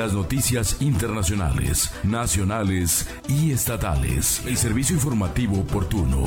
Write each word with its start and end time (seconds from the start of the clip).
Las 0.00 0.14
noticias 0.14 0.80
internacionales, 0.80 1.92
nacionales 2.04 3.06
y 3.28 3.52
estatales. 3.52 4.40
El 4.46 4.56
servicio 4.56 4.96
informativo 4.96 5.60
oportuno, 5.60 6.24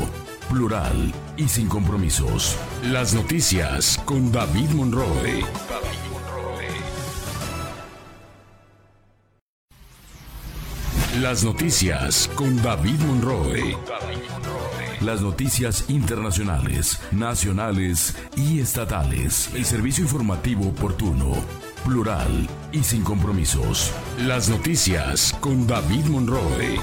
plural 0.48 1.12
y 1.38 1.48
sin 1.48 1.68
compromisos. 1.68 2.56
Las 2.84 3.16
noticias 3.16 4.00
con 4.06 4.32
David 4.32 4.70
Monroe. 4.76 5.44
Las 11.20 11.44
noticias 11.44 12.30
con 12.36 12.62
David 12.62 13.00
Monroe. 13.00 13.76
Las 15.02 15.22
noticias 15.22 15.86
internacionales, 15.90 17.00
nacionales 17.12 18.16
y 18.38 18.60
estatales. 18.60 19.50
El 19.56 19.66
servicio 19.66 20.04
informativo 20.04 20.68
oportuno, 20.68 21.34
plural 21.84 22.48
y 22.74 22.84
sin 22.84 23.04
compromisos. 23.04 23.92
Las 24.18 24.50
noticias 24.50 25.34
con 25.40 25.66
David 25.68 26.06
Monroe. 26.06 26.80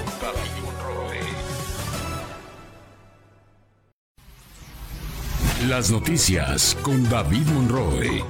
Las 5.69 5.91
noticias 5.91 6.77
con 6.81 7.09
David 7.11 7.47
Monroe. 7.49 8.25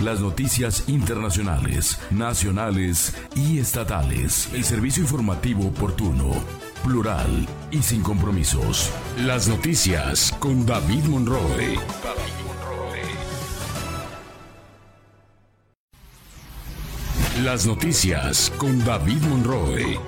Las 0.00 0.20
noticias 0.20 0.84
internacionales, 0.88 1.98
nacionales 2.10 3.14
y 3.34 3.58
estatales. 3.58 4.48
El 4.52 4.64
servicio 4.64 5.02
informativo 5.02 5.68
oportuno, 5.68 6.32
plural 6.84 7.46
y 7.70 7.80
sin 7.82 8.02
compromisos. 8.02 8.90
Las 9.16 9.48
noticias 9.48 10.34
con 10.40 10.66
David 10.66 11.04
Monroe. 11.04 11.78
Las 17.44 17.66
noticias 17.66 18.52
con 18.56 18.84
David 18.84 19.20
Monroe. 19.22 19.98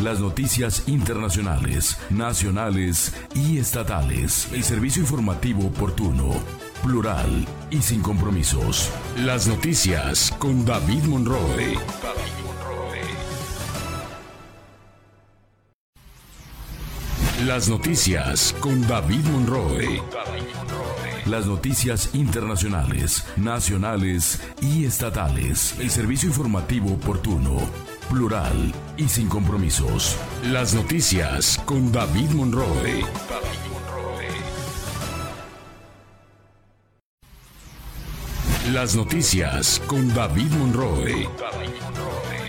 Las 0.00 0.18
noticias 0.18 0.88
internacionales, 0.88 1.96
nacionales 2.10 3.14
y 3.36 3.58
estatales. 3.58 4.48
El 4.52 4.64
servicio 4.64 5.02
informativo 5.02 5.68
oportuno, 5.68 6.34
plural 6.82 7.46
y 7.70 7.80
sin 7.82 8.02
compromisos. 8.02 8.90
Las 9.18 9.46
noticias 9.46 10.34
con 10.40 10.64
David 10.64 11.04
Monroe. 11.04 11.78
Las 17.46 17.68
noticias 17.68 18.56
con 18.58 18.84
David 18.88 19.24
Monroe. 19.26 20.02
Las 21.28 21.46
noticias 21.46 22.14
internacionales, 22.14 23.22
nacionales 23.36 24.40
y 24.62 24.86
estatales. 24.86 25.74
El 25.78 25.90
servicio 25.90 26.30
informativo 26.30 26.94
oportuno, 26.94 27.58
plural 28.08 28.72
y 28.96 29.08
sin 29.08 29.28
compromisos. 29.28 30.16
Las 30.44 30.72
noticias 30.72 31.60
con 31.66 31.92
David 31.92 32.30
Monroe. 32.30 33.04
Las 38.72 38.96
noticias 38.96 39.82
con 39.86 40.14
David 40.14 40.50
Monroe. 40.52 41.28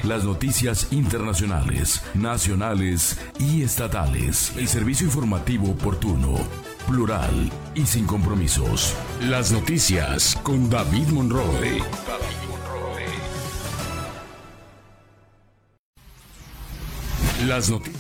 Las 0.04 0.24
noticias 0.24 0.88
internacionales, 0.92 2.02
nacionales 2.14 3.20
y 3.40 3.62
estatales. 3.62 4.54
El 4.56 4.70
servicio 4.70 5.06
informativo 5.06 5.72
oportuno, 5.72 6.38
plural 6.88 7.52
y 7.76 7.86
sin 7.86 8.06
compromisos. 8.06 8.94
Las 9.22 9.52
noticias 9.52 10.38
con 10.44 10.70
David 10.70 11.08
Monroe. 11.10 11.82
Las, 17.48 17.70
noti- 17.72 17.92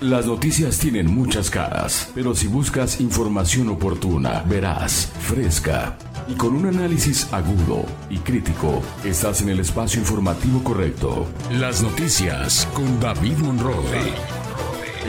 Las 0.00 0.26
noticias 0.26 0.78
tienen 0.78 1.06
muchas 1.14 1.50
caras, 1.50 2.10
pero 2.14 2.34
si 2.34 2.46
buscas 2.48 3.00
información 3.00 3.68
oportuna, 3.68 4.42
verás, 4.46 5.10
fresca 5.20 5.96
y 6.28 6.34
con 6.34 6.54
un 6.54 6.66
análisis 6.66 7.32
agudo 7.32 7.86
y 8.10 8.18
crítico, 8.18 8.82
estás 9.04 9.40
en 9.42 9.50
el 9.50 9.60
espacio 9.60 10.00
informativo 10.00 10.62
correcto. 10.62 11.26
Las 11.52 11.82
noticias 11.82 12.68
con 12.74 13.00
David 13.00 13.38
Monroe. 13.38 14.12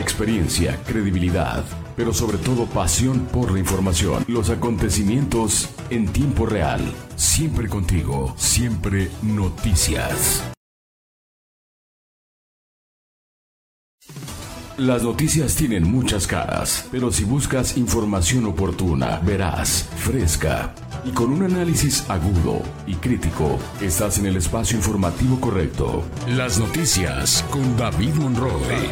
Experiencia, 0.00 0.78
credibilidad, 0.86 1.64
pero 1.96 2.12
sobre 2.12 2.38
todo 2.38 2.66
pasión 2.66 3.26
por 3.32 3.50
la 3.50 3.58
información. 3.58 4.24
Los 4.28 4.50
acontecimientos 4.50 5.68
en 5.90 6.06
tiempo 6.08 6.46
real. 6.46 6.80
Siempre 7.16 7.68
contigo, 7.68 8.34
siempre 8.36 9.10
noticias. 9.22 10.44
Las 14.78 15.02
noticias 15.02 15.54
tienen 15.54 15.90
muchas 15.90 16.26
caras, 16.26 16.86
pero 16.92 17.10
si 17.10 17.24
buscas 17.24 17.78
información 17.78 18.44
oportuna, 18.44 19.20
verás, 19.24 19.88
fresca 19.96 20.74
y 21.02 21.12
con 21.12 21.32
un 21.32 21.44
análisis 21.44 22.04
agudo 22.10 22.60
y 22.86 22.94
crítico, 22.96 23.58
estás 23.80 24.18
en 24.18 24.26
el 24.26 24.36
espacio 24.36 24.76
informativo 24.76 25.40
correcto. 25.40 26.04
Las 26.28 26.58
noticias 26.58 27.42
con 27.50 27.74
David 27.78 28.16
Monroe. 28.16 28.90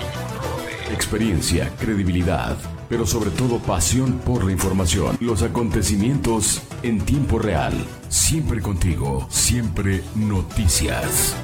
Experiencia, 0.90 1.70
credibilidad, 1.78 2.56
pero 2.88 3.06
sobre 3.06 3.30
todo 3.30 3.58
pasión 3.58 4.20
por 4.24 4.44
la 4.44 4.52
información. 4.52 5.16
Los 5.20 5.42
acontecimientos 5.42 6.62
en 6.82 7.00
tiempo 7.00 7.38
real. 7.38 7.72
Siempre 8.08 8.60
contigo, 8.60 9.26
siempre 9.30 10.02
noticias. 10.14 11.36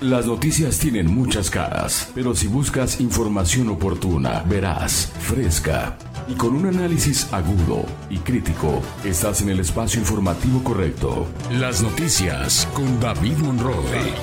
Las 0.00 0.26
noticias 0.26 0.78
tienen 0.78 1.06
muchas 1.06 1.48
caras, 1.48 2.10
pero 2.14 2.34
si 2.34 2.46
buscas 2.46 3.00
información 3.00 3.70
oportuna, 3.70 4.42
verás, 4.46 5.10
fresca 5.20 5.96
y 6.28 6.34
con 6.34 6.54
un 6.54 6.66
análisis 6.66 7.32
agudo 7.32 7.86
y 8.10 8.18
crítico, 8.18 8.82
estás 9.04 9.40
en 9.40 9.50
el 9.50 9.60
espacio 9.60 10.00
informativo 10.00 10.62
correcto. 10.62 11.26
Las 11.52 11.82
noticias 11.82 12.68
con 12.74 13.00
David 13.00 13.38
Monroe. 13.38 14.14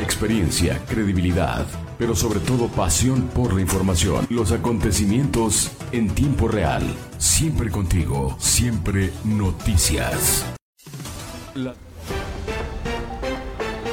Experiencia, 0.00 0.80
credibilidad, 0.88 1.66
pero 1.98 2.14
sobre 2.14 2.40
todo 2.40 2.68
pasión 2.68 3.28
por 3.34 3.52
la 3.52 3.60
información. 3.60 4.26
Los 4.30 4.52
acontecimientos 4.52 5.70
en 5.92 6.08
tiempo 6.10 6.48
real. 6.48 6.82
Siempre 7.18 7.70
contigo, 7.70 8.36
siempre 8.38 9.12
noticias. 9.24 10.44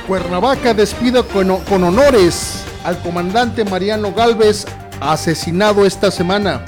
Cuernavaca 0.08 0.74
despide 0.76 1.24
con, 1.24 1.58
con 1.64 1.84
honores 1.84 2.64
al 2.84 3.00
comandante 3.00 3.66
Mariano 3.66 4.14
Galvez, 4.14 4.66
asesinado 5.02 5.86
esta 5.86 6.12
semana. 6.12 6.64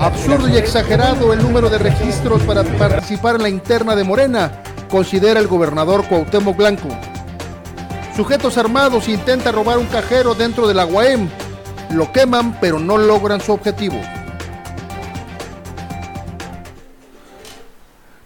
Absurdo 0.00 0.48
y 0.48 0.56
exagerado 0.56 1.32
el 1.32 1.40
número 1.40 1.70
de 1.70 1.78
registros 1.78 2.42
para 2.42 2.64
participar 2.64 3.36
en 3.36 3.42
la 3.42 3.48
interna 3.48 3.94
de 3.94 4.04
Morena, 4.04 4.62
considera 4.90 5.38
el 5.38 5.46
gobernador 5.46 6.04
Cuauhtémoc 6.08 6.56
Blanco. 6.56 6.88
Sujetos 8.18 8.58
armados 8.58 9.08
intentan 9.08 9.54
robar 9.54 9.78
un 9.78 9.86
cajero 9.86 10.34
dentro 10.34 10.66
de 10.66 10.74
la 10.74 10.84
UAM. 10.84 11.28
Lo 11.92 12.10
queman, 12.10 12.58
pero 12.60 12.80
no 12.80 12.98
logran 12.98 13.40
su 13.40 13.52
objetivo. 13.52 13.94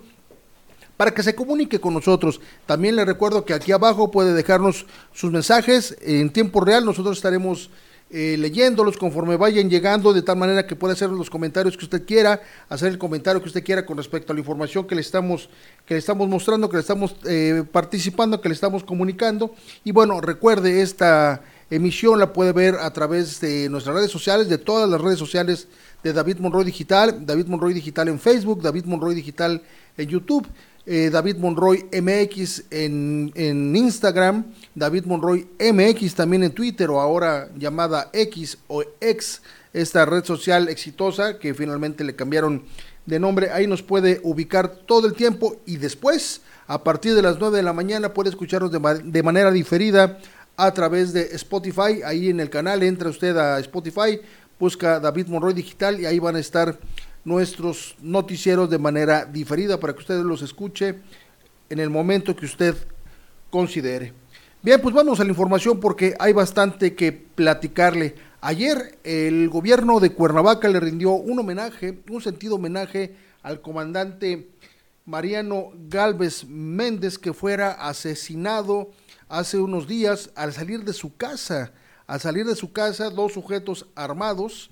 para 0.98 1.13
que 1.16 1.24
se 1.24 1.34
comunique 1.34 1.80
con 1.81 1.96
nosotros. 1.96 2.40
También 2.68 2.96
le 2.96 3.06
recuerdo 3.06 3.44
que 3.44 3.56
aquí 3.56 3.72
abajo 3.72 4.12
puede 4.12 4.36
dejarnos 4.36 4.86
sus 5.12 5.31
mensajes 5.31 5.98
en 6.00 6.31
tiempo 6.31 6.62
real. 6.62 6.86
Nosotros 6.86 7.18
estaremos 7.18 7.72
eh, 8.13 8.36
leyéndolos 8.38 8.98
conforme 8.98 9.38
vayan 9.38 9.69
llegando, 9.69 10.12
de 10.12 10.22
tal 10.22 10.38
manera 10.38 10.68
que 10.68 10.75
pueda 10.75 10.94
hacer 10.94 11.10
los 11.10 11.30
comentarios 11.30 11.78
que 11.78 11.86
usted 11.86 12.06
quiera, 12.06 12.42
hacer 12.68 12.90
el 12.90 12.98
comentario 12.98 13.42
que 13.42 13.48
usted 13.48 13.63
quiera 13.63 13.86
con 13.86 13.98
respecto 13.98 14.34
a 14.34 14.36
la 14.36 14.40
información 14.42 14.86
que 14.86 14.96
le 14.96 15.02
estamos, 15.02 15.50
que 15.86 15.94
le 15.94 16.00
estamos 16.00 16.28
mostrando, 16.28 16.69
que 16.69 16.75
le 16.75 16.81
estamos 16.81 17.16
eh, 17.25 17.63
participando, 17.72 18.42
que 18.42 18.50
le 18.50 18.56
estamos 18.56 18.84
comunicando. 18.84 19.56
Y 19.84 19.92
bueno, 19.92 20.19
recuerde 20.19 20.81
esta 20.81 21.42
emisión 21.69 22.19
la 22.19 22.34
puede 22.34 22.52
ver 22.52 22.75
a 22.75 22.92
través 22.92 23.40
de 23.40 23.69
nuestras 23.69 23.96
redes 23.96 24.12
sociales, 24.12 24.50
de 24.50 24.58
todas 24.58 24.90
las 24.90 25.00
redes 25.00 25.18
sociales 25.18 25.69
de 26.04 26.12
David 26.12 26.40
Monroy 26.40 26.66
Digital, 26.66 27.25
David 27.25 27.48
Monroy 27.48 27.74
Digital 27.74 28.10
en 28.10 28.19
Facebook, 28.19 28.62
David 28.62 28.86
Monroy 28.86 29.16
Digital 29.16 29.62
en 29.98 30.08
YouTube, 30.10 30.48
eh, 30.86 31.10
David 31.12 31.38
Monroy 31.38 31.86
MX 31.92 32.63
en, 32.72 33.31
en, 33.36 33.75
Instagram, 33.75 34.45
David 34.74 35.06
Monroy 35.06 35.48
MX 35.60 36.16
también 36.16 36.44
en 36.44 36.51
Twitter 36.51 36.89
o 36.89 37.00
ahora 37.00 37.50
llamada 37.56 38.10
X 38.13 38.57
o 38.68 38.83
X, 39.00 39.42
esta 39.74 40.06
red 40.06 40.24
social 40.24 40.69
exitosa 40.69 41.38
que 41.38 41.54
finalmente 41.54 42.04
le 42.04 42.16
cambiaron 42.16 42.63
de 43.06 43.19
nombre, 43.19 43.51
ahí 43.51 43.68
nos 43.68 43.81
puede 43.81 44.19
ubicar 44.24 44.69
todo 44.69 45.07
el 45.07 45.13
tiempo 45.13 45.57
y 45.66 45.78
después, 45.78 46.42
a 46.68 46.84
partir 46.84 47.13
de 47.16 47.22
las 47.22 47.39
9 47.39 47.57
de 47.57 47.63
la 47.63 47.74
mañana, 47.74 48.13
puede 48.13 48.30
escucharnos 48.30 48.72
de, 48.72 48.80
de 49.04 49.24
manera 49.24 49.51
diferida 49.51 50.19
a 50.57 50.72
través 50.74 51.13
de 51.13 51.36
Spotify, 51.36 52.01
ahí 52.06 52.30
en 52.30 52.39
el 52.39 52.50
canal, 52.50 52.84
entra 52.84 53.10
usted 53.10 53.36
a 53.38 53.60
Spotify, 53.60 54.19
busca 54.60 55.00
David 55.00 55.27
Monroy 55.27 55.54
Digital 55.54 56.00
y 56.00 56.06
ahí 56.06 56.19
van 56.19 56.36
a 56.36 56.39
estar 56.39 56.77
nuestros 57.24 57.96
noticieros 58.02 58.70
de 58.70 58.78
manera 58.78 59.26
diferida 59.26 59.80
para 59.80 59.94
que 59.94 60.00
usted 60.00 60.22
los 60.22 60.42
escuche 60.42 61.00
en 61.70 61.80
el 61.80 61.90
momento 61.90 62.36
que 62.36 62.46
usted 62.46 62.76
considere. 63.50 64.14
Bien, 64.62 64.80
pues 64.82 64.94
vamos 64.94 65.20
a 65.20 65.24
la 65.24 65.30
información 65.30 65.80
porque 65.80 66.16
hay 66.20 66.34
bastante 66.34 66.94
que 66.94 67.12
platicarle. 67.12 68.16
Ayer 68.42 68.98
el 69.04 69.50
gobierno 69.50 70.00
de 70.00 70.12
Cuernavaca 70.12 70.68
le 70.68 70.80
rindió 70.80 71.12
un 71.12 71.40
homenaje, 71.40 72.00
un 72.10 72.22
sentido 72.22 72.56
homenaje 72.56 73.16
al 73.44 73.62
comandante 73.62 74.50
Mariano 75.06 75.72
Galvez 75.90 76.46
Méndez 76.46 77.18
que 77.18 77.34
fuera 77.34 77.72
asesinado 77.72 78.92
hace 79.30 79.58
unos 79.58 79.88
días 79.88 80.32
al 80.36 80.54
salir 80.54 80.84
de 80.84 80.94
su 80.94 81.16
casa. 81.16 81.74
Al 82.06 82.20
salir 82.20 82.46
de 82.46 82.56
su 82.56 82.72
casa, 82.72 83.10
dos 83.10 83.34
sujetos 83.34 83.88
armados 83.96 84.70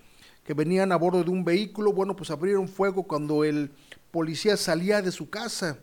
que 0.50 0.56
venían 0.56 0.92
a 0.92 0.96
bordo 0.96 1.24
de 1.24 1.30
un 1.30 1.46
vehículo, 1.46 1.94
bueno, 1.94 2.16
pues 2.16 2.32
abrieron 2.32 2.68
fuego 2.68 3.04
cuando 3.04 3.44
el 3.44 3.70
policía 4.10 4.58
salía 4.58 5.00
de 5.00 5.12
su 5.12 5.30
casa. 5.30 5.78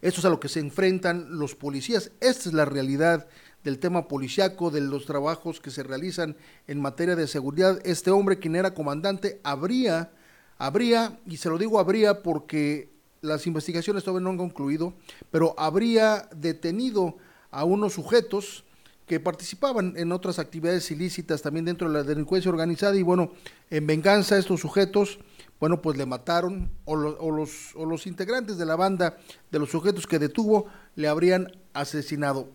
Esto 0.00 0.20
es 0.20 0.24
a 0.24 0.28
lo 0.28 0.38
que 0.38 0.48
se 0.48 0.60
enfrentan 0.60 1.36
los 1.36 1.56
policías. 1.56 2.12
Esta 2.20 2.48
es 2.48 2.54
la 2.54 2.64
realidad 2.64 3.26
del 3.64 3.80
tema 3.80 4.06
policiaco, 4.06 4.70
de 4.70 4.82
los 4.82 5.04
trabajos 5.04 5.58
que 5.58 5.72
se 5.72 5.82
realizan 5.82 6.36
en 6.68 6.80
materia 6.80 7.16
de 7.16 7.26
seguridad. 7.26 7.80
Este 7.84 8.12
hombre, 8.12 8.38
quien 8.38 8.54
era 8.54 8.72
comandante, 8.72 9.40
habría, 9.42 10.12
habría, 10.58 11.18
y 11.26 11.38
se 11.38 11.48
lo 11.48 11.58
digo 11.58 11.80
habría 11.80 12.22
porque 12.22 12.88
las 13.20 13.48
investigaciones 13.48 14.04
todavía 14.04 14.22
no 14.22 14.30
han 14.30 14.38
concluido, 14.38 14.94
pero 15.32 15.56
habría 15.58 16.28
detenido 16.36 17.16
a 17.50 17.64
unos 17.64 17.94
sujetos 17.94 18.64
que 19.06 19.20
participaban 19.20 19.94
en 19.96 20.10
otras 20.10 20.38
actividades 20.38 20.90
ilícitas 20.90 21.40
también 21.40 21.64
dentro 21.64 21.88
de 21.88 21.94
la 21.94 22.02
delincuencia 22.02 22.50
organizada 22.50 22.96
y 22.96 23.02
bueno, 23.02 23.30
en 23.70 23.86
venganza 23.86 24.36
estos 24.36 24.60
sujetos, 24.60 25.20
bueno, 25.60 25.80
pues 25.80 25.96
le 25.96 26.06
mataron 26.06 26.70
o, 26.84 26.96
los, 26.96 27.74
o 27.76 27.86
los 27.86 28.06
integrantes 28.06 28.58
de 28.58 28.66
la 28.66 28.76
banda 28.76 29.16
de 29.50 29.58
los 29.58 29.70
sujetos 29.70 30.06
que 30.06 30.18
detuvo 30.18 30.66
le 30.96 31.08
habrían 31.08 31.52
asesinado. 31.72 32.48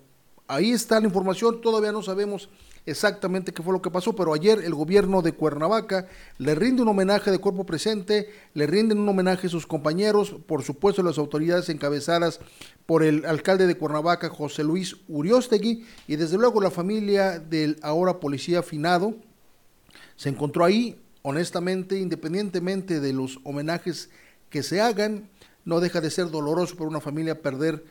Ahí 0.47 0.71
está 0.71 0.99
la 0.99 1.07
información, 1.07 1.61
todavía 1.61 1.93
no 1.93 2.03
sabemos 2.03 2.49
exactamente 2.85 3.53
qué 3.53 3.61
fue 3.61 3.73
lo 3.73 3.81
que 3.81 3.91
pasó, 3.91 4.15
pero 4.15 4.33
ayer 4.33 4.59
el 4.63 4.73
gobierno 4.73 5.21
de 5.21 5.33
Cuernavaca 5.33 6.07
le 6.37 6.55
rinde 6.55 6.81
un 6.81 6.87
homenaje 6.87 7.31
de 7.31 7.37
cuerpo 7.39 7.65
presente, 7.65 8.29
le 8.53 8.67
rinden 8.67 8.99
un 8.99 9.09
homenaje 9.09 9.47
a 9.47 9.49
sus 9.49 9.67
compañeros, 9.67 10.35
por 10.47 10.63
supuesto 10.63 11.03
las 11.03 11.17
autoridades 11.17 11.69
encabezadas 11.69 12.39
por 12.85 13.03
el 13.03 13.25
alcalde 13.25 13.67
de 13.67 13.77
Cuernavaca, 13.77 14.29
José 14.29 14.63
Luis 14.63 14.97
Uriostegui, 15.07 15.85
y 16.07 16.15
desde 16.15 16.37
luego 16.37 16.59
la 16.61 16.71
familia 16.71 17.39
del 17.39 17.77
ahora 17.81 18.19
policía 18.19 18.63
finado, 18.63 19.15
se 20.15 20.29
encontró 20.29 20.65
ahí, 20.65 20.99
honestamente, 21.21 21.99
independientemente 21.99 22.99
de 22.99 23.13
los 23.13 23.39
homenajes 23.43 24.09
que 24.49 24.63
se 24.63 24.81
hagan, 24.81 25.29
no 25.65 25.79
deja 25.79 26.01
de 26.01 26.09
ser 26.09 26.29
doloroso 26.31 26.75
para 26.75 26.89
una 26.89 27.01
familia 27.01 27.41
perder 27.41 27.85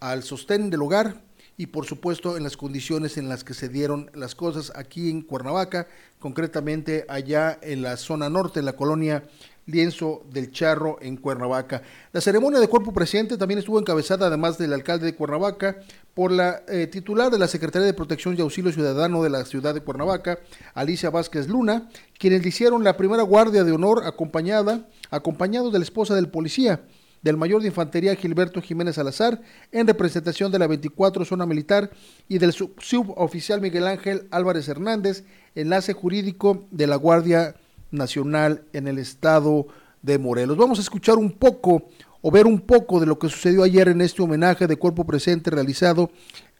al 0.00 0.22
sostén 0.22 0.68
del 0.68 0.82
hogar, 0.82 1.23
y 1.56 1.66
por 1.66 1.86
supuesto 1.86 2.36
en 2.36 2.42
las 2.42 2.56
condiciones 2.56 3.16
en 3.16 3.28
las 3.28 3.44
que 3.44 3.54
se 3.54 3.68
dieron 3.68 4.10
las 4.14 4.34
cosas 4.34 4.72
aquí 4.74 5.10
en 5.10 5.22
Cuernavaca, 5.22 5.86
concretamente 6.18 7.04
allá 7.08 7.58
en 7.62 7.82
la 7.82 7.96
zona 7.96 8.28
norte, 8.28 8.60
en 8.60 8.66
la 8.66 8.76
colonia 8.76 9.22
Lienzo 9.66 10.24
del 10.30 10.50
Charro 10.50 10.98
en 11.00 11.16
Cuernavaca. 11.16 11.82
La 12.12 12.20
ceremonia 12.20 12.60
de 12.60 12.68
cuerpo 12.68 12.92
presidente 12.92 13.38
también 13.38 13.58
estuvo 13.58 13.78
encabezada, 13.78 14.26
además 14.26 14.58
del 14.58 14.72
alcalde 14.72 15.06
de 15.06 15.14
Cuernavaca, 15.14 15.78
por 16.12 16.30
la 16.30 16.62
eh, 16.68 16.86
titular 16.86 17.30
de 17.30 17.38
la 17.38 17.48
Secretaría 17.48 17.86
de 17.86 17.94
Protección 17.94 18.36
y 18.36 18.40
Auxilio 18.42 18.72
Ciudadano 18.72 19.22
de 19.22 19.30
la 19.30 19.44
ciudad 19.44 19.74
de 19.74 19.80
Cuernavaca, 19.80 20.38
Alicia 20.74 21.10
Vázquez 21.10 21.48
Luna, 21.48 21.88
quienes 22.18 22.42
le 22.42 22.48
hicieron 22.48 22.84
la 22.84 22.96
primera 22.96 23.22
guardia 23.22 23.64
de 23.64 23.72
honor 23.72 24.04
acompañada, 24.04 24.86
acompañado 25.10 25.70
de 25.70 25.78
la 25.78 25.84
esposa 25.84 26.14
del 26.14 26.28
policía, 26.28 26.82
del 27.24 27.38
mayor 27.38 27.62
de 27.62 27.68
infantería 27.68 28.14
Gilberto 28.14 28.60
Jiménez 28.60 28.96
Salazar, 28.96 29.40
en 29.72 29.86
representación 29.86 30.52
de 30.52 30.58
la 30.58 30.66
24 30.66 31.24
Zona 31.24 31.46
Militar, 31.46 31.90
y 32.28 32.36
del 32.36 32.52
suboficial 32.52 33.62
Miguel 33.62 33.86
Ángel 33.86 34.28
Álvarez 34.30 34.68
Hernández, 34.68 35.24
enlace 35.54 35.94
jurídico 35.94 36.66
de 36.70 36.86
la 36.86 36.96
Guardia 36.96 37.56
Nacional 37.90 38.64
en 38.74 38.88
el 38.88 38.98
estado 38.98 39.66
de 40.02 40.18
Morelos. 40.18 40.58
Vamos 40.58 40.78
a 40.78 40.82
escuchar 40.82 41.16
un 41.16 41.32
poco 41.32 41.88
o 42.20 42.30
ver 42.30 42.46
un 42.46 42.60
poco 42.60 43.00
de 43.00 43.06
lo 43.06 43.18
que 43.18 43.30
sucedió 43.30 43.62
ayer 43.62 43.88
en 43.88 44.02
este 44.02 44.20
homenaje 44.20 44.66
de 44.66 44.76
cuerpo 44.76 45.06
presente 45.06 45.50
realizado 45.50 46.10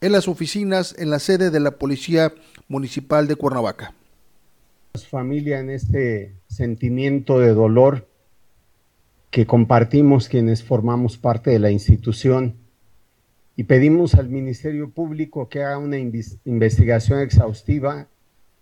en 0.01 0.13
las 0.13 0.27
oficinas 0.27 0.95
en 0.97 1.11
la 1.11 1.19
sede 1.19 1.51
de 1.51 1.59
la 1.59 1.77
Policía 1.77 2.33
Municipal 2.67 3.27
de 3.27 3.35
Cuernavaca. 3.35 3.93
Familia 5.11 5.59
en 5.59 5.69
este 5.69 6.33
sentimiento 6.47 7.39
de 7.39 7.53
dolor 7.53 8.07
que 9.35 9.45
compartimos 9.45 10.29
quienes 10.29 10.63
formamos 10.63 11.17
parte 11.17 11.51
de 11.51 11.59
la 11.59 11.69
institución 11.69 12.55
y 13.57 13.65
pedimos 13.65 14.15
al 14.15 14.29
Ministerio 14.29 14.91
Público 14.91 15.49
que 15.49 15.61
haga 15.61 15.77
una 15.77 15.97
investigación 15.97 17.19
exhaustiva 17.19 18.07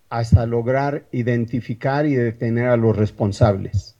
hasta 0.09 0.47
lograr 0.47 1.05
identificar 1.11 2.07
y 2.07 2.15
detener 2.15 2.69
a 2.69 2.77
los 2.77 2.97
responsables. 2.97 3.95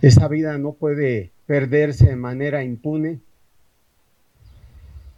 Esa 0.00 0.28
vida 0.28 0.56
no 0.56 0.72
puede 0.72 1.32
perderse 1.44 2.06
de 2.06 2.16
manera 2.16 2.64
impune 2.64 3.20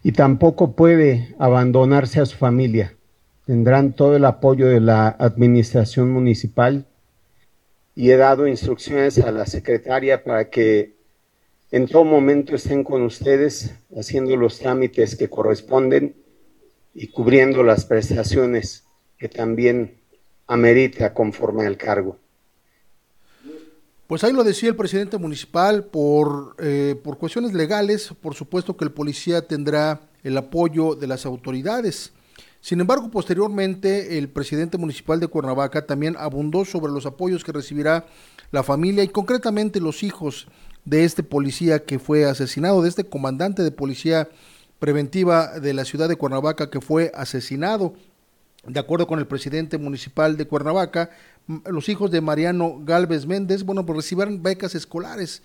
y 0.02 0.10
tampoco 0.10 0.72
puede 0.72 1.36
abandonarse 1.38 2.18
a 2.20 2.26
su 2.26 2.36
familia. 2.36 2.96
Tendrán 3.44 3.92
todo 3.92 4.16
el 4.16 4.24
apoyo 4.24 4.66
de 4.66 4.80
la 4.80 5.06
administración 5.06 6.10
municipal 6.10 6.88
y 7.96 8.10
he 8.10 8.16
dado 8.16 8.46
instrucciones 8.46 9.18
a 9.18 9.32
la 9.32 9.46
secretaria 9.46 10.22
para 10.22 10.50
que 10.50 10.94
en 11.72 11.88
todo 11.88 12.04
momento 12.04 12.54
estén 12.54 12.84
con 12.84 13.02
ustedes 13.02 13.74
haciendo 13.96 14.36
los 14.36 14.58
trámites 14.58 15.16
que 15.16 15.30
corresponden 15.30 16.14
y 16.94 17.08
cubriendo 17.08 17.62
las 17.62 17.86
prestaciones 17.86 18.84
que 19.18 19.28
también 19.28 19.98
amerita 20.46 21.14
conforme 21.14 21.66
al 21.66 21.78
cargo. 21.78 22.18
Pues 24.06 24.22
ahí 24.22 24.32
lo 24.32 24.44
decía 24.44 24.68
el 24.68 24.76
presidente 24.76 25.18
municipal, 25.18 25.84
por, 25.84 26.54
eh, 26.58 26.94
por 27.02 27.18
cuestiones 27.18 27.54
legales, 27.54 28.12
por 28.20 28.34
supuesto 28.34 28.76
que 28.76 28.84
el 28.84 28.92
policía 28.92 29.48
tendrá 29.48 30.02
el 30.22 30.36
apoyo 30.36 30.94
de 30.94 31.06
las 31.06 31.26
autoridades. 31.26 32.12
Sin 32.66 32.80
embargo, 32.80 33.12
posteriormente, 33.12 34.18
el 34.18 34.28
presidente 34.28 34.76
municipal 34.76 35.20
de 35.20 35.28
Cuernavaca 35.28 35.86
también 35.86 36.16
abundó 36.18 36.64
sobre 36.64 36.92
los 36.92 37.06
apoyos 37.06 37.44
que 37.44 37.52
recibirá 37.52 38.06
la 38.50 38.64
familia 38.64 39.04
y 39.04 39.08
concretamente 39.08 39.78
los 39.78 40.02
hijos 40.02 40.48
de 40.84 41.04
este 41.04 41.22
policía 41.22 41.84
que 41.84 42.00
fue 42.00 42.24
asesinado, 42.24 42.82
de 42.82 42.88
este 42.88 43.04
comandante 43.04 43.62
de 43.62 43.70
policía 43.70 44.28
preventiva 44.80 45.60
de 45.60 45.74
la 45.74 45.84
ciudad 45.84 46.08
de 46.08 46.16
Cuernavaca 46.16 46.68
que 46.68 46.80
fue 46.80 47.12
asesinado. 47.14 47.94
De 48.66 48.80
acuerdo 48.80 49.06
con 49.06 49.20
el 49.20 49.28
presidente 49.28 49.78
municipal 49.78 50.36
de 50.36 50.48
Cuernavaca, 50.48 51.10
los 51.66 51.88
hijos 51.88 52.10
de 52.10 52.20
Mariano 52.20 52.80
Galvez 52.84 53.26
Méndez, 53.26 53.62
bueno, 53.62 53.86
pues 53.86 53.98
recibirán 53.98 54.42
becas 54.42 54.74
escolares 54.74 55.40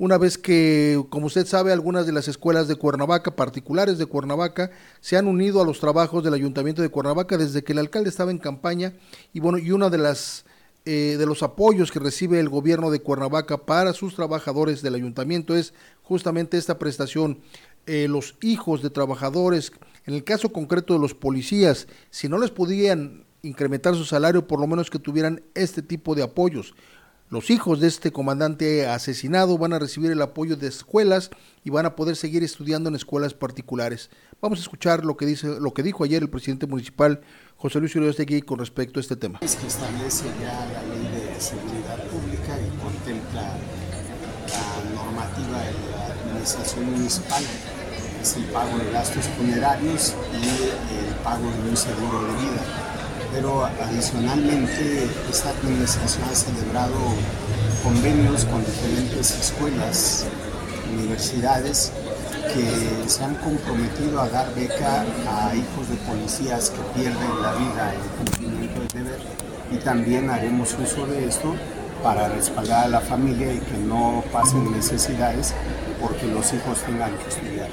una 0.00 0.16
vez 0.16 0.38
que, 0.38 1.04
como 1.10 1.26
usted 1.26 1.44
sabe, 1.46 1.74
algunas 1.74 2.06
de 2.06 2.12
las 2.12 2.26
escuelas 2.26 2.68
de 2.68 2.76
Cuernavaca, 2.76 3.36
particulares 3.36 3.98
de 3.98 4.06
Cuernavaca, 4.06 4.70
se 5.02 5.18
han 5.18 5.26
unido 5.26 5.60
a 5.60 5.66
los 5.66 5.78
trabajos 5.78 6.24
del 6.24 6.32
Ayuntamiento 6.32 6.80
de 6.80 6.88
Cuernavaca 6.88 7.36
desde 7.36 7.62
que 7.62 7.72
el 7.72 7.80
alcalde 7.80 8.08
estaba 8.08 8.30
en 8.30 8.38
campaña 8.38 8.94
y 9.34 9.40
bueno, 9.40 9.58
y 9.58 9.72
una 9.72 9.90
de 9.90 9.98
las 9.98 10.46
eh, 10.86 11.16
de 11.18 11.26
los 11.26 11.42
apoyos 11.42 11.92
que 11.92 11.98
recibe 11.98 12.40
el 12.40 12.48
gobierno 12.48 12.90
de 12.90 13.02
Cuernavaca 13.02 13.58
para 13.58 13.92
sus 13.92 14.14
trabajadores 14.16 14.80
del 14.80 14.94
ayuntamiento 14.94 15.54
es 15.54 15.74
justamente 16.02 16.56
esta 16.56 16.78
prestación. 16.78 17.40
Eh, 17.84 18.08
los 18.08 18.36
hijos 18.40 18.80
de 18.80 18.88
trabajadores, 18.88 19.70
en 20.06 20.14
el 20.14 20.24
caso 20.24 20.48
concreto 20.48 20.94
de 20.94 21.00
los 21.00 21.12
policías, 21.12 21.88
si 22.08 22.26
no 22.26 22.38
les 22.38 22.50
podían 22.50 23.26
incrementar 23.42 23.94
su 23.94 24.06
salario, 24.06 24.46
por 24.46 24.60
lo 24.60 24.66
menos 24.66 24.88
que 24.88 24.98
tuvieran 24.98 25.42
este 25.54 25.82
tipo 25.82 26.14
de 26.14 26.22
apoyos 26.22 26.74
los 27.30 27.48
hijos 27.50 27.78
de 27.78 27.86
este 27.86 28.10
comandante 28.10 28.88
asesinado 28.88 29.56
van 29.56 29.72
a 29.72 29.78
recibir 29.78 30.10
el 30.10 30.20
apoyo 30.20 30.56
de 30.56 30.66
escuelas 30.66 31.30
y 31.64 31.70
van 31.70 31.86
a 31.86 31.94
poder 31.94 32.16
seguir 32.16 32.42
estudiando 32.42 32.88
en 32.88 32.96
escuelas 32.96 33.34
particulares. 33.34 34.10
Vamos 34.42 34.58
a 34.58 34.62
escuchar 34.62 35.04
lo 35.04 35.16
que 35.16 35.26
dice, 35.26 35.46
lo 35.60 35.72
que 35.72 35.84
dijo 35.84 36.02
ayer 36.02 36.22
el 36.22 36.28
presidente 36.28 36.66
municipal 36.66 37.20
José 37.56 37.78
Luis 37.78 37.94
Uriostegui 37.94 38.42
con 38.42 38.58
respecto 38.58 38.98
a 38.98 39.02
este 39.02 39.14
tema. 39.14 39.38
Es 39.42 39.54
que 39.54 39.68
establece 39.68 40.24
ya 40.42 40.66
la 40.72 40.82
ley 40.82 41.02
de 41.02 41.40
seguridad 41.40 42.04
pública 42.08 42.58
y 42.58 42.82
contempla 42.82 43.42
la 43.42 44.94
normativa 44.94 45.58
de 45.60 45.72
la 45.92 46.06
administración 46.06 46.90
municipal, 46.90 47.44
es 48.20 48.36
el 48.36 48.44
pago 48.46 48.76
de 48.76 48.90
gastos 48.90 49.24
funerarios 49.38 50.14
y 50.32 51.08
el 51.08 51.14
pago 51.22 51.44
de 51.44 51.70
un 51.70 51.76
seguro 51.76 52.24
de 52.24 52.32
vida 52.32 52.89
pero 53.32 53.64
adicionalmente 53.64 55.08
esta 55.30 55.50
administración 55.50 56.24
ha 56.30 56.34
celebrado 56.34 56.96
convenios 57.82 58.44
con 58.44 58.64
diferentes 58.64 59.30
escuelas, 59.30 60.26
universidades 60.92 61.92
que 62.52 63.08
se 63.08 63.24
han 63.24 63.34
comprometido 63.36 64.20
a 64.20 64.28
dar 64.28 64.52
beca 64.54 65.04
a 65.28 65.54
hijos 65.54 65.88
de 65.88 65.96
policías 65.96 66.70
que 66.70 67.00
pierden 67.00 67.42
la 67.42 67.52
vida 67.54 67.94
en 67.94 68.24
cumplimiento 68.24 68.80
del 68.80 68.88
deber 68.88 69.20
y 69.70 69.76
también 69.76 70.30
haremos 70.30 70.76
uso 70.82 71.06
de 71.06 71.26
esto 71.26 71.54
para 72.02 72.28
respaldar 72.28 72.86
a 72.86 72.88
la 72.88 73.00
familia 73.00 73.52
y 73.52 73.58
que 73.58 73.78
no 73.78 74.24
pasen 74.32 74.72
necesidades 74.72 75.54
porque 76.00 76.26
los 76.26 76.52
hijos 76.52 76.78
tengan 76.84 77.16
que 77.18 77.28
estudiar. 77.28 77.68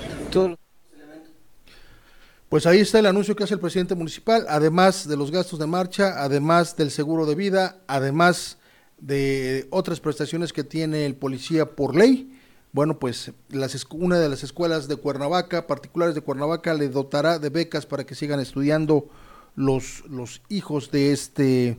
Pues 2.50 2.66
ahí 2.66 2.80
está 2.80 3.00
el 3.00 3.08
anuncio 3.08 3.36
que 3.36 3.44
hace 3.44 3.56
el 3.56 3.60
presidente 3.60 3.94
municipal, 3.94 4.46
además 4.48 5.06
de 5.06 5.18
los 5.18 5.32
gastos 5.32 5.60
de 5.60 5.68
marcha, 5.68 6.24
además 6.24 6.78
del 6.78 6.92
seguro 6.92 7.26
de 7.26 7.36
vida, 7.36 7.82
además 7.88 8.58
de 9.00 9.68
otras 9.70 10.00
prestaciones 10.00 10.54
que 10.54 10.64
tiene 10.64 11.06
el 11.06 11.16
policía 11.16 11.66
por 11.76 11.94
ley. 11.94 12.40
Bueno, 12.72 13.00
pues 13.00 13.34
las, 13.50 13.86
una 13.92 14.18
de 14.18 14.30
las 14.30 14.44
escuelas 14.44 14.88
de 14.88 14.96
Cuernavaca, 14.96 15.68
particulares 15.68 16.16
de 16.16 16.22
Cuernavaca, 16.22 16.74
le 16.74 16.88
dotará 16.88 17.38
de 17.38 17.50
becas 17.50 17.86
para 17.86 18.06
que 18.06 18.16
sigan 18.16 18.40
estudiando 18.40 19.10
los, 19.58 20.06
los 20.08 20.42
hijos 20.48 20.90
de 20.90 21.12
este, 21.12 21.78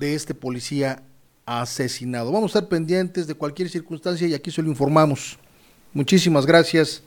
de 0.00 0.14
este 0.14 0.34
policía 0.34 1.04
asesinado. 1.46 2.32
Vamos 2.32 2.56
a 2.56 2.58
estar 2.58 2.68
pendientes 2.68 3.28
de 3.28 3.34
cualquier 3.34 3.68
circunstancia 3.68 4.26
y 4.26 4.34
aquí 4.34 4.50
se 4.50 4.60
lo 4.60 4.70
informamos. 4.70 5.38
Muchísimas 5.92 6.46
gracias 6.46 7.04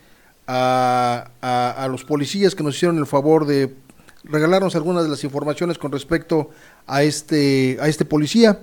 a, 0.54 1.88
los 1.90 2.04
policías 2.04 2.56
que 2.56 2.64
nos 2.64 2.76
hicieron 2.76 2.98
el 2.98 3.06
favor 3.06 3.46
de 3.46 3.74
regalarnos 4.24 4.76
algunas 4.76 5.04
de 5.04 5.10
las 5.10 5.24
informaciones 5.24 5.78
con 5.78 5.92
respecto 5.92 6.50
a 6.88 7.04
este, 7.04 7.78
a 7.82 7.88
este 7.88 8.06
policía. 8.06 8.60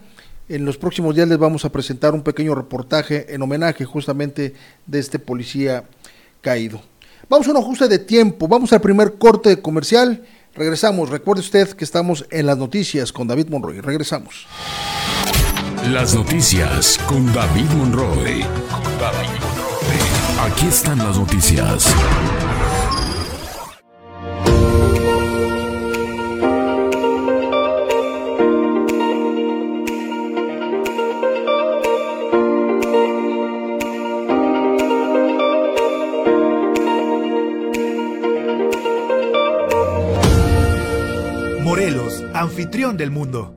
En 0.49 0.65
los 0.65 0.79
próximos 0.79 1.15
días 1.15 1.29
les 1.29 1.39
vamos 1.39 1.65
a 1.65 1.73
presentar 1.73 2.15
un 2.15 2.23
pequeño 2.23 2.55
reportaje 2.55 3.35
en 3.35 3.43
homenaje 3.43 3.85
justamente 3.85 4.55
de 4.87 4.99
este 4.99 5.19
policía 5.19 5.85
caído. 6.41 6.81
Vamos 7.29 7.47
a 7.49 7.51
un 7.51 7.59
ajuste 7.59 7.89
de 7.89 7.99
tiempo, 7.99 8.49
vamos 8.49 8.73
al 8.73 8.81
primer 8.81 9.19
corte 9.19 9.61
comercial. 9.61 10.25
Regresamos, 10.55 11.11
recuerde 11.11 11.41
usted 11.41 11.71
que 11.71 11.85
estamos 11.85 12.25
en 12.31 12.47
las 12.47 12.57
noticias 12.57 13.13
con 13.13 13.29
David 13.29 13.49
Monroy. 13.49 13.81
Regresamos. 13.81 14.47
Las 15.91 16.15
noticias 16.15 16.99
con 17.07 17.33
David 17.33 17.71
Monroy. 17.77 18.43
Con 18.43 18.83
David 18.83 18.83
Monroy. 18.83 18.98
Aquí 20.41 20.67
están 20.67 20.99
las 20.99 21.19
noticias. 21.19 21.95
Morelos, 41.63 42.23
anfitrión 42.33 42.97
del 42.97 43.11
mundo. 43.11 43.57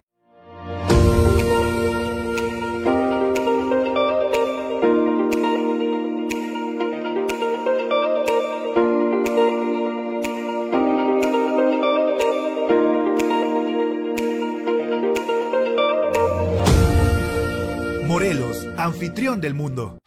Anfitrión 19.02 19.42
del 19.42 19.56
mundo. 19.56 19.98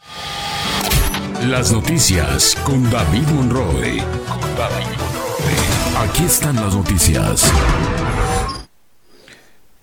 Las 1.49 1.73
noticias 1.73 2.55
con 2.65 2.89
David 2.93 3.27
Monroe. 3.27 4.01
Aquí 5.99 6.23
están 6.23 6.55
las 6.55 6.77
noticias. 6.77 7.51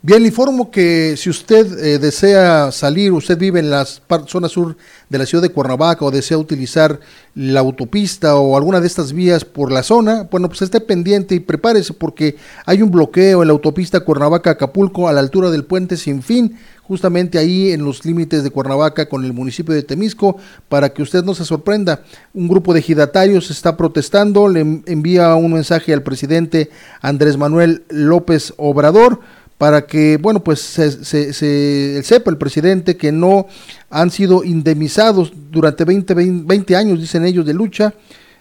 Bien, 0.03 0.19
le 0.19 0.29
informo 0.29 0.71
que 0.71 1.15
si 1.15 1.29
usted 1.29 1.77
eh, 1.77 1.99
desea 1.99 2.71
salir, 2.71 3.11
usted 3.11 3.37
vive 3.37 3.59
en 3.59 3.69
la 3.69 3.85
zona 3.85 4.49
sur 4.49 4.75
de 5.09 5.17
la 5.19 5.27
ciudad 5.27 5.43
de 5.43 5.51
Cuernavaca 5.51 6.03
o 6.03 6.09
desea 6.09 6.39
utilizar 6.39 6.99
la 7.35 7.59
autopista 7.59 8.35
o 8.35 8.57
alguna 8.57 8.81
de 8.81 8.87
estas 8.87 9.13
vías 9.13 9.45
por 9.45 9.71
la 9.71 9.83
zona, 9.83 10.27
bueno, 10.31 10.47
pues 10.47 10.63
esté 10.63 10.81
pendiente 10.81 11.35
y 11.35 11.39
prepárese 11.39 11.93
porque 11.93 12.35
hay 12.65 12.81
un 12.81 12.89
bloqueo 12.89 13.43
en 13.43 13.49
la 13.49 13.53
autopista 13.53 13.99
Cuernavaca-Acapulco 13.99 15.07
a 15.07 15.13
la 15.13 15.19
altura 15.19 15.51
del 15.51 15.65
puente 15.65 15.95
sin 15.97 16.23
fin, 16.23 16.57
justamente 16.81 17.37
ahí 17.37 17.71
en 17.71 17.85
los 17.85 18.03
límites 18.03 18.43
de 18.43 18.49
Cuernavaca 18.49 19.07
con 19.07 19.23
el 19.23 19.33
municipio 19.33 19.75
de 19.75 19.83
Temisco, 19.83 20.37
para 20.67 20.89
que 20.89 21.03
usted 21.03 21.23
no 21.23 21.35
se 21.35 21.45
sorprenda. 21.45 22.01
Un 22.33 22.47
grupo 22.47 22.73
de 22.73 22.79
ejidatarios 22.79 23.51
está 23.51 23.77
protestando, 23.77 24.47
le 24.47 24.61
envía 24.61 25.35
un 25.35 25.53
mensaje 25.53 25.93
al 25.93 26.01
presidente 26.01 26.71
Andrés 27.01 27.37
Manuel 27.37 27.83
López 27.89 28.55
Obrador 28.57 29.19
para 29.61 29.85
que, 29.85 30.17
bueno, 30.17 30.43
pues 30.43 30.59
se, 30.59 31.03
sepa 32.01 32.31
el 32.31 32.37
presidente 32.39 32.97
que 32.97 33.11
no 33.11 33.45
han 33.91 34.09
sido 34.09 34.43
indemnizados 34.43 35.31
durante 35.51 35.85
20, 35.85 36.15
20, 36.15 36.75
años, 36.75 36.99
dicen 36.99 37.25
ellos, 37.25 37.45
de 37.45 37.53
lucha, 37.53 37.93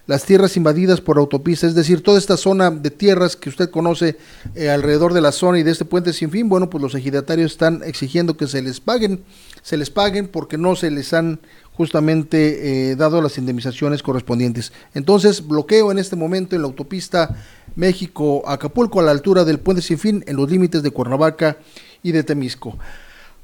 las 0.06 0.24
tierras 0.24 0.56
invadidas 0.56 1.02
por 1.02 1.18
autopista, 1.18 1.66
es 1.66 1.74
decir, 1.74 2.02
toda 2.02 2.16
esta 2.16 2.38
zona 2.38 2.70
de 2.70 2.90
tierras 2.90 3.36
que 3.36 3.50
usted 3.50 3.68
conoce 3.68 4.16
eh, 4.54 4.70
alrededor 4.70 5.12
de 5.12 5.20
la 5.20 5.30
zona 5.30 5.58
y 5.58 5.62
de 5.62 5.72
este 5.72 5.84
puente 5.84 6.14
sin 6.14 6.30
fin, 6.30 6.48
bueno, 6.48 6.70
pues 6.70 6.80
los 6.80 6.94
ejidatarios 6.94 7.52
están 7.52 7.82
exigiendo 7.84 8.38
que 8.38 8.46
se 8.46 8.62
les 8.62 8.80
paguen, 8.80 9.22
se 9.60 9.76
les 9.76 9.90
paguen 9.90 10.26
porque 10.26 10.56
no 10.56 10.74
se 10.74 10.90
les 10.90 11.12
han 11.12 11.38
justamente 11.80 12.90
eh, 12.90 12.94
dado 12.94 13.22
las 13.22 13.38
indemnizaciones 13.38 14.02
correspondientes. 14.02 14.70
Entonces, 14.92 15.46
bloqueo 15.46 15.90
en 15.90 15.98
este 15.98 16.14
momento 16.14 16.54
en 16.54 16.60
la 16.60 16.68
autopista 16.68 17.34
México-Acapulco 17.74 19.00
a 19.00 19.02
la 19.02 19.12
altura 19.12 19.46
del 19.46 19.60
puente 19.60 19.80
sin 19.80 19.98
fin 19.98 20.22
en 20.26 20.36
los 20.36 20.50
límites 20.50 20.82
de 20.82 20.90
Cuernavaca 20.90 21.56
y 22.02 22.12
de 22.12 22.22
Temisco. 22.22 22.76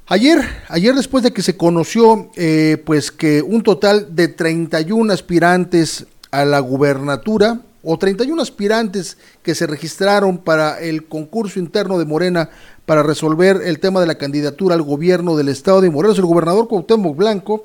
Ayer, 0.07 0.45
ayer 0.69 0.95
después 0.95 1.25
de 1.25 1.33
que 1.33 1.40
se 1.40 1.57
conoció 1.57 2.31
eh, 2.37 2.76
pues 2.85 3.11
que 3.11 3.40
un 3.40 3.62
total 3.62 4.14
de 4.14 4.28
31 4.28 5.14
aspirantes 5.14 6.05
a 6.31 6.45
la 6.45 6.61
gubernatura 6.61 7.62
o 7.83 7.97
31 7.97 8.43
aspirantes 8.43 9.16
que 9.43 9.55
se 9.55 9.66
registraron 9.66 10.37
para 10.37 10.78
el 10.78 11.07
concurso 11.07 11.59
interno 11.59 11.99
de 11.99 12.05
Morena 12.05 12.50
para 12.85 13.02
resolver 13.02 13.62
el 13.64 13.81
tema 13.81 14.00
de 14.00 14.07
la 14.07 14.16
candidatura 14.16 14.75
al 14.75 14.83
gobierno 14.83 15.37
del 15.37 15.49
estado 15.49 15.81
de 15.81 15.88
Morelos, 15.88 16.19
el 16.19 16.26
gobernador 16.26 16.69
Cuauhtémoc 16.69 17.16
Blanco, 17.16 17.64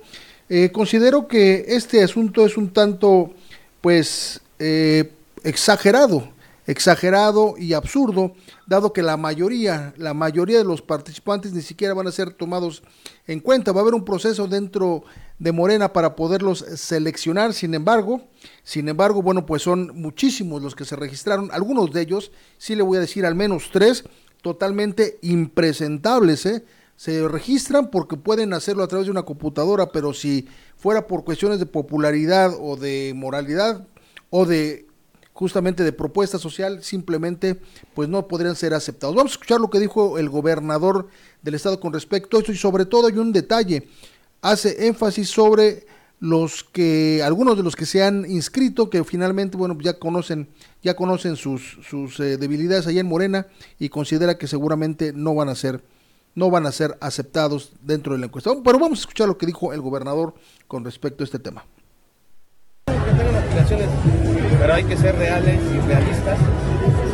eh, 0.53 0.69
considero 0.69 1.29
que 1.29 1.63
este 1.69 2.03
asunto 2.03 2.45
es 2.45 2.57
un 2.57 2.73
tanto, 2.73 3.31
pues, 3.79 4.41
eh, 4.59 5.09
exagerado, 5.45 6.27
exagerado 6.67 7.55
y 7.57 7.71
absurdo, 7.71 8.33
dado 8.67 8.91
que 8.91 9.01
la 9.01 9.15
mayoría, 9.15 9.93
la 9.95 10.13
mayoría 10.13 10.57
de 10.57 10.65
los 10.65 10.81
participantes 10.81 11.53
ni 11.53 11.61
siquiera 11.61 11.93
van 11.93 12.07
a 12.07 12.11
ser 12.11 12.33
tomados 12.33 12.83
en 13.27 13.39
cuenta. 13.39 13.71
Va 13.71 13.79
a 13.79 13.83
haber 13.83 13.93
un 13.93 14.03
proceso 14.03 14.45
dentro 14.45 15.05
de 15.39 15.53
Morena 15.53 15.93
para 15.93 16.17
poderlos 16.17 16.65
seleccionar. 16.75 17.53
Sin 17.53 17.73
embargo, 17.73 18.21
sin 18.65 18.89
embargo, 18.89 19.21
bueno, 19.21 19.45
pues 19.45 19.61
son 19.61 19.93
muchísimos 19.95 20.61
los 20.61 20.75
que 20.75 20.83
se 20.83 20.97
registraron. 20.97 21.49
Algunos 21.53 21.93
de 21.93 22.01
ellos, 22.01 22.33
sí 22.57 22.75
le 22.75 22.83
voy 22.83 22.97
a 22.97 23.01
decir 23.01 23.25
al 23.25 23.35
menos 23.35 23.69
tres, 23.71 24.03
totalmente 24.41 25.17
impresentables, 25.21 26.45
¿eh? 26.45 26.65
Se 26.95 27.27
registran 27.27 27.89
porque 27.89 28.17
pueden 28.17 28.53
hacerlo 28.53 28.83
a 28.83 28.87
través 28.87 29.07
de 29.07 29.11
una 29.11 29.23
computadora, 29.23 29.91
pero 29.91 30.13
si 30.13 30.47
fuera 30.77 31.07
por 31.07 31.23
cuestiones 31.23 31.59
de 31.59 31.65
popularidad 31.65 32.53
o 32.59 32.75
de 32.75 33.13
moralidad 33.15 33.87
o 34.29 34.45
de 34.45 34.87
justamente 35.33 35.83
de 35.83 35.93
propuesta 35.93 36.37
social, 36.37 36.83
simplemente 36.83 37.59
pues 37.95 38.07
no 38.07 38.27
podrían 38.27 38.55
ser 38.55 38.73
aceptados. 38.73 39.15
Vamos 39.15 39.31
a 39.31 39.35
escuchar 39.35 39.59
lo 39.59 39.69
que 39.69 39.79
dijo 39.79 40.19
el 40.19 40.29
gobernador 40.29 41.07
del 41.41 41.55
estado 41.55 41.79
con 41.79 41.93
respecto 41.93 42.37
a 42.37 42.41
esto 42.41 42.51
y 42.51 42.57
sobre 42.57 42.85
todo 42.85 43.07
hay 43.07 43.17
un 43.17 43.33
detalle, 43.33 43.87
hace 44.41 44.87
énfasis 44.87 45.29
sobre 45.29 45.85
los 46.19 46.63
que 46.63 47.23
algunos 47.23 47.57
de 47.57 47.63
los 47.63 47.75
que 47.75 47.87
se 47.87 48.03
han 48.03 48.29
inscrito 48.29 48.91
que 48.91 49.03
finalmente 49.03 49.57
bueno 49.57 49.75
ya 49.81 49.97
conocen 49.97 50.49
ya 50.83 50.95
conocen 50.95 51.35
sus 51.35 51.79
sus 51.89 52.19
eh, 52.19 52.37
debilidades 52.37 52.85
allá 52.85 53.01
en 53.01 53.07
Morena 53.07 53.47
y 53.79 53.89
considera 53.89 54.37
que 54.37 54.45
seguramente 54.45 55.13
no 55.13 55.33
van 55.33 55.49
a 55.49 55.55
ser 55.55 55.81
no 56.35 56.49
van 56.49 56.65
a 56.65 56.71
ser 56.71 56.97
aceptados 57.01 57.73
dentro 57.81 58.13
de 58.13 58.19
la 58.19 58.25
encuesta. 58.27 58.51
Pero 58.63 58.79
vamos 58.79 58.99
a 58.99 59.01
escuchar 59.01 59.27
lo 59.27 59.37
que 59.37 59.45
dijo 59.45 59.73
el 59.73 59.81
gobernador 59.81 60.33
con 60.67 60.83
respecto 60.83 61.23
a 61.23 61.25
este 61.25 61.39
tema. 61.39 61.65
Pero 64.59 64.73
hay 64.73 64.83
que 64.83 64.97
ser 64.97 65.15
reales 65.15 65.59
y 65.59 65.87
realistas. 65.87 66.37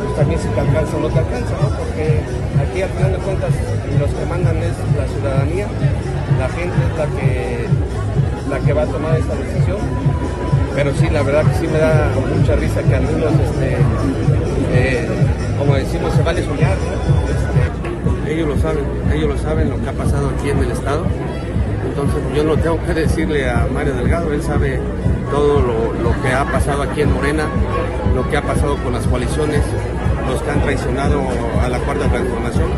Pues 0.04 0.16
también 0.16 0.40
si 0.40 0.48
te 0.48 0.60
alcanza 0.60 0.96
o 0.96 1.00
no 1.00 1.08
te 1.08 1.18
alcanza, 1.18 1.52
¿no? 1.62 1.68
Porque 1.78 2.20
aquí 2.60 2.82
al 2.82 2.90
final 2.90 3.12
de 3.12 3.18
cuentas 3.18 3.50
los 3.98 4.10
que 4.10 4.26
mandan 4.26 4.56
es 4.58 4.72
la 4.96 5.08
ciudadanía, 5.08 5.68
la 6.38 6.48
gente 6.48 6.76
es 6.76 6.98
la 6.98 7.06
que, 7.06 7.66
la 8.50 8.60
que 8.60 8.72
va 8.72 8.82
a 8.82 8.86
tomar 8.86 9.18
esta 9.18 9.34
decisión. 9.34 9.78
Pero 10.74 10.94
sí, 10.94 11.08
la 11.10 11.22
verdad 11.22 11.44
que 11.50 11.58
sí 11.58 11.66
me 11.66 11.78
da 11.78 12.12
mucha 12.36 12.54
risa 12.54 12.82
que 12.82 12.94
algunos, 12.94 13.32
este, 13.32 13.76
eh, 14.72 15.08
como 15.58 15.74
decimos, 15.74 16.14
se 16.14 16.22
vale 16.22 16.44
soñar, 16.44 16.76
¿no? 16.76 17.28
Este, 17.28 17.67
ellos 18.30 18.48
lo 18.48 18.58
saben, 18.58 18.84
ellos 19.12 19.28
lo 19.28 19.38
saben 19.38 19.70
lo 19.70 19.80
que 19.80 19.88
ha 19.88 19.92
pasado 19.92 20.30
aquí 20.30 20.50
en 20.50 20.58
el 20.58 20.70
Estado. 20.70 21.06
Entonces 21.88 22.22
yo 22.34 22.44
no 22.44 22.56
tengo 22.56 22.78
que 22.84 22.94
decirle 22.94 23.50
a 23.50 23.66
Mario 23.72 23.94
Delgado, 23.94 24.32
él 24.32 24.42
sabe 24.42 24.80
todo 25.30 25.60
lo, 25.60 25.92
lo, 25.94 26.22
que 26.22 26.28
ha 26.28 26.44
pasado 26.44 26.82
aquí 26.82 27.02
en 27.02 27.12
Morena, 27.12 27.48
lo 28.14 28.28
que 28.28 28.36
ha 28.36 28.42
pasado 28.42 28.76
con 28.82 28.92
las 28.92 29.06
coaliciones, 29.06 29.62
los 30.28 30.42
que 30.42 30.50
han 30.50 30.62
traicionado 30.62 31.22
a 31.60 31.68
la 31.68 31.78
cuarta 31.80 32.08
transformación. 32.08 32.70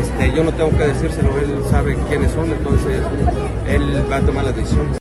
Este, 0.00 0.32
yo 0.34 0.44
no 0.44 0.52
tengo 0.52 0.70
que 0.70 0.86
decírselo, 0.86 1.38
él 1.38 1.62
sabe 1.70 1.96
quiénes 2.08 2.32
son, 2.32 2.50
entonces 2.50 3.02
él 3.68 4.10
va 4.10 4.16
a 4.16 4.20
tomar 4.20 4.44
las 4.44 4.56
decisiones. 4.56 4.98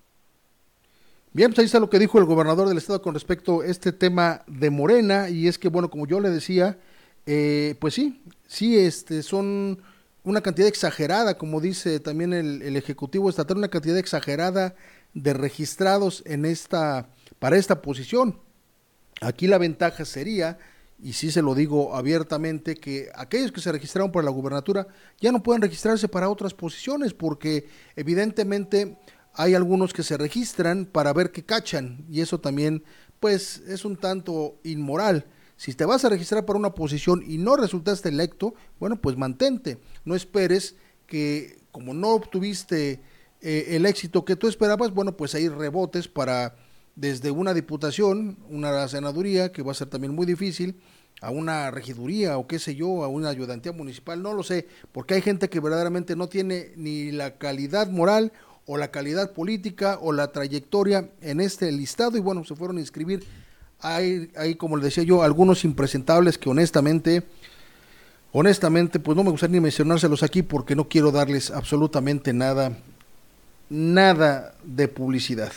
Bien, 1.32 1.50
pues 1.50 1.60
ahí 1.60 1.66
está 1.66 1.80
lo 1.80 1.90
que 1.90 1.98
dijo 1.98 2.20
el 2.20 2.26
gobernador 2.26 2.68
del 2.68 2.78
estado 2.78 3.02
con 3.02 3.16
respecto 3.16 3.62
a 3.62 3.66
este 3.66 3.92
tema 3.92 4.44
de 4.46 4.70
Morena, 4.70 5.30
y 5.30 5.48
es 5.48 5.58
que, 5.58 5.68
bueno, 5.68 5.90
como 5.90 6.06
yo 6.06 6.20
le 6.20 6.30
decía, 6.30 6.78
eh, 7.25 7.75
pues 7.80 7.94
sí, 7.94 8.22
sí, 8.48 8.77
este, 8.77 9.24
son 9.24 9.82
una 10.24 10.42
cantidad 10.42 10.68
exagerada, 10.68 11.38
como 11.38 11.62
dice 11.62 12.00
también 12.00 12.34
el, 12.34 12.75
Ejecutivo 12.75 13.30
Estatal, 13.30 13.58
una 13.58 13.68
cantidad 13.68 13.98
exagerada 13.98 14.75
de 15.13 15.34
registrados 15.34 16.24
en 16.25 16.46
esta, 16.46 17.10
para 17.39 17.58
esta 17.58 17.82
posición. 17.82 18.39
Aquí 19.22 19.48
la 19.48 19.58
ventaja 19.58 20.06
sería, 20.06 20.58
y 21.01 21.13
sí 21.13 21.32
se 21.32 21.42
lo 21.42 21.56
digo 21.56 21.96
abiertamente, 21.96 22.75
que 22.75 23.10
aquellos 23.15 23.51
que 23.51 23.62
se 23.62 23.72
registraron 23.72 24.12
para 24.12 24.25
la 24.25 24.32
gubernatura 24.32 24.88
ya 25.20 25.32
no 25.32 25.44
pueden 25.44 25.62
registrarse 25.62 26.08
para 26.08 26.30
otras 26.30 26.53
posiciones, 26.53 27.13
porque 27.13 27.68
evidentemente 27.96 28.98
hay 29.34 29.56
algunos 29.56 29.94
que 29.94 30.03
se 30.03 30.18
registran 30.18 30.86
para 30.86 31.12
ver 31.13 31.32
qué 31.32 31.44
cachan, 31.44 32.06
y 32.10 32.22
eso 32.22 32.39
también, 32.39 32.84
pues, 33.20 33.62
es 33.68 33.84
un 33.84 33.98
tanto 33.98 34.58
inmoral. 34.63 35.25
Si 35.63 35.74
te 35.74 35.86
vas 35.86 36.03
a 36.03 36.10
registrar 36.10 36.43
para 36.43 36.60
una 36.60 36.75
posición 36.75 37.24
y 37.25 37.38
no 37.38 37.55
resultaste 37.55 38.10
electo, 38.10 38.53
bueno, 38.82 38.98
pues 38.98 39.15
mantente. 39.15 39.77
No 40.03 40.13
esperes 40.13 40.75
que 41.08 41.58
como 41.72 41.93
no 41.93 42.10
obtuviste 42.10 43.00
eh, 43.39 43.67
el 43.70 43.86
éxito 43.86 44.25
que 44.25 44.36
tú 44.36 44.50
esperabas, 44.50 44.93
bueno, 44.93 45.15
pues 45.15 45.36
ahí 45.36 45.48
rebotes 45.48 46.10
para 46.10 46.58
desde 46.98 47.32
una 47.32 47.53
diputación, 47.53 48.39
una 48.50 48.86
senaduría, 48.89 49.53
que 49.53 49.63
va 49.63 49.72
a 49.72 49.75
ser 49.75 49.88
también 49.88 50.13
muy 50.13 50.25
difícil, 50.25 50.82
a 51.22 51.32
una 51.32 51.72
regiduría 51.72 52.38
o 52.38 52.46
qué 52.46 52.60
sé 52.60 52.75
yo, 52.75 53.05
a 53.05 53.08
una 53.08 53.29
ayudantía 53.29 53.72
municipal, 53.72 54.22
no 54.22 54.34
lo 54.34 54.43
sé, 54.43 54.67
porque 54.91 55.13
hay 55.13 55.22
gente 55.22 55.48
que 55.48 55.62
verdaderamente 55.62 56.17
no 56.17 56.27
tiene 56.27 56.74
ni 56.75 57.10
la 57.13 57.38
calidad 57.38 57.89
moral 57.89 58.34
o 58.65 58.75
la 58.75 58.91
calidad 58.91 59.32
política 59.32 59.98
o 60.01 60.12
la 60.12 60.34
trayectoria 60.34 61.10
en 61.22 61.39
este 61.39 61.72
listado 61.72 62.17
y 62.17 62.20
bueno, 62.20 62.43
se 62.43 62.53
fueron 62.53 62.75
a 62.75 62.82
inscribir 62.82 63.24
hay, 63.84 64.32
hay, 64.38 64.56
como 64.56 64.78
le 64.78 64.86
decía 64.86 65.04
yo, 65.04 65.22
algunos 65.22 65.66
impresentables 65.66 66.38
que 66.38 66.50
honestamente, 66.50 67.24
honestamente, 68.32 68.98
pues 68.98 69.16
no 69.16 69.24
me 69.24 69.30
gustaría 69.30 69.56
ni 69.56 69.60
mencionárselos 69.60 70.24
aquí 70.24 70.42
porque 70.42 70.75
no 70.75 70.88
quiero 70.88 71.12
darles 71.12 71.52
absolutamente 71.52 72.32
nada, 72.32 72.78
nada 73.70 74.56
de 74.63 74.88
publicidad. 74.88 75.52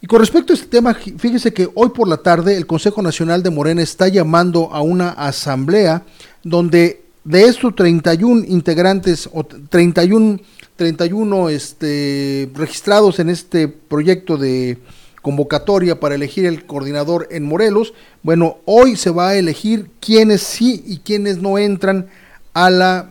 Y 0.00 0.06
con 0.06 0.20
respecto 0.20 0.52
a 0.52 0.56
este 0.56 0.68
tema, 0.68 0.94
fíjese 0.94 1.52
que 1.52 1.68
hoy 1.74 1.90
por 1.90 2.08
la 2.08 2.18
tarde 2.18 2.56
el 2.56 2.66
Consejo 2.66 3.02
Nacional 3.02 3.42
de 3.42 3.50
Morena 3.50 3.82
está 3.82 4.08
llamando 4.08 4.72
a 4.72 4.80
una 4.80 5.10
asamblea 5.10 6.04
donde 6.42 7.02
de 7.24 7.44
estos 7.44 7.74
31 7.74 8.44
integrantes 8.46 9.28
o 9.30 9.44
31, 9.44 10.38
31 10.76 11.48
este, 11.50 12.50
registrados 12.54 13.18
en 13.18 13.28
este 13.28 13.68
proyecto 13.68 14.38
de, 14.38 14.78
convocatoria 15.22 16.00
para 16.00 16.14
elegir 16.14 16.46
el 16.46 16.66
coordinador 16.66 17.28
en 17.30 17.44
Morelos. 17.44 17.92
Bueno, 18.22 18.58
hoy 18.64 18.96
se 18.96 19.10
va 19.10 19.30
a 19.30 19.36
elegir 19.36 19.90
quiénes 20.00 20.42
sí 20.42 20.82
y 20.86 20.98
quiénes 20.98 21.38
no 21.38 21.58
entran 21.58 22.08
a 22.54 22.70
la 22.70 23.10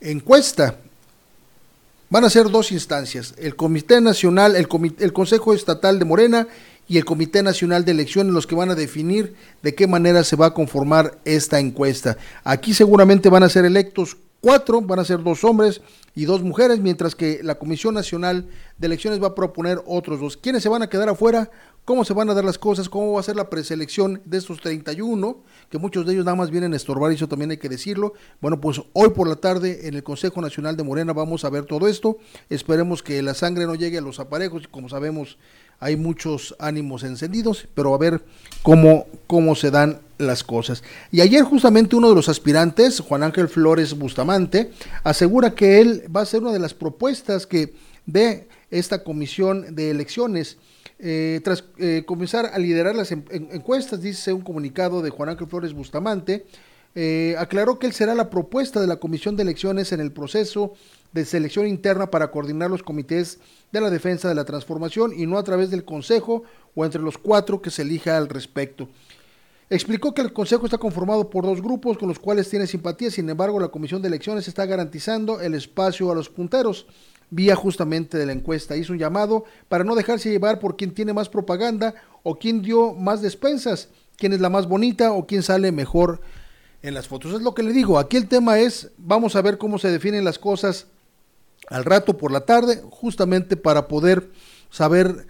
encuesta. 0.00 0.76
Van 2.08 2.24
a 2.24 2.30
ser 2.30 2.50
dos 2.50 2.70
instancias, 2.70 3.34
el 3.36 3.56
Comité 3.56 4.00
Nacional, 4.00 4.54
el, 4.54 4.68
Comité, 4.68 5.04
el 5.04 5.12
Consejo 5.12 5.52
Estatal 5.54 5.98
de 5.98 6.04
Morena 6.04 6.46
y 6.88 6.98
el 6.98 7.04
Comité 7.04 7.42
Nacional 7.42 7.84
de 7.84 7.92
Elecciones 7.92 8.32
los 8.32 8.46
que 8.46 8.54
van 8.54 8.70
a 8.70 8.76
definir 8.76 9.34
de 9.62 9.74
qué 9.74 9.88
manera 9.88 10.22
se 10.22 10.36
va 10.36 10.46
a 10.46 10.54
conformar 10.54 11.18
esta 11.24 11.58
encuesta. 11.58 12.16
Aquí 12.44 12.74
seguramente 12.74 13.28
van 13.28 13.42
a 13.42 13.48
ser 13.48 13.64
electos 13.64 14.16
cuatro, 14.40 14.80
van 14.80 14.98
a 14.98 15.04
ser 15.04 15.22
dos 15.22 15.44
hombres 15.44 15.80
y 16.14 16.24
dos 16.24 16.42
mujeres, 16.42 16.80
mientras 16.80 17.14
que 17.14 17.40
la 17.42 17.56
Comisión 17.56 17.94
Nacional 17.94 18.48
de 18.78 18.86
Elecciones 18.86 19.22
va 19.22 19.28
a 19.28 19.34
proponer 19.34 19.82
otros 19.86 20.20
dos. 20.20 20.36
¿Quiénes 20.36 20.62
se 20.62 20.68
van 20.68 20.82
a 20.82 20.88
quedar 20.88 21.08
afuera? 21.08 21.50
¿Cómo 21.84 22.04
se 22.04 22.14
van 22.14 22.28
a 22.30 22.34
dar 22.34 22.44
las 22.44 22.58
cosas? 22.58 22.88
¿Cómo 22.88 23.12
va 23.12 23.20
a 23.20 23.22
ser 23.22 23.36
la 23.36 23.48
preselección 23.48 24.20
de 24.24 24.38
estos 24.38 24.60
31? 24.60 25.44
Que 25.70 25.78
muchos 25.78 26.04
de 26.04 26.14
ellos 26.14 26.24
nada 26.24 26.36
más 26.36 26.50
vienen 26.50 26.72
a 26.72 26.76
estorbar, 26.76 27.12
eso 27.12 27.28
también 27.28 27.52
hay 27.52 27.58
que 27.58 27.68
decirlo. 27.68 28.14
Bueno, 28.40 28.60
pues 28.60 28.82
hoy 28.92 29.10
por 29.10 29.28
la 29.28 29.36
tarde 29.36 29.86
en 29.86 29.94
el 29.94 30.02
Consejo 30.02 30.40
Nacional 30.40 30.76
de 30.76 30.82
Morena 30.82 31.12
vamos 31.12 31.44
a 31.44 31.50
ver 31.50 31.64
todo 31.64 31.86
esto. 31.86 32.18
Esperemos 32.50 33.04
que 33.04 33.22
la 33.22 33.34
sangre 33.34 33.66
no 33.66 33.76
llegue 33.76 33.98
a 33.98 34.00
los 34.00 34.18
aparejos, 34.18 34.66
como 34.68 34.88
sabemos 34.88 35.38
hay 35.80 35.96
muchos 35.96 36.54
ánimos 36.58 37.02
encendidos, 37.02 37.68
pero 37.74 37.94
a 37.94 37.98
ver 37.98 38.22
cómo, 38.62 39.06
cómo 39.26 39.54
se 39.54 39.70
dan 39.70 40.00
las 40.18 40.42
cosas. 40.42 40.82
Y 41.12 41.20
ayer 41.20 41.42
justamente 41.42 41.96
uno 41.96 42.08
de 42.08 42.14
los 42.14 42.28
aspirantes, 42.28 43.00
Juan 43.00 43.22
Ángel 43.22 43.48
Flores 43.48 43.96
Bustamante, 43.96 44.70
asegura 45.04 45.54
que 45.54 45.80
él 45.80 46.04
va 46.14 46.22
a 46.22 46.26
ser 46.26 46.42
una 46.42 46.52
de 46.52 46.58
las 46.58 46.74
propuestas 46.74 47.46
que 47.46 47.74
de 48.06 48.48
esta 48.70 49.02
comisión 49.04 49.74
de 49.74 49.90
elecciones. 49.90 50.58
Eh, 50.98 51.40
tras 51.44 51.64
eh, 51.76 52.04
comenzar 52.06 52.46
a 52.46 52.58
liderar 52.58 52.94
las 52.94 53.12
en, 53.12 53.24
en, 53.30 53.48
encuestas, 53.52 54.00
dice 54.00 54.32
un 54.32 54.40
comunicado 54.40 55.02
de 55.02 55.10
Juan 55.10 55.28
Ángel 55.28 55.46
Flores 55.46 55.74
Bustamante, 55.74 56.46
eh, 56.94 57.34
aclaró 57.38 57.78
que 57.78 57.86
él 57.86 57.92
será 57.92 58.14
la 58.14 58.30
propuesta 58.30 58.80
de 58.80 58.86
la 58.86 58.96
comisión 58.96 59.36
de 59.36 59.42
elecciones 59.42 59.92
en 59.92 60.00
el 60.00 60.12
proceso 60.12 60.72
de 61.16 61.24
selección 61.24 61.66
interna 61.66 62.10
para 62.10 62.30
coordinar 62.30 62.70
los 62.70 62.82
comités 62.82 63.38
de 63.72 63.80
la 63.80 63.90
defensa 63.90 64.28
de 64.28 64.34
la 64.34 64.44
transformación 64.44 65.12
y 65.16 65.26
no 65.26 65.38
a 65.38 65.44
través 65.44 65.70
del 65.70 65.84
Consejo 65.84 66.44
o 66.74 66.84
entre 66.84 67.00
los 67.00 67.16
cuatro 67.18 67.62
que 67.62 67.70
se 67.70 67.82
elija 67.82 68.16
al 68.16 68.28
respecto. 68.28 68.88
Explicó 69.70 70.14
que 70.14 70.20
el 70.20 70.32
Consejo 70.32 70.66
está 70.66 70.78
conformado 70.78 71.28
por 71.30 71.44
dos 71.44 71.60
grupos 71.60 71.98
con 71.98 72.08
los 72.08 72.18
cuales 72.18 72.48
tiene 72.50 72.66
simpatía, 72.66 73.10
sin 73.10 73.28
embargo 73.28 73.58
la 73.58 73.68
Comisión 73.68 74.02
de 74.02 74.08
Elecciones 74.08 74.46
está 74.46 74.66
garantizando 74.66 75.40
el 75.40 75.54
espacio 75.54 76.12
a 76.12 76.14
los 76.14 76.28
punteros 76.28 76.86
vía 77.30 77.56
justamente 77.56 78.18
de 78.18 78.26
la 78.26 78.32
encuesta. 78.32 78.76
Hizo 78.76 78.92
un 78.92 78.98
llamado 78.98 79.44
para 79.68 79.84
no 79.84 79.94
dejarse 79.96 80.30
llevar 80.30 80.60
por 80.60 80.76
quien 80.76 80.92
tiene 80.92 81.14
más 81.14 81.28
propaganda 81.28 81.94
o 82.22 82.38
quien 82.38 82.62
dio 82.62 82.92
más 82.92 83.22
despensas, 83.22 83.88
quién 84.16 84.34
es 84.34 84.40
la 84.40 84.50
más 84.50 84.68
bonita 84.68 85.12
o 85.12 85.26
quién 85.26 85.42
sale 85.42 85.72
mejor 85.72 86.20
en 86.82 86.94
las 86.94 87.08
fotos. 87.08 87.32
Es 87.32 87.42
lo 87.42 87.54
que 87.54 87.62
le 87.62 87.72
digo, 87.72 87.98
aquí 87.98 88.16
el 88.16 88.28
tema 88.28 88.58
es, 88.58 88.92
vamos 88.98 89.34
a 89.34 89.42
ver 89.42 89.58
cómo 89.58 89.78
se 89.78 89.90
definen 89.90 90.24
las 90.24 90.38
cosas 90.38 90.86
al 91.68 91.84
rato 91.84 92.16
por 92.16 92.32
la 92.32 92.40
tarde, 92.40 92.82
justamente 92.90 93.56
para 93.56 93.88
poder 93.88 94.30
saber 94.70 95.26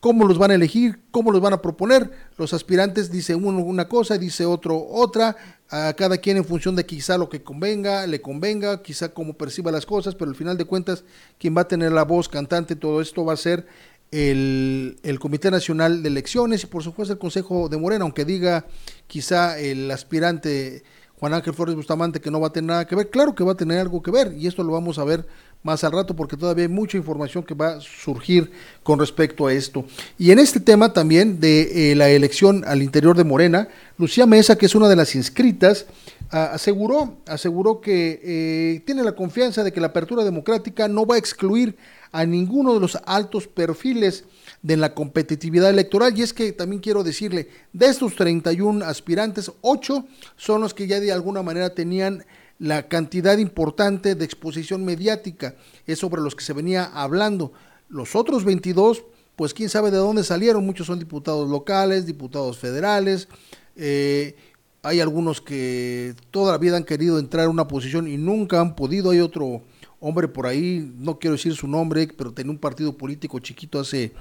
cómo 0.00 0.26
los 0.26 0.38
van 0.38 0.50
a 0.50 0.54
elegir, 0.54 1.00
cómo 1.10 1.30
los 1.30 1.40
van 1.40 1.52
a 1.52 1.62
proponer. 1.62 2.10
Los 2.36 2.52
aspirantes 2.54 3.10
dice 3.10 3.34
uno 3.34 3.60
una 3.60 3.88
cosa, 3.88 4.18
dice 4.18 4.46
otro 4.46 4.86
otra, 4.90 5.36
a 5.68 5.92
cada 5.92 6.18
quien 6.18 6.38
en 6.38 6.44
función 6.44 6.74
de 6.74 6.86
quizá 6.86 7.18
lo 7.18 7.28
que 7.28 7.42
convenga, 7.42 8.06
le 8.06 8.20
convenga, 8.20 8.82
quizá 8.82 9.10
cómo 9.10 9.34
perciba 9.34 9.70
las 9.70 9.86
cosas, 9.86 10.14
pero 10.14 10.30
al 10.30 10.36
final 10.36 10.56
de 10.56 10.64
cuentas 10.64 11.04
quien 11.38 11.56
va 11.56 11.62
a 11.62 11.68
tener 11.68 11.92
la 11.92 12.04
voz 12.04 12.28
cantante, 12.28 12.74
todo 12.74 13.00
esto 13.00 13.24
va 13.24 13.34
a 13.34 13.36
ser 13.36 13.66
el, 14.10 14.98
el 15.02 15.20
Comité 15.20 15.50
Nacional 15.50 16.02
de 16.02 16.08
Elecciones 16.08 16.64
y 16.64 16.66
por 16.66 16.82
supuesto 16.82 17.12
el 17.12 17.18
Consejo 17.18 17.68
de 17.68 17.76
Morena, 17.76 18.02
aunque 18.02 18.24
diga 18.24 18.66
quizá 19.06 19.58
el 19.58 19.90
aspirante 19.90 20.82
Juan 21.20 21.34
Ángel 21.34 21.52
Flores 21.52 21.74
Bustamante 21.74 22.20
que 22.20 22.30
no 22.30 22.40
va 22.40 22.48
a 22.48 22.52
tener 22.52 22.68
nada 22.68 22.86
que 22.86 22.96
ver, 22.96 23.10
claro 23.10 23.34
que 23.34 23.44
va 23.44 23.52
a 23.52 23.56
tener 23.56 23.78
algo 23.78 24.02
que 24.02 24.10
ver 24.10 24.32
y 24.32 24.46
esto 24.46 24.64
lo 24.64 24.72
vamos 24.72 24.98
a 24.98 25.04
ver 25.04 25.26
más 25.62 25.84
al 25.84 25.92
rato 25.92 26.16
porque 26.16 26.36
todavía 26.36 26.64
hay 26.64 26.70
mucha 26.70 26.96
información 26.96 27.44
que 27.44 27.54
va 27.54 27.74
a 27.74 27.80
surgir 27.80 28.50
con 28.82 28.98
respecto 28.98 29.46
a 29.46 29.52
esto. 29.52 29.84
Y 30.18 30.30
en 30.30 30.38
este 30.38 30.60
tema 30.60 30.92
también 30.92 31.40
de 31.40 31.92
eh, 31.92 31.94
la 31.94 32.08
elección 32.08 32.64
al 32.66 32.82
interior 32.82 33.16
de 33.16 33.24
Morena, 33.24 33.68
Lucía 33.98 34.26
Mesa, 34.26 34.56
que 34.56 34.66
es 34.66 34.74
una 34.74 34.88
de 34.88 34.96
las 34.96 35.14
inscritas, 35.14 35.86
aseguró, 36.30 37.18
aseguró 37.26 37.80
que 37.80 38.20
eh, 38.22 38.82
tiene 38.86 39.02
la 39.02 39.12
confianza 39.12 39.64
de 39.64 39.72
que 39.72 39.80
la 39.80 39.88
apertura 39.88 40.24
democrática 40.24 40.88
no 40.88 41.04
va 41.04 41.16
a 41.16 41.18
excluir 41.18 41.76
a 42.12 42.24
ninguno 42.24 42.74
de 42.74 42.80
los 42.80 42.98
altos 43.04 43.46
perfiles 43.46 44.24
de 44.62 44.76
la 44.76 44.94
competitividad 44.94 45.70
electoral. 45.70 46.16
Y 46.16 46.22
es 46.22 46.32
que 46.32 46.52
también 46.52 46.80
quiero 46.80 47.02
decirle, 47.04 47.48
de 47.72 47.86
estos 47.86 48.16
31 48.16 48.84
aspirantes, 48.84 49.50
8 49.60 50.06
son 50.36 50.60
los 50.60 50.74
que 50.74 50.86
ya 50.86 51.00
de 51.00 51.12
alguna 51.12 51.42
manera 51.42 51.74
tenían 51.74 52.24
la 52.60 52.88
cantidad 52.88 53.38
importante 53.38 54.14
de 54.14 54.24
exposición 54.24 54.84
mediática, 54.84 55.56
es 55.86 55.98
sobre 55.98 56.20
los 56.20 56.36
que 56.36 56.44
se 56.44 56.52
venía 56.52 56.84
hablando. 56.84 57.52
Los 57.88 58.14
otros 58.14 58.44
22, 58.44 59.02
pues 59.34 59.54
quién 59.54 59.70
sabe 59.70 59.90
de 59.90 59.96
dónde 59.96 60.22
salieron, 60.22 60.64
muchos 60.64 60.86
son 60.86 60.98
diputados 60.98 61.48
locales, 61.48 62.04
diputados 62.04 62.58
federales, 62.58 63.28
eh, 63.76 64.36
hay 64.82 65.00
algunos 65.00 65.40
que 65.40 66.14
toda 66.30 66.52
la 66.52 66.58
vida 66.58 66.76
han 66.76 66.84
querido 66.84 67.18
entrar 67.18 67.46
a 67.46 67.50
una 67.50 67.66
posición 67.66 68.06
y 68.06 68.18
nunca 68.18 68.60
han 68.60 68.76
podido, 68.76 69.10
hay 69.10 69.20
otro 69.20 69.62
hombre 69.98 70.28
por 70.28 70.46
ahí, 70.46 70.92
no 70.98 71.18
quiero 71.18 71.36
decir 71.36 71.54
su 71.54 71.66
nombre, 71.66 72.08
pero 72.16 72.32
tenía 72.32 72.52
un 72.52 72.58
partido 72.58 72.96
político 72.96 73.38
chiquito 73.38 73.80
hace 73.80 74.12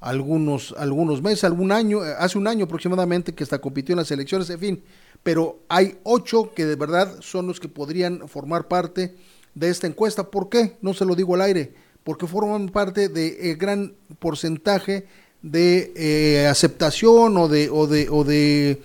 algunos, 0.00 0.74
algunos 0.78 1.22
meses, 1.22 1.44
algún 1.44 1.72
año, 1.72 2.00
hace 2.00 2.38
un 2.38 2.46
año 2.46 2.64
aproximadamente 2.64 3.34
que 3.34 3.44
hasta 3.44 3.60
compitió 3.60 3.92
en 3.92 3.98
las 3.98 4.10
elecciones, 4.10 4.48
en 4.50 4.58
fin, 4.58 4.82
pero 5.22 5.58
hay 5.68 5.98
ocho 6.02 6.52
que 6.54 6.64
de 6.64 6.76
verdad 6.76 7.16
son 7.20 7.46
los 7.46 7.60
que 7.60 7.68
podrían 7.68 8.28
formar 8.28 8.68
parte 8.68 9.14
de 9.54 9.68
esta 9.68 9.86
encuesta. 9.86 10.30
¿Por 10.30 10.48
qué? 10.48 10.76
No 10.80 10.94
se 10.94 11.04
lo 11.04 11.14
digo 11.14 11.34
al 11.34 11.42
aire, 11.42 11.74
porque 12.04 12.26
forman 12.26 12.68
parte 12.68 13.08
de, 13.08 13.54
gran 13.56 13.94
porcentaje 14.18 15.06
de 15.42 15.92
eh, 15.96 16.46
aceptación 16.46 17.36
o 17.36 17.48
de, 17.48 17.70
o 17.70 17.86
de, 17.86 18.08
o 18.10 18.24
de 18.24 18.82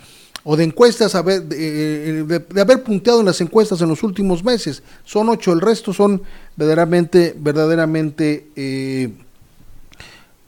o 0.48 0.56
de 0.56 0.64
encuestas, 0.64 1.14
de, 1.14 1.42
de, 1.42 2.62
haber 2.62 2.84
punteado 2.84 3.20
en 3.20 3.26
las 3.26 3.42
encuestas 3.42 3.82
en 3.82 3.90
los 3.90 4.04
últimos 4.04 4.44
meses. 4.44 4.84
Son 5.04 5.28
ocho, 5.28 5.52
el 5.52 5.60
resto 5.60 5.92
son 5.92 6.22
verdaderamente, 6.56 7.36
verdaderamente, 7.36 8.48
eh, 8.56 9.12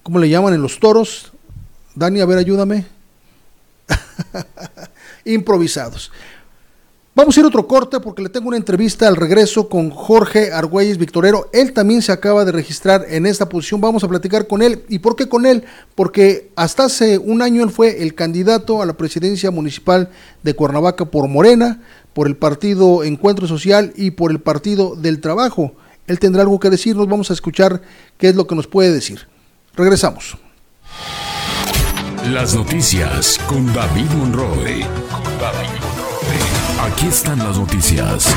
¿cómo 0.04 0.20
le 0.20 0.30
llaman 0.30 0.54
en 0.54 0.62
los 0.62 0.80
toros? 0.80 1.32
Dani, 1.96 2.22
a 2.22 2.28
ver, 2.28 2.38
ayúdame. 2.38 2.86
Improvisados. 5.28 6.12
Vamos 7.18 7.36
a 7.36 7.40
ir 7.40 7.46
a 7.46 7.48
otro 7.48 7.66
corte 7.66 8.00
porque 8.00 8.22
le 8.22 8.30
tengo 8.30 8.50
una 8.50 8.58
entrevista 8.58 9.08
al 9.08 9.16
regreso 9.16 9.68
con 9.70 9.90
Jorge 9.90 10.52
Argüelles 10.52 11.00
Victorero. 11.00 11.50
Él 11.52 11.74
también 11.74 12.04
se 12.04 12.12
acaba 12.12 12.46
de 12.46 12.52
registrar 12.52 13.08
en 13.10 13.26
esta 13.26 13.50
posición. 13.50 13.82
Vamos 13.82 14.04
a 14.04 14.08
platicar 14.08 14.46
con 14.46 14.62
él. 14.62 14.84
¿Y 14.88 15.00
por 15.00 15.16
qué 15.16 15.28
con 15.28 15.48
él? 15.48 15.64
Porque 15.96 16.52
hasta 16.56 16.84
hace 16.84 17.18
un 17.18 17.42
año 17.42 17.64
él 17.64 17.72
fue 17.72 18.04
el 18.04 18.14
candidato 18.14 18.84
a 18.84 18.86
la 18.86 18.98
presidencia 18.98 19.50
municipal 19.50 20.12
de 20.44 20.54
Cuernavaca 20.54 21.06
por 21.06 21.28
Morena, 21.28 21.82
por 22.14 22.28
el 22.28 22.36
partido 22.36 23.04
Encuentro 23.04 23.48
Social 23.48 23.94
y 23.96 24.12
por 24.12 24.30
el 24.30 24.40
Partido 24.40 24.96
del 24.96 25.20
Trabajo. 25.20 25.74
Él 26.06 26.20
tendrá 26.20 26.44
algo 26.44 26.60
que 26.60 26.70
decirnos. 26.70 27.10
Vamos 27.10 27.32
a 27.32 27.34
escuchar 27.34 27.82
qué 28.20 28.30
es 28.30 28.36
lo 28.36 28.46
que 28.46 28.54
nos 28.54 28.68
puede 28.68 28.92
decir. 28.92 29.28
Regresamos. 29.76 30.38
Las 32.26 32.56
noticias 32.56 33.40
con 33.48 33.72
David 33.74 34.10
Monroe. 34.18 34.86
Aquí 36.82 37.08
están 37.08 37.40
las 37.40 37.58
noticias. 37.58 38.28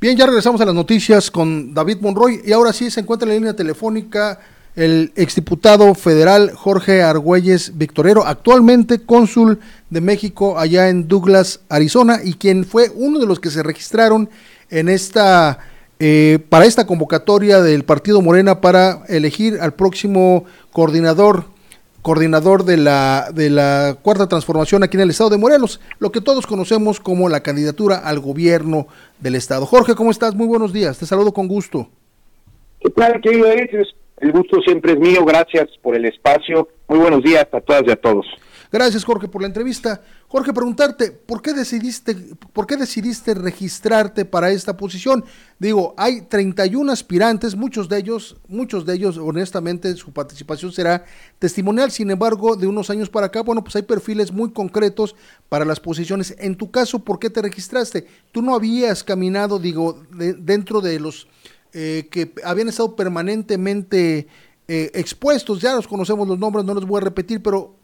Bien, 0.00 0.16
ya 0.16 0.26
regresamos 0.26 0.60
a 0.60 0.64
las 0.64 0.74
noticias 0.74 1.28
con 1.28 1.74
David 1.74 1.98
Monroy 2.00 2.40
y 2.44 2.52
ahora 2.52 2.72
sí 2.72 2.88
se 2.88 3.00
encuentra 3.00 3.26
en 3.26 3.30
la 3.30 3.34
línea 3.34 3.56
telefónica 3.56 4.38
el 4.78 5.12
exdiputado 5.16 5.92
federal 5.96 6.52
Jorge 6.54 7.02
Argüelles 7.02 7.76
Victorero, 7.76 8.24
actualmente 8.24 9.00
cónsul 9.00 9.58
de 9.90 10.00
México 10.00 10.56
allá 10.56 10.88
en 10.88 11.08
Douglas, 11.08 11.60
Arizona, 11.68 12.20
y 12.22 12.34
quien 12.34 12.64
fue 12.64 12.88
uno 12.94 13.18
de 13.18 13.26
los 13.26 13.40
que 13.40 13.50
se 13.50 13.64
registraron 13.64 14.30
en 14.70 14.88
esta 14.88 15.58
eh, 15.98 16.38
para 16.48 16.64
esta 16.64 16.86
convocatoria 16.86 17.60
del 17.60 17.84
Partido 17.84 18.22
Morena 18.22 18.60
para 18.60 19.02
elegir 19.08 19.58
al 19.60 19.74
próximo 19.74 20.44
coordinador 20.70 21.46
coordinador 22.02 22.64
de 22.64 22.76
la, 22.76 23.30
de 23.34 23.50
la 23.50 23.96
cuarta 24.00 24.28
transformación 24.28 24.84
aquí 24.84 24.96
en 24.96 25.02
el 25.02 25.10
estado 25.10 25.30
de 25.30 25.38
Morelos, 25.38 25.80
lo 25.98 26.12
que 26.12 26.20
todos 26.20 26.46
conocemos 26.46 27.00
como 27.00 27.28
la 27.28 27.42
candidatura 27.42 27.96
al 27.96 28.20
gobierno 28.20 28.86
del 29.18 29.34
estado. 29.34 29.66
Jorge, 29.66 29.96
¿cómo 29.96 30.12
estás? 30.12 30.36
Muy 30.36 30.46
buenos 30.46 30.72
días, 30.72 30.96
te 30.98 31.04
saludo 31.04 31.34
con 31.34 31.48
gusto. 31.48 31.90
¿Qué 32.80 32.90
tal, 32.90 33.20
el 34.20 34.32
gusto 34.32 34.60
siempre 34.62 34.92
es 34.92 34.98
mío, 34.98 35.24
gracias 35.24 35.68
por 35.82 35.94
el 35.94 36.04
espacio. 36.04 36.68
Muy 36.88 36.98
buenos 36.98 37.22
días 37.22 37.46
a 37.52 37.60
todas 37.60 37.82
y 37.86 37.90
a 37.90 37.96
todos. 37.96 38.26
Gracias, 38.70 39.02
Jorge, 39.02 39.28
por 39.28 39.40
la 39.40 39.48
entrevista. 39.48 40.02
Jorge, 40.26 40.52
preguntarte, 40.52 41.10
¿por 41.10 41.40
qué 41.40 41.54
decidiste, 41.54 42.14
por 42.52 42.66
qué 42.66 42.76
decidiste 42.76 43.32
registrarte 43.32 44.26
para 44.26 44.50
esta 44.50 44.76
posición? 44.76 45.24
Digo, 45.58 45.94
hay 45.96 46.20
31 46.20 46.92
aspirantes, 46.92 47.56
muchos 47.56 47.88
de 47.88 47.96
ellos, 47.96 48.36
muchos 48.46 48.84
de 48.84 48.94
ellos, 48.94 49.16
honestamente, 49.16 49.94
su 49.96 50.12
participación 50.12 50.70
será 50.70 51.06
testimonial. 51.38 51.90
Sin 51.90 52.10
embargo, 52.10 52.56
de 52.56 52.66
unos 52.66 52.90
años 52.90 53.08
para 53.08 53.28
acá, 53.28 53.40
bueno, 53.40 53.64
pues 53.64 53.74
hay 53.76 53.82
perfiles 53.82 54.30
muy 54.30 54.50
concretos 54.50 55.16
para 55.48 55.64
las 55.64 55.80
posiciones. 55.80 56.36
En 56.38 56.54
tu 56.54 56.70
caso, 56.70 56.98
¿por 56.98 57.18
qué 57.18 57.30
te 57.30 57.40
registraste? 57.40 58.06
Tú 58.32 58.42
no 58.42 58.54
habías 58.54 59.02
caminado, 59.02 59.58
digo, 59.58 60.02
dentro 60.10 60.82
de 60.82 61.00
los 61.00 61.26
eh, 61.72 62.08
que 62.10 62.32
habían 62.44 62.68
estado 62.68 62.96
permanentemente 62.96 64.26
eh, 64.66 64.90
expuestos, 64.94 65.60
ya 65.60 65.74
los 65.74 65.88
conocemos 65.88 66.28
los 66.28 66.38
nombres, 66.38 66.64
no 66.64 66.74
los 66.74 66.86
voy 66.86 67.00
a 67.00 67.04
repetir, 67.04 67.42
pero 67.42 67.74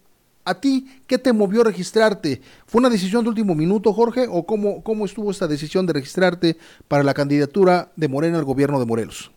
a 0.44 0.60
ti, 0.60 0.86
¿qué 1.06 1.18
te 1.18 1.32
movió 1.32 1.62
a 1.62 1.64
registrarte? 1.64 2.40
¿Fue 2.66 2.80
una 2.80 2.90
decisión 2.90 3.24
de 3.24 3.30
último 3.30 3.54
minuto, 3.54 3.92
Jorge, 3.92 4.26
o 4.28 4.44
cómo, 4.44 4.82
cómo 4.82 5.06
estuvo 5.06 5.30
esta 5.30 5.46
decisión 5.46 5.86
de 5.86 5.94
registrarte 5.94 6.56
para 6.86 7.02
la 7.02 7.14
candidatura 7.14 7.88
de 7.96 8.08
Morena 8.08 8.38
al 8.38 8.44
gobierno 8.44 8.78
de 8.78 8.86
Morelos? 8.86 9.32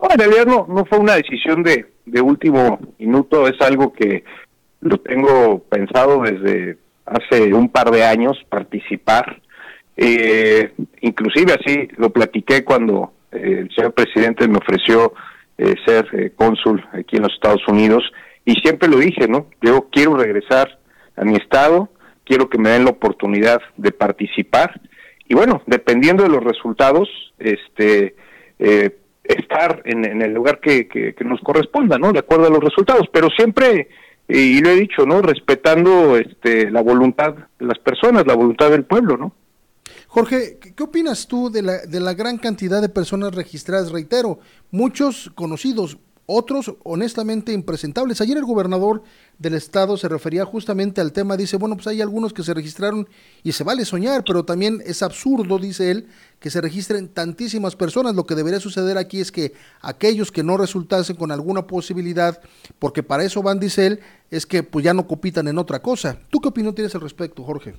No, 0.00 0.08
en 0.10 0.18
realidad 0.18 0.46
no, 0.46 0.84
fue 0.86 0.98
una 0.98 1.14
decisión 1.14 1.62
de, 1.62 1.86
de 2.06 2.20
último 2.20 2.80
minuto, 2.98 3.46
es 3.46 3.60
algo 3.60 3.92
que 3.92 4.24
lo 4.80 4.98
tengo 4.98 5.60
pensado 5.68 6.22
desde 6.22 6.78
hace 7.04 7.52
un 7.54 7.68
par 7.68 7.90
de 7.90 8.04
años, 8.04 8.36
participar. 8.48 9.40
Eh, 9.96 10.72
inclusive 11.00 11.52
así 11.54 11.88
lo 11.96 12.10
platiqué 12.10 12.64
cuando 12.64 13.12
el 13.32 13.70
señor 13.74 13.92
presidente 13.92 14.48
me 14.48 14.58
ofreció 14.58 15.12
eh, 15.58 15.74
ser 15.86 16.08
eh, 16.12 16.32
cónsul 16.34 16.84
aquí 16.92 17.16
en 17.16 17.22
los 17.22 17.34
Estados 17.34 17.66
Unidos 17.68 18.04
y 18.44 18.54
siempre 18.54 18.88
lo 18.88 18.98
dije, 18.98 19.28
¿no? 19.28 19.48
Yo 19.60 19.88
quiero 19.90 20.16
regresar 20.16 20.78
a 21.16 21.24
mi 21.24 21.36
estado, 21.36 21.88
quiero 22.24 22.48
que 22.48 22.58
me 22.58 22.70
den 22.70 22.84
la 22.84 22.90
oportunidad 22.90 23.60
de 23.76 23.92
participar 23.92 24.80
y 25.28 25.34
bueno, 25.34 25.62
dependiendo 25.66 26.22
de 26.22 26.30
los 26.30 26.42
resultados, 26.42 27.08
este, 27.38 28.14
eh, 28.58 28.96
estar 29.24 29.82
en, 29.84 30.22
el 30.22 30.32
lugar 30.32 30.60
que, 30.60 30.88
que, 30.88 31.14
nos 31.24 31.40
corresponda, 31.40 31.98
¿no? 31.98 32.12
De 32.12 32.20
acuerdo 32.20 32.46
a 32.46 32.50
los 32.50 32.64
resultados, 32.64 33.08
pero 33.12 33.28
siempre 33.28 33.88
y 34.28 34.60
lo 34.60 34.70
he 34.70 34.76
dicho, 34.76 35.06
¿no? 35.06 35.22
Respetando 35.22 36.16
este, 36.16 36.70
la 36.70 36.82
voluntad 36.82 37.34
de 37.58 37.66
las 37.66 37.78
personas, 37.78 38.26
la 38.26 38.34
voluntad 38.34 38.70
del 38.70 38.84
pueblo, 38.84 39.16
¿no? 39.16 39.32
Jorge, 40.10 40.58
¿qué 40.58 40.82
opinas 40.82 41.26
tú 41.26 41.50
de 41.50 41.60
la, 41.60 41.78
de 41.78 42.00
la 42.00 42.14
gran 42.14 42.38
cantidad 42.38 42.80
de 42.80 42.88
personas 42.88 43.34
registradas? 43.34 43.92
Reitero, 43.92 44.38
muchos 44.70 45.30
conocidos, 45.34 45.98
otros 46.24 46.74
honestamente 46.82 47.52
impresentables. 47.52 48.22
Ayer 48.22 48.38
el 48.38 48.46
gobernador 48.46 49.02
del 49.38 49.52
estado 49.52 49.98
se 49.98 50.08
refería 50.08 50.46
justamente 50.46 51.02
al 51.02 51.12
tema, 51.12 51.36
dice, 51.36 51.58
bueno, 51.58 51.76
pues 51.76 51.88
hay 51.88 52.00
algunos 52.00 52.32
que 52.32 52.42
se 52.42 52.54
registraron 52.54 53.06
y 53.42 53.52
se 53.52 53.64
vale 53.64 53.84
soñar, 53.84 54.24
pero 54.26 54.46
también 54.46 54.82
es 54.86 55.02
absurdo, 55.02 55.58
dice 55.58 55.90
él, 55.90 56.08
que 56.40 56.48
se 56.48 56.62
registren 56.62 57.08
tantísimas 57.08 57.76
personas. 57.76 58.14
Lo 58.14 58.24
que 58.24 58.34
debería 58.34 58.60
suceder 58.60 58.96
aquí 58.96 59.20
es 59.20 59.30
que 59.30 59.52
aquellos 59.82 60.32
que 60.32 60.42
no 60.42 60.56
resultasen 60.56 61.16
con 61.16 61.32
alguna 61.32 61.66
posibilidad, 61.66 62.40
porque 62.78 63.02
para 63.02 63.24
eso 63.24 63.42
van, 63.42 63.60
dice 63.60 63.86
él, 63.86 64.00
es 64.30 64.46
que 64.46 64.62
pues 64.62 64.86
ya 64.86 64.94
no 64.94 65.06
copitan 65.06 65.48
en 65.48 65.58
otra 65.58 65.82
cosa. 65.82 66.18
¿Tú 66.30 66.40
qué 66.40 66.48
opinión 66.48 66.74
tienes 66.74 66.94
al 66.94 67.02
respecto, 67.02 67.44
Jorge? 67.44 67.74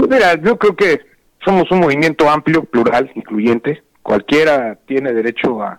Pues 0.00 0.12
mira, 0.12 0.34
yo 0.40 0.56
creo 0.56 0.74
que 0.74 1.00
somos 1.44 1.70
un 1.70 1.80
movimiento 1.80 2.30
amplio, 2.30 2.64
plural, 2.64 3.10
incluyente. 3.14 3.82
Cualquiera 4.00 4.78
tiene 4.86 5.12
derecho 5.12 5.62
a 5.62 5.78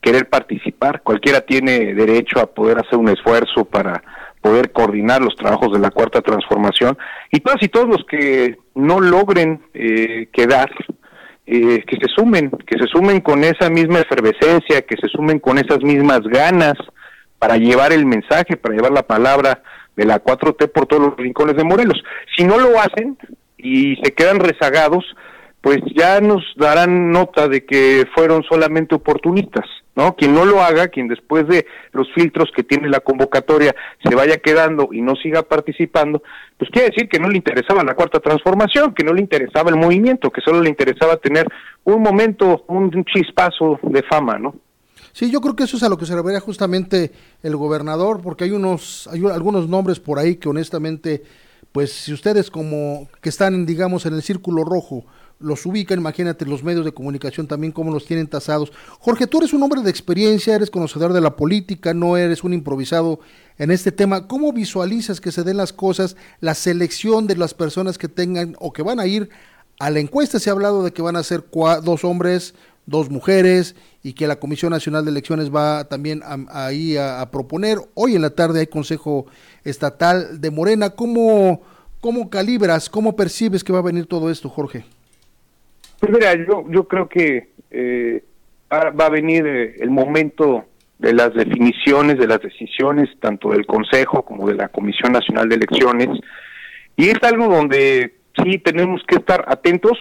querer 0.00 0.26
participar, 0.26 1.02
cualquiera 1.02 1.42
tiene 1.42 1.92
derecho 1.92 2.40
a 2.40 2.46
poder 2.46 2.78
hacer 2.78 2.98
un 2.98 3.10
esfuerzo 3.10 3.66
para 3.66 4.02
poder 4.40 4.72
coordinar 4.72 5.20
los 5.20 5.36
trabajos 5.36 5.70
de 5.74 5.80
la 5.80 5.90
cuarta 5.90 6.22
transformación 6.22 6.96
y 7.30 7.40
todas 7.40 7.62
y 7.62 7.68
todos 7.68 7.88
los 7.88 8.06
que 8.08 8.56
no 8.74 9.00
logren 9.00 9.60
eh, 9.74 10.30
quedar 10.32 10.70
eh, 11.44 11.84
que 11.86 11.96
se 11.96 12.08
sumen, 12.16 12.50
que 12.66 12.78
se 12.78 12.86
sumen 12.86 13.20
con 13.20 13.44
esa 13.44 13.68
misma 13.68 13.98
efervescencia, 13.98 14.80
que 14.80 14.96
se 14.96 15.08
sumen 15.08 15.40
con 15.40 15.58
esas 15.58 15.82
mismas 15.82 16.20
ganas 16.22 16.72
para 17.38 17.58
llevar 17.58 17.92
el 17.92 18.06
mensaje, 18.06 18.56
para 18.56 18.76
llevar 18.76 18.92
la 18.92 19.06
palabra 19.06 19.62
de 19.94 20.06
la 20.06 20.24
4T 20.24 20.72
por 20.72 20.86
todos 20.86 21.02
los 21.02 21.16
rincones 21.18 21.54
de 21.56 21.64
Morelos. 21.64 22.02
Si 22.34 22.44
no 22.44 22.56
lo 22.56 22.80
hacen 22.80 23.18
y 23.58 23.96
se 23.96 24.12
quedan 24.14 24.40
rezagados, 24.40 25.04
pues 25.60 25.78
ya 25.94 26.20
nos 26.20 26.42
darán 26.56 27.10
nota 27.10 27.48
de 27.48 27.66
que 27.66 28.06
fueron 28.14 28.42
solamente 28.48 28.94
oportunistas. 28.94 29.66
¿no? 29.96 30.14
Quien 30.14 30.32
no 30.32 30.44
lo 30.44 30.62
haga, 30.62 30.86
quien 30.86 31.08
después 31.08 31.48
de 31.48 31.66
los 31.90 32.06
filtros 32.14 32.50
que 32.54 32.62
tiene 32.62 32.88
la 32.88 33.00
convocatoria 33.00 33.74
se 34.08 34.14
vaya 34.14 34.36
quedando 34.36 34.90
y 34.92 35.02
no 35.02 35.16
siga 35.16 35.42
participando, 35.42 36.22
pues 36.56 36.70
quiere 36.70 36.90
decir 36.90 37.08
que 37.08 37.18
no 37.18 37.28
le 37.28 37.36
interesaba 37.36 37.82
la 37.82 37.96
cuarta 37.96 38.20
transformación, 38.20 38.94
que 38.94 39.02
no 39.02 39.12
le 39.12 39.20
interesaba 39.20 39.70
el 39.70 39.76
movimiento, 39.76 40.30
que 40.30 40.40
solo 40.40 40.60
le 40.60 40.68
interesaba 40.68 41.16
tener 41.16 41.48
un 41.82 42.00
momento, 42.00 42.64
un 42.68 43.04
chispazo 43.12 43.80
de 43.82 44.04
fama, 44.04 44.38
¿no? 44.38 44.54
Sí, 45.12 45.32
yo 45.32 45.40
creo 45.40 45.56
que 45.56 45.64
eso 45.64 45.76
es 45.76 45.82
a 45.82 45.88
lo 45.88 45.98
que 45.98 46.06
se 46.06 46.14
refería 46.14 46.38
justamente 46.38 47.10
el 47.42 47.56
gobernador, 47.56 48.20
porque 48.22 48.44
hay 48.44 48.52
unos, 48.52 49.08
hay 49.12 49.24
algunos 49.26 49.68
nombres 49.68 49.98
por 49.98 50.20
ahí 50.20 50.36
que 50.36 50.48
honestamente, 50.48 51.22
pues 51.72 51.92
si 51.92 52.12
ustedes 52.12 52.50
como 52.50 53.08
que 53.20 53.28
están, 53.28 53.66
digamos, 53.66 54.06
en 54.06 54.14
el 54.14 54.22
círculo 54.22 54.64
rojo, 54.64 55.04
los 55.40 55.64
ubican, 55.66 56.00
imagínate 56.00 56.44
los 56.44 56.64
medios 56.64 56.84
de 56.84 56.92
comunicación 56.92 57.46
también 57.46 57.72
cómo 57.72 57.92
los 57.92 58.06
tienen 58.06 58.26
tasados. 58.26 58.72
Jorge, 58.98 59.26
tú 59.26 59.38
eres 59.38 59.52
un 59.52 59.62
hombre 59.62 59.82
de 59.82 59.90
experiencia, 59.90 60.54
eres 60.54 60.70
conocedor 60.70 61.12
de 61.12 61.20
la 61.20 61.36
política, 61.36 61.94
no 61.94 62.16
eres 62.16 62.42
un 62.42 62.54
improvisado 62.54 63.20
en 63.56 63.70
este 63.70 63.92
tema. 63.92 64.26
¿Cómo 64.26 64.52
visualizas 64.52 65.20
que 65.20 65.32
se 65.32 65.44
den 65.44 65.56
las 65.56 65.72
cosas, 65.72 66.16
la 66.40 66.54
selección 66.54 67.26
de 67.26 67.36
las 67.36 67.54
personas 67.54 67.98
que 67.98 68.08
tengan 68.08 68.56
o 68.58 68.72
que 68.72 68.82
van 68.82 68.98
a 68.98 69.06
ir 69.06 69.28
a 69.78 69.90
la 69.90 70.00
encuesta? 70.00 70.40
Se 70.40 70.50
ha 70.50 70.54
hablado 70.54 70.82
de 70.82 70.92
que 70.92 71.02
van 71.02 71.16
a 71.16 71.22
ser 71.22 71.44
dos 71.52 72.04
hombres, 72.04 72.54
dos 72.86 73.10
mujeres 73.10 73.76
y 74.02 74.14
que 74.14 74.26
la 74.26 74.40
Comisión 74.40 74.70
Nacional 74.70 75.04
de 75.04 75.10
Elecciones 75.10 75.54
va 75.54 75.84
también 75.84 76.22
ahí 76.48 76.96
a, 76.96 77.20
a, 77.20 77.30
proponer. 77.30 77.78
Hoy 77.94 78.16
en 78.16 78.22
la 78.22 78.30
tarde 78.30 78.60
hay 78.60 78.66
Consejo 78.66 79.26
Estatal 79.68 80.40
de 80.40 80.50
Morena. 80.50 80.90
¿Cómo, 80.90 81.62
¿Cómo 82.00 82.30
calibras, 82.30 82.88
cómo 82.88 83.16
percibes 83.16 83.64
que 83.64 83.72
va 83.72 83.80
a 83.80 83.82
venir 83.82 84.06
todo 84.06 84.30
esto, 84.30 84.48
Jorge? 84.48 84.84
Pues 86.00 86.12
mira, 86.12 86.34
yo, 86.34 86.64
yo 86.70 86.86
creo 86.86 87.08
que 87.08 87.50
eh, 87.70 88.22
va 88.72 89.06
a 89.06 89.10
venir 89.10 89.46
eh, 89.46 89.76
el 89.80 89.90
momento 89.90 90.64
de 90.98 91.12
las 91.12 91.34
definiciones, 91.34 92.18
de 92.18 92.26
las 92.26 92.40
decisiones, 92.40 93.08
tanto 93.20 93.50
del 93.50 93.66
Consejo 93.66 94.24
como 94.24 94.48
de 94.48 94.54
la 94.54 94.68
Comisión 94.68 95.12
Nacional 95.12 95.48
de 95.48 95.56
Elecciones, 95.56 96.08
y 96.96 97.08
es 97.08 97.22
algo 97.22 97.46
donde 97.46 98.14
sí 98.42 98.58
tenemos 98.58 99.02
que 99.06 99.16
estar 99.16 99.44
atentos, 99.48 99.96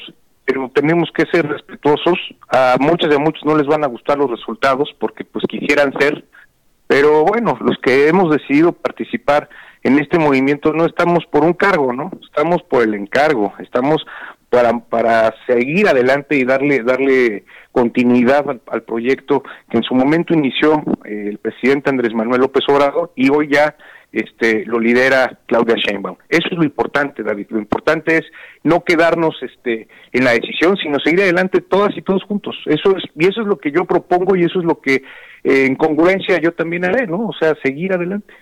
pero 0.45 0.71
tenemos 0.73 1.09
que 1.13 1.25
ser 1.31 1.47
respetuosos. 1.47 2.17
A 2.49 2.77
muchos 2.79 3.09
de 3.09 3.19
muchos 3.19 3.43
no 3.45 3.55
les 3.55 3.67
van 3.67 3.83
a 3.83 3.87
gustar 3.87 4.17
los 4.17 4.31
resultados 4.31 4.89
porque 4.99 5.23
pues 5.23 5.45
quisieran 5.47 5.93
ser, 5.99 6.25
pero 6.87 7.23
bueno, 7.25 7.57
los 7.61 7.77
que 7.79 8.07
hemos 8.07 8.31
decidido 8.31 8.71
participar 8.71 9.49
en 9.83 9.99
este 9.99 10.17
movimiento 10.17 10.73
no 10.73 10.85
estamos 10.85 11.25
por 11.25 11.43
un 11.43 11.53
cargo, 11.53 11.93
¿no? 11.93 12.11
Estamos 12.23 12.63
por 12.63 12.83
el 12.83 12.93
encargo, 12.93 13.53
estamos 13.59 14.05
para, 14.49 14.79
para 14.79 15.33
seguir 15.45 15.87
adelante 15.87 16.37
y 16.37 16.45
darle, 16.45 16.83
darle 16.83 17.43
continuidad 17.71 18.45
al, 18.67 18.81
proyecto 18.83 19.43
que 19.69 19.77
en 19.77 19.83
su 19.83 19.93
momento 19.93 20.33
inició 20.33 20.83
eh, 21.05 21.27
el 21.29 21.37
presidente 21.37 21.89
Andrés 21.89 22.13
Manuel 22.13 22.41
López 22.41 22.63
Obrador 22.69 23.11
y 23.15 23.29
hoy 23.29 23.49
ya 23.51 23.75
este 24.11 24.65
lo 24.65 24.79
lidera 24.79 25.37
Claudia 25.45 25.75
Sheinbaum. 25.75 26.17
Eso 26.29 26.47
es 26.51 26.57
lo 26.57 26.63
importante, 26.63 27.23
David. 27.23 27.47
Lo 27.49 27.59
importante 27.59 28.17
es 28.17 28.25
no 28.63 28.83
quedarnos 28.83 29.35
este 29.41 29.87
en 30.13 30.23
la 30.23 30.31
decisión, 30.31 30.77
sino 30.77 30.99
seguir 30.99 31.21
adelante 31.21 31.61
todas 31.61 31.95
y 31.97 32.01
todos 32.01 32.23
juntos. 32.23 32.55
Eso 32.65 32.95
es 32.95 33.03
y 33.15 33.27
eso 33.27 33.41
es 33.41 33.47
lo 33.47 33.57
que 33.57 33.71
yo 33.71 33.85
propongo 33.85 34.35
y 34.35 34.43
eso 34.43 34.59
es 34.59 34.65
lo 34.65 34.79
que 34.79 35.03
eh, 35.43 35.65
en 35.65 35.75
congruencia 35.75 36.39
yo 36.39 36.53
también 36.53 36.85
haré, 36.85 37.05
¿no? 37.07 37.27
O 37.27 37.33
sea, 37.33 37.53
seguir 37.61 37.93
adelante. 37.93 38.33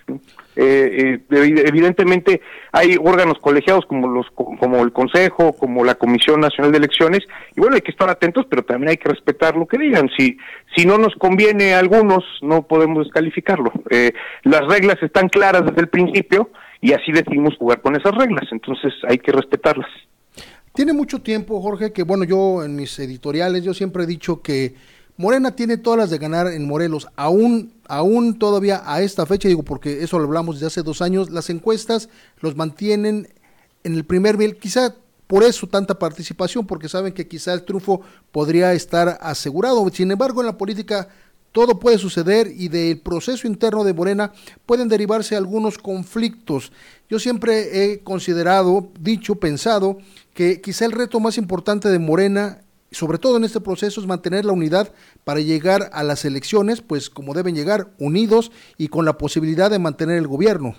Eh, 0.56 1.20
eh, 1.30 1.54
evidentemente 1.66 2.40
hay 2.72 2.96
órganos 2.98 3.38
colegiados 3.40 3.84
como 3.86 4.08
los 4.08 4.26
como 4.30 4.82
el 4.82 4.92
Consejo, 4.92 5.52
como 5.52 5.84
la 5.84 5.96
Comisión 5.96 6.40
Nacional 6.40 6.72
de 6.72 6.78
Elecciones 6.78 7.20
y 7.54 7.60
bueno 7.60 7.74
hay 7.74 7.82
que 7.82 7.90
estar 7.90 8.08
atentos, 8.08 8.46
pero 8.48 8.62
también 8.62 8.90
hay 8.90 8.96
que 8.96 9.08
respetar 9.08 9.56
lo 9.56 9.66
que 9.66 9.78
digan. 9.78 10.08
Si 10.16 10.38
si 10.76 10.84
no 10.84 10.98
nos 10.98 11.14
conviene 11.14 11.74
a 11.74 11.78
algunos 11.78 12.22
no 12.42 12.66
podemos 12.66 13.04
descalificarlo. 13.04 13.72
Eh, 13.90 14.12
las 14.44 14.66
reglas 14.66 14.96
están 15.02 15.28
claras 15.28 15.64
desde 15.64 15.80
el 15.80 15.88
principio 15.88 16.50
y 16.80 16.92
así 16.92 17.12
decidimos 17.12 17.56
jugar 17.58 17.80
con 17.80 17.96
esas 17.96 18.14
reglas, 18.14 18.44
entonces 18.52 18.92
hay 19.08 19.18
que 19.18 19.32
respetarlas. 19.32 19.88
Tiene 20.74 20.92
mucho 20.92 21.22
tiempo, 21.22 21.60
Jorge, 21.62 21.92
que 21.92 22.02
bueno, 22.02 22.24
yo 22.24 22.62
en 22.62 22.76
mis 22.76 22.98
editoriales 22.98 23.64
yo 23.64 23.72
siempre 23.72 24.04
he 24.04 24.06
dicho 24.06 24.42
que 24.42 24.74
Morena 25.16 25.56
tiene 25.56 25.78
todas 25.78 25.98
las 25.98 26.10
de 26.10 26.18
ganar 26.18 26.48
en 26.48 26.66
Morelos, 26.66 27.08
aún, 27.16 27.72
aún 27.88 28.38
todavía 28.38 28.82
a 28.84 29.00
esta 29.00 29.24
fecha, 29.24 29.48
digo 29.48 29.62
porque 29.62 30.02
eso 30.02 30.18
lo 30.18 30.26
hablamos 30.26 30.56
desde 30.56 30.66
hace 30.66 30.82
dos 30.82 31.00
años, 31.00 31.30
las 31.30 31.48
encuestas 31.48 32.10
los 32.40 32.56
mantienen 32.56 33.28
en 33.82 33.94
el 33.94 34.04
primer 34.04 34.36
nivel, 34.36 34.58
quizá 34.58 34.94
por 35.26 35.42
eso 35.42 35.66
tanta 35.66 35.98
participación, 35.98 36.66
porque 36.66 36.88
saben 36.88 37.12
que 37.12 37.26
quizá 37.26 37.52
el 37.52 37.64
triunfo 37.64 38.02
podría 38.30 38.72
estar 38.72 39.18
asegurado. 39.20 39.88
Sin 39.92 40.10
embargo, 40.10 40.40
en 40.40 40.46
la 40.46 40.58
política 40.58 41.08
todo 41.52 41.80
puede 41.80 41.98
suceder 41.98 42.52
y 42.54 42.68
del 42.68 43.00
proceso 43.00 43.46
interno 43.46 43.82
de 43.82 43.94
Morena 43.94 44.32
pueden 44.66 44.88
derivarse 44.88 45.36
algunos 45.36 45.78
conflictos. 45.78 46.70
Yo 47.08 47.18
siempre 47.18 47.92
he 47.92 48.00
considerado, 48.00 48.90
dicho, 49.00 49.36
pensado 49.36 49.98
que 50.34 50.60
quizá 50.60 50.84
el 50.84 50.92
reto 50.92 51.18
más 51.18 51.38
importante 51.38 51.88
de 51.88 51.98
Morena 51.98 52.60
sobre 52.92 53.18
todo 53.18 53.36
en 53.36 53.44
este 53.44 53.60
proceso 53.60 54.00
es 54.00 54.06
mantener 54.06 54.44
la 54.44 54.52
unidad 54.52 54.92
para 55.24 55.40
llegar 55.40 55.90
a 55.92 56.02
las 56.02 56.24
elecciones, 56.24 56.80
pues 56.80 57.10
como 57.10 57.34
deben 57.34 57.54
llegar, 57.54 57.88
unidos 57.98 58.52
y 58.78 58.88
con 58.88 59.04
la 59.04 59.18
posibilidad 59.18 59.70
de 59.70 59.78
mantener 59.78 60.18
el 60.18 60.28
gobierno. 60.28 60.74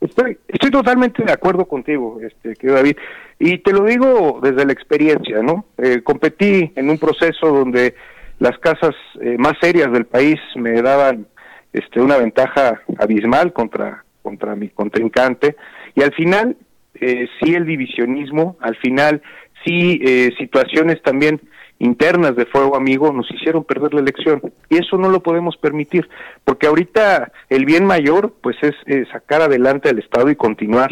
Estoy, 0.00 0.38
estoy 0.46 0.70
totalmente 0.70 1.24
de 1.24 1.32
acuerdo 1.32 1.66
contigo, 1.66 2.20
este, 2.22 2.54
que 2.54 2.68
David, 2.68 2.96
y 3.38 3.58
te 3.58 3.72
lo 3.72 3.84
digo 3.84 4.38
desde 4.40 4.64
la 4.64 4.72
experiencia, 4.72 5.42
¿no? 5.42 5.66
Eh, 5.76 6.02
competí 6.04 6.72
en 6.76 6.88
un 6.88 6.98
proceso 6.98 7.48
donde 7.48 7.94
las 8.38 8.56
casas 8.58 8.94
eh, 9.20 9.36
más 9.38 9.54
serias 9.60 9.90
del 9.92 10.06
país 10.06 10.38
me 10.54 10.80
daban 10.82 11.26
este, 11.72 12.00
una 12.00 12.16
ventaja 12.16 12.80
abismal 12.98 13.52
contra, 13.52 14.04
contra 14.22 14.54
mi 14.54 14.68
contrincante, 14.68 15.56
y 15.96 16.02
al 16.02 16.12
final, 16.12 16.56
eh, 16.94 17.26
sí 17.40 17.54
el 17.54 17.66
divisionismo, 17.66 18.56
al 18.60 18.76
final 18.76 19.20
sí 19.64 20.00
eh, 20.04 20.30
situaciones 20.38 21.02
también 21.02 21.40
internas 21.78 22.34
de 22.36 22.46
fuego 22.46 22.76
amigo 22.76 23.12
nos 23.12 23.30
hicieron 23.30 23.64
perder 23.64 23.94
la 23.94 24.00
elección. 24.00 24.42
Y 24.68 24.78
eso 24.78 24.96
no 24.96 25.08
lo 25.08 25.22
podemos 25.22 25.56
permitir 25.56 26.08
porque 26.44 26.66
ahorita 26.66 27.32
el 27.48 27.64
bien 27.64 27.84
mayor 27.84 28.32
pues 28.40 28.56
es 28.62 28.74
eh, 28.86 29.04
sacar 29.12 29.42
adelante 29.42 29.88
al 29.88 29.98
estado 29.98 30.30
y 30.30 30.36
continuar 30.36 30.90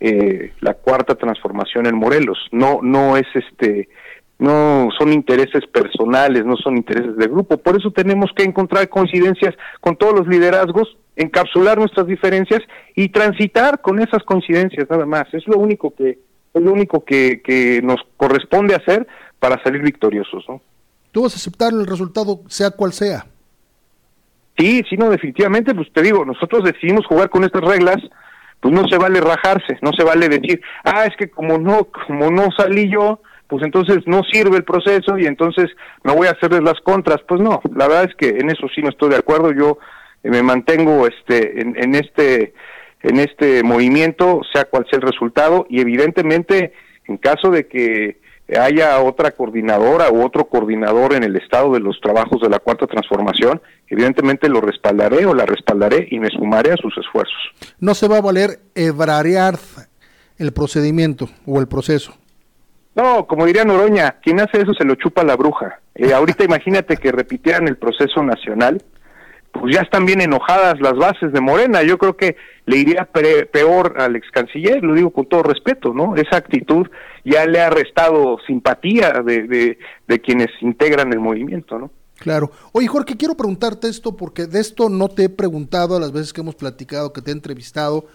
eh, 0.00 0.52
la 0.60 0.74
cuarta 0.74 1.14
transformación 1.14 1.86
en 1.86 1.96
Morelos. 1.96 2.38
No 2.52 2.80
no 2.82 3.16
es 3.16 3.26
este 3.34 3.88
no 4.38 4.90
son 4.98 5.14
intereses 5.14 5.66
personales 5.66 6.44
no 6.44 6.56
son 6.56 6.76
intereses 6.76 7.16
de 7.16 7.26
grupo. 7.26 7.56
Por 7.56 7.76
eso 7.76 7.90
tenemos 7.90 8.30
que 8.36 8.44
encontrar 8.44 8.88
coincidencias 8.88 9.54
con 9.80 9.96
todos 9.96 10.14
los 10.14 10.28
liderazgos 10.28 10.96
encapsular 11.16 11.78
nuestras 11.78 12.06
diferencias 12.06 12.60
y 12.94 13.08
transitar 13.08 13.80
con 13.80 13.98
esas 14.00 14.22
coincidencias 14.24 14.88
nada 14.90 15.06
más. 15.06 15.32
Es 15.32 15.46
lo 15.48 15.56
único 15.56 15.94
que 15.94 16.18
es 16.56 16.62
lo 16.62 16.72
único 16.72 17.04
que, 17.04 17.42
que 17.42 17.82
nos 17.82 18.00
corresponde 18.16 18.74
hacer 18.74 19.06
para 19.46 19.62
salir 19.62 19.80
victoriosos. 19.80 20.44
¿no? 20.48 20.60
¿Tú 21.12 21.22
vas 21.22 21.34
a 21.34 21.36
aceptar 21.36 21.72
el 21.72 21.86
resultado, 21.86 22.40
sea 22.48 22.72
cual 22.72 22.92
sea? 22.92 23.26
Sí, 24.58 24.82
sí, 24.90 24.96
no, 24.96 25.08
definitivamente, 25.08 25.72
pues 25.72 25.92
te 25.92 26.02
digo, 26.02 26.24
nosotros 26.24 26.64
decidimos 26.64 27.06
jugar 27.06 27.30
con 27.30 27.44
estas 27.44 27.62
reglas, 27.62 27.98
pues 28.58 28.74
no 28.74 28.88
se 28.88 28.98
vale 28.98 29.20
rajarse, 29.20 29.78
no 29.82 29.92
se 29.96 30.02
vale 30.02 30.28
decir, 30.28 30.60
ah, 30.82 31.04
es 31.04 31.14
que 31.16 31.30
como 31.30 31.58
no, 31.58 31.84
como 31.84 32.30
no 32.32 32.48
salí 32.56 32.90
yo, 32.90 33.20
pues 33.46 33.62
entonces 33.62 33.98
no 34.06 34.22
sirve 34.24 34.56
el 34.56 34.64
proceso 34.64 35.16
y 35.16 35.26
entonces 35.26 35.66
me 36.02 36.12
voy 36.12 36.26
a 36.26 36.32
hacerles 36.32 36.62
las 36.62 36.80
contras. 36.80 37.20
Pues 37.28 37.40
no, 37.40 37.60
la 37.72 37.86
verdad 37.86 38.10
es 38.10 38.16
que 38.16 38.30
en 38.40 38.50
eso 38.50 38.66
sí 38.74 38.82
no 38.82 38.88
estoy 38.88 39.10
de 39.10 39.18
acuerdo. 39.18 39.52
Yo 39.52 39.78
eh, 40.24 40.30
me 40.30 40.42
mantengo 40.42 41.06
este 41.06 41.60
en, 41.60 41.76
en 41.80 41.94
este 41.94 42.54
en 43.02 43.20
este 43.20 43.62
movimiento, 43.62 44.40
sea 44.52 44.64
cual 44.64 44.86
sea 44.90 44.98
el 44.98 45.06
resultado, 45.06 45.66
y 45.70 45.80
evidentemente 45.80 46.72
en 47.04 47.18
caso 47.18 47.50
de 47.50 47.68
que 47.68 48.25
haya 48.48 49.00
otra 49.00 49.32
coordinadora 49.32 50.10
u 50.10 50.24
otro 50.24 50.48
coordinador 50.48 51.14
en 51.14 51.24
el 51.24 51.36
estado 51.36 51.72
de 51.72 51.80
los 51.80 52.00
trabajos 52.00 52.40
de 52.40 52.48
la 52.48 52.60
cuarta 52.60 52.86
transformación, 52.86 53.60
evidentemente 53.88 54.48
lo 54.48 54.60
respaldaré 54.60 55.26
o 55.26 55.34
la 55.34 55.46
respaldaré 55.46 56.06
y 56.10 56.20
me 56.20 56.28
sumaré 56.28 56.72
a 56.72 56.76
sus 56.76 56.96
esfuerzos. 56.96 57.36
No 57.80 57.94
se 57.94 58.06
va 58.06 58.18
a 58.18 58.20
valer 58.20 58.60
ebrarear 58.74 59.58
el 60.38 60.52
procedimiento 60.52 61.28
o 61.46 61.60
el 61.60 61.66
proceso. 61.66 62.14
No, 62.94 63.26
como 63.26 63.44
diría 63.44 63.64
Noroña, 63.64 64.16
quien 64.22 64.40
hace 64.40 64.62
eso 64.62 64.72
se 64.72 64.84
lo 64.84 64.94
chupa 64.94 65.22
la 65.22 65.36
bruja. 65.36 65.80
Eh, 65.94 66.14
ahorita 66.14 66.44
imagínate 66.44 66.96
que 66.96 67.12
repitieran 67.12 67.68
el 67.68 67.76
proceso 67.76 68.22
nacional, 68.22 68.82
pues 69.60 69.74
ya 69.74 69.82
están 69.82 70.06
bien 70.06 70.20
enojadas 70.20 70.80
las 70.80 70.94
bases 70.94 71.32
de 71.32 71.40
Morena. 71.40 71.82
Yo 71.82 71.98
creo 71.98 72.16
que 72.16 72.36
le 72.66 72.76
iría 72.78 73.08
peor 73.52 73.94
al 73.98 74.16
ex 74.16 74.30
canciller, 74.30 74.82
lo 74.82 74.94
digo 74.94 75.10
con 75.10 75.26
todo 75.26 75.42
respeto, 75.42 75.92
¿no? 75.92 76.16
Esa 76.16 76.36
actitud 76.36 76.86
ya 77.24 77.46
le 77.46 77.60
ha 77.60 77.70
restado 77.70 78.38
simpatía 78.46 79.22
de, 79.24 79.76
de, 80.06 80.20
quienes 80.20 80.48
integran 80.60 81.12
el 81.12 81.20
movimiento, 81.20 81.78
¿no? 81.78 81.90
Claro. 82.18 82.50
Oye, 82.72 82.86
Jorge, 82.86 83.16
quiero 83.16 83.36
preguntarte 83.36 83.88
esto 83.88 84.16
porque 84.16 84.46
de 84.46 84.60
esto 84.60 84.88
no 84.88 85.08
te 85.08 85.24
he 85.24 85.28
preguntado 85.28 85.96
a 85.96 86.00
las 86.00 86.12
veces 86.12 86.32
que 86.32 86.40
hemos 86.40 86.54
platicado, 86.54 87.12
que 87.12 87.20
te 87.20 87.30
he 87.30 87.34
entrevistado. 87.34 88.06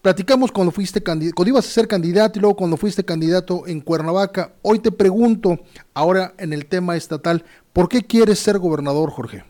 Platicamos 0.00 0.52
cuando 0.52 0.70
fuiste 0.70 1.02
cuando 1.02 1.48
ibas 1.48 1.66
a 1.66 1.70
ser 1.70 1.88
candidato 1.88 2.38
y 2.38 2.42
luego 2.42 2.56
cuando 2.56 2.76
fuiste 2.76 3.04
candidato 3.04 3.66
en 3.66 3.80
Cuernavaca. 3.80 4.52
Hoy 4.62 4.78
te 4.78 4.92
pregunto, 4.92 5.58
ahora 5.92 6.34
en 6.38 6.52
el 6.52 6.66
tema 6.66 6.96
estatal, 6.96 7.44
¿por 7.72 7.88
qué 7.88 8.02
quieres 8.02 8.38
ser 8.38 8.58
gobernador, 8.58 9.10
Jorge? 9.10 9.42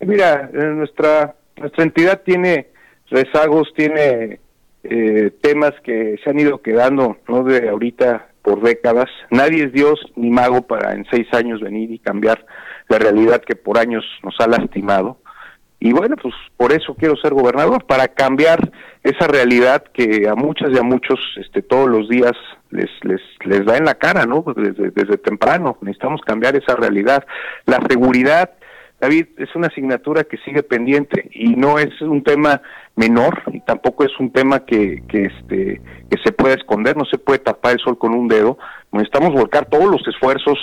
Mira, 0.00 0.50
eh, 0.52 0.64
nuestra 0.66 1.34
nuestra 1.60 1.84
entidad 1.84 2.22
tiene 2.24 2.68
rezagos, 3.10 3.72
tiene 3.76 4.40
eh, 4.82 5.30
temas 5.42 5.72
que 5.84 6.16
se 6.24 6.30
han 6.30 6.40
ido 6.40 6.62
quedando, 6.62 7.18
no 7.28 7.44
de 7.44 7.68
ahorita 7.68 8.28
por 8.42 8.62
décadas. 8.62 9.10
Nadie 9.30 9.64
es 9.64 9.72
Dios 9.72 10.00
ni 10.16 10.30
mago 10.30 10.62
para 10.62 10.94
en 10.94 11.04
seis 11.10 11.26
años 11.32 11.60
venir 11.60 11.90
y 11.92 11.98
cambiar 11.98 12.44
la 12.88 12.98
realidad 12.98 13.42
que 13.42 13.56
por 13.56 13.78
años 13.78 14.04
nos 14.22 14.34
ha 14.40 14.46
lastimado. 14.46 15.18
Y 15.80 15.92
bueno, 15.92 16.16
pues 16.16 16.34
por 16.56 16.72
eso 16.72 16.94
quiero 16.94 17.16
ser 17.16 17.32
gobernador, 17.32 17.84
para 17.86 18.08
cambiar 18.08 18.70
esa 19.02 19.26
realidad 19.26 19.84
que 19.94 20.28
a 20.28 20.34
muchas 20.34 20.70
y 20.72 20.78
a 20.78 20.82
muchos 20.82 21.18
este, 21.36 21.62
todos 21.62 21.88
los 21.88 22.08
días 22.08 22.32
les, 22.70 22.90
les, 23.02 23.20
les 23.44 23.64
da 23.64 23.78
en 23.78 23.84
la 23.84 23.94
cara, 23.94 24.26
¿no? 24.26 24.44
Desde, 24.56 24.90
desde 24.90 25.16
temprano 25.18 25.78
necesitamos 25.80 26.20
cambiar 26.22 26.56
esa 26.56 26.76
realidad. 26.76 27.24
La 27.64 27.80
seguridad 27.88 28.50
David, 29.00 29.26
es 29.38 29.54
una 29.54 29.68
asignatura 29.68 30.24
que 30.24 30.36
sigue 30.38 30.62
pendiente 30.62 31.30
y 31.32 31.56
no 31.56 31.78
es 31.78 32.00
un 32.02 32.22
tema 32.22 32.60
menor 32.96 33.42
y 33.52 33.60
tampoco 33.60 34.04
es 34.04 34.12
un 34.20 34.30
tema 34.30 34.64
que, 34.66 35.02
que, 35.08 35.24
este, 35.24 35.80
que 36.10 36.18
se 36.22 36.32
pueda 36.32 36.54
esconder, 36.54 36.96
no 36.96 37.06
se 37.06 37.16
puede 37.16 37.38
tapar 37.38 37.72
el 37.72 37.78
sol 37.78 37.98
con 37.98 38.14
un 38.14 38.28
dedo. 38.28 38.58
Necesitamos 38.92 39.32
volcar 39.32 39.66
todos 39.66 39.90
los 39.90 40.06
esfuerzos 40.06 40.58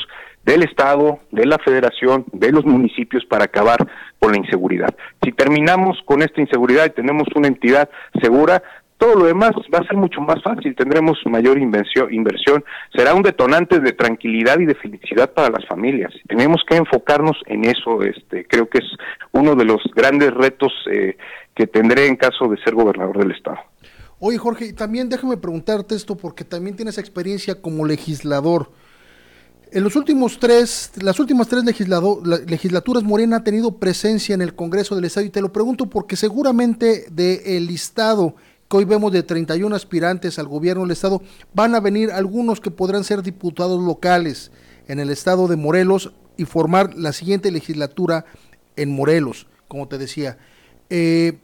del 0.45 0.63
Estado, 0.63 1.19
de 1.31 1.45
la 1.45 1.57
Federación, 1.57 2.25
de 2.31 2.51
los 2.51 2.63
municipios 2.63 3.25
para 3.25 3.45
acabar 3.45 3.79
con 4.19 4.31
la 4.31 4.37
inseguridad. 4.37 4.95
Si 5.23 5.31
terminamos 5.31 5.99
con 6.05 6.21
esta 6.21 6.39
inseguridad 6.39 6.85
y 6.85 6.91
tenemos 6.91 7.27
una 7.35 7.47
entidad 7.47 7.89
segura, 8.21 8.63
todo 8.97 9.15
lo 9.15 9.25
demás 9.25 9.51
va 9.73 9.79
a 9.79 9.87
ser 9.87 9.95
mucho 9.95 10.21
más 10.21 10.41
fácil, 10.43 10.75
tendremos 10.75 11.19
mayor 11.25 11.57
inversión, 11.59 12.63
será 12.95 13.13
un 13.13 13.21
detonante 13.21 13.79
de 13.79 13.93
tranquilidad 13.93 14.59
y 14.59 14.65
de 14.65 14.75
felicidad 14.75 15.31
para 15.33 15.49
las 15.49 15.65
familias. 15.67 16.11
Tenemos 16.27 16.61
que 16.67 16.77
enfocarnos 16.77 17.37
en 17.45 17.65
eso, 17.65 18.01
este, 18.01 18.45
creo 18.45 18.67
que 18.67 18.79
es 18.79 18.85
uno 19.31 19.55
de 19.55 19.65
los 19.65 19.81
grandes 19.95 20.33
retos 20.33 20.73
eh, 20.91 21.17
que 21.53 21.67
tendré 21.67 22.07
en 22.07 22.15
caso 22.15 22.47
de 22.47 22.57
ser 22.63 22.73
gobernador 22.73 23.17
del 23.19 23.31
estado. 23.31 23.57
Oye 24.19 24.39
Jorge, 24.39 24.73
también 24.73 25.09
déjame 25.09 25.37
preguntarte 25.37 25.93
esto 25.93 26.17
porque 26.17 26.43
también 26.43 26.75
tienes 26.75 26.97
experiencia 26.97 27.61
como 27.61 27.85
legislador. 27.85 28.71
En 29.71 29.83
los 29.83 29.95
últimos 29.95 30.39
tres, 30.39 30.93
las 31.01 31.19
últimas 31.19 31.49
tres 31.49 31.63
legislaturas, 31.65 33.03
Morena 33.03 33.37
ha 33.37 33.43
tenido 33.43 33.77
presencia 33.77 34.33
en 34.33 34.41
el 34.41 34.55
Congreso 34.55 34.95
del 34.95 35.05
Estado 35.05 35.25
y 35.25 35.29
te 35.29 35.41
lo 35.41 35.51
pregunto 35.51 35.87
porque 35.87 36.15
seguramente 36.15 37.05
del 37.11 37.67
listado 37.67 38.35
que 38.69 38.77
hoy 38.77 38.85
vemos 38.85 39.11
de 39.11 39.23
31 39.23 39.75
aspirantes 39.75 40.39
al 40.39 40.47
gobierno 40.47 40.83
del 40.83 40.91
estado, 40.91 41.21
van 41.53 41.75
a 41.75 41.79
venir 41.79 42.11
algunos 42.11 42.59
que 42.59 42.71
podrán 42.71 43.03
ser 43.03 43.23
diputados 43.23 43.81
locales 43.81 44.51
en 44.87 44.99
el 44.99 45.09
estado 45.09 45.47
de 45.47 45.55
Morelos 45.55 46.11
y 46.37 46.45
formar 46.45 46.95
la 46.95 47.13
siguiente 47.13 47.51
legislatura 47.51 48.25
en 48.75 48.93
Morelos, 48.93 49.47
como 49.67 49.87
te 49.87 49.97
decía. 49.97 50.37
Eh, 50.89 51.39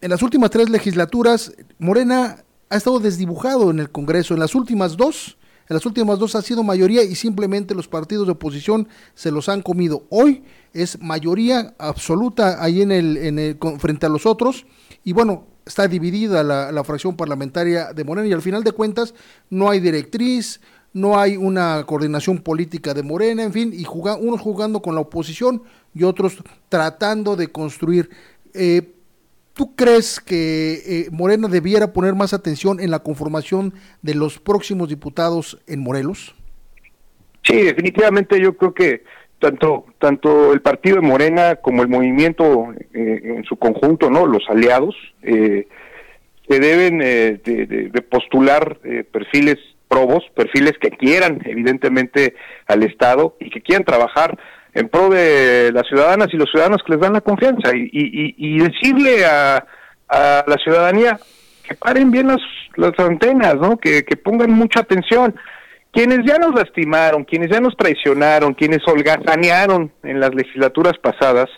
en 0.00 0.10
las 0.10 0.22
últimas 0.22 0.50
tres 0.50 0.70
legislaturas, 0.70 1.52
Morena 1.78 2.44
ha 2.70 2.76
estado 2.76 3.00
desdibujado 3.00 3.70
en 3.70 3.80
el 3.80 3.90
Congreso. 3.90 4.34
En 4.34 4.40
las 4.40 4.54
últimas 4.54 4.96
dos, 4.96 5.36
en 5.68 5.74
las 5.74 5.84
últimas 5.84 6.18
dos 6.18 6.34
ha 6.34 6.42
sido 6.42 6.62
mayoría 6.62 7.02
y 7.02 7.14
simplemente 7.14 7.74
los 7.74 7.86
partidos 7.86 8.26
de 8.26 8.32
oposición 8.32 8.88
se 9.14 9.30
los 9.30 9.48
han 9.48 9.62
comido. 9.62 10.04
Hoy 10.08 10.42
es 10.72 11.00
mayoría 11.00 11.74
absoluta 11.78 12.62
ahí 12.62 12.80
en 12.80 12.92
el, 12.92 13.16
en 13.18 13.38
el 13.38 13.58
frente 13.78 14.06
a 14.06 14.08
los 14.08 14.24
otros. 14.24 14.66
Y 15.04 15.12
bueno, 15.12 15.46
está 15.66 15.88
dividida 15.88 16.42
la, 16.42 16.84
fracción 16.84 17.16
parlamentaria 17.16 17.92
de 17.92 18.04
Morena 18.04 18.28
y 18.28 18.32
al 18.32 18.42
final 18.42 18.64
de 18.64 18.72
cuentas 18.72 19.14
no 19.48 19.70
hay 19.70 19.80
directriz, 19.80 20.60
no 20.92 21.18
hay 21.18 21.36
una 21.36 21.84
coordinación 21.86 22.38
política 22.38 22.94
de 22.94 23.02
Morena, 23.02 23.44
en 23.44 23.52
fin, 23.52 23.72
y 23.72 23.86
unos 23.86 24.40
jugando 24.40 24.82
con 24.82 24.94
la 24.94 25.02
oposición 25.02 25.62
y 25.94 26.02
otros 26.02 26.42
tratando 26.68 27.36
de 27.36 27.48
construir. 27.48 28.10
Eh, 28.54 28.94
¿Tú 29.52 29.74
crees 29.76 30.20
que 30.20 30.82
eh, 30.86 31.08
Morena 31.10 31.48
debiera 31.48 31.92
poner 31.92 32.14
más 32.14 32.32
atención 32.32 32.80
en 32.80 32.90
la 32.90 33.00
conformación 33.00 33.74
de 34.00 34.14
los 34.14 34.38
próximos 34.38 34.88
diputados 34.88 35.58
en 35.66 35.80
Morelos? 35.80 36.34
Sí, 37.42 37.56
definitivamente 37.56 38.40
yo 38.40 38.56
creo 38.56 38.74
que 38.74 39.04
tanto 39.40 39.86
tanto 39.98 40.52
el 40.52 40.60
partido 40.60 40.96
de 40.96 41.02
Morena 41.02 41.56
como 41.56 41.82
el 41.82 41.88
movimiento 41.88 42.72
eh, 42.94 43.20
en 43.36 43.44
su 43.44 43.56
conjunto, 43.56 44.10
¿no? 44.10 44.26
Los 44.26 44.44
aliados 44.48 44.94
eh, 45.22 45.66
se 46.48 46.60
deben 46.60 47.00
eh, 47.02 47.40
de, 47.44 48.02
postular 48.02 48.78
eh, 48.84 49.04
perfiles 49.04 49.56
probos, 49.88 50.24
perfiles 50.34 50.72
que 50.80 50.90
quieran 50.90 51.40
evidentemente 51.44 52.34
al 52.66 52.82
Estado 52.82 53.36
y 53.40 53.50
que 53.50 53.60
quieran 53.60 53.84
trabajar 53.84 54.38
en 54.74 54.88
pro 54.88 55.08
de 55.08 55.70
las 55.72 55.86
ciudadanas 55.88 56.28
y 56.32 56.36
los 56.36 56.50
ciudadanos 56.50 56.82
que 56.84 56.92
les 56.92 57.00
dan 57.00 57.12
la 57.12 57.20
confianza 57.20 57.74
y, 57.74 57.88
y, 57.92 58.34
y 58.36 58.58
decirle 58.58 59.24
a, 59.24 59.64
a, 60.08 60.44
la 60.46 60.56
ciudadanía 60.62 61.18
que 61.66 61.74
paren 61.74 62.10
bien 62.10 62.28
las, 62.28 62.40
las 62.76 62.96
antenas, 62.98 63.56
¿no? 63.56 63.78
Que 63.78 64.02
pongan 64.22 64.52
mucha 64.52 64.80
atención 64.80 65.34
quienes 65.92 66.20
ya 66.24 66.38
nos 66.38 66.54
lastimaron, 66.54 67.24
quienes 67.24 67.50
ya 67.50 67.60
nos 67.60 67.76
traicionaron, 67.76 68.54
quienes 68.54 68.80
holgazanearon 68.86 69.92
en 70.02 70.20
las 70.20 70.34
legislaturas 70.34 70.98
pasadas, 70.98 71.48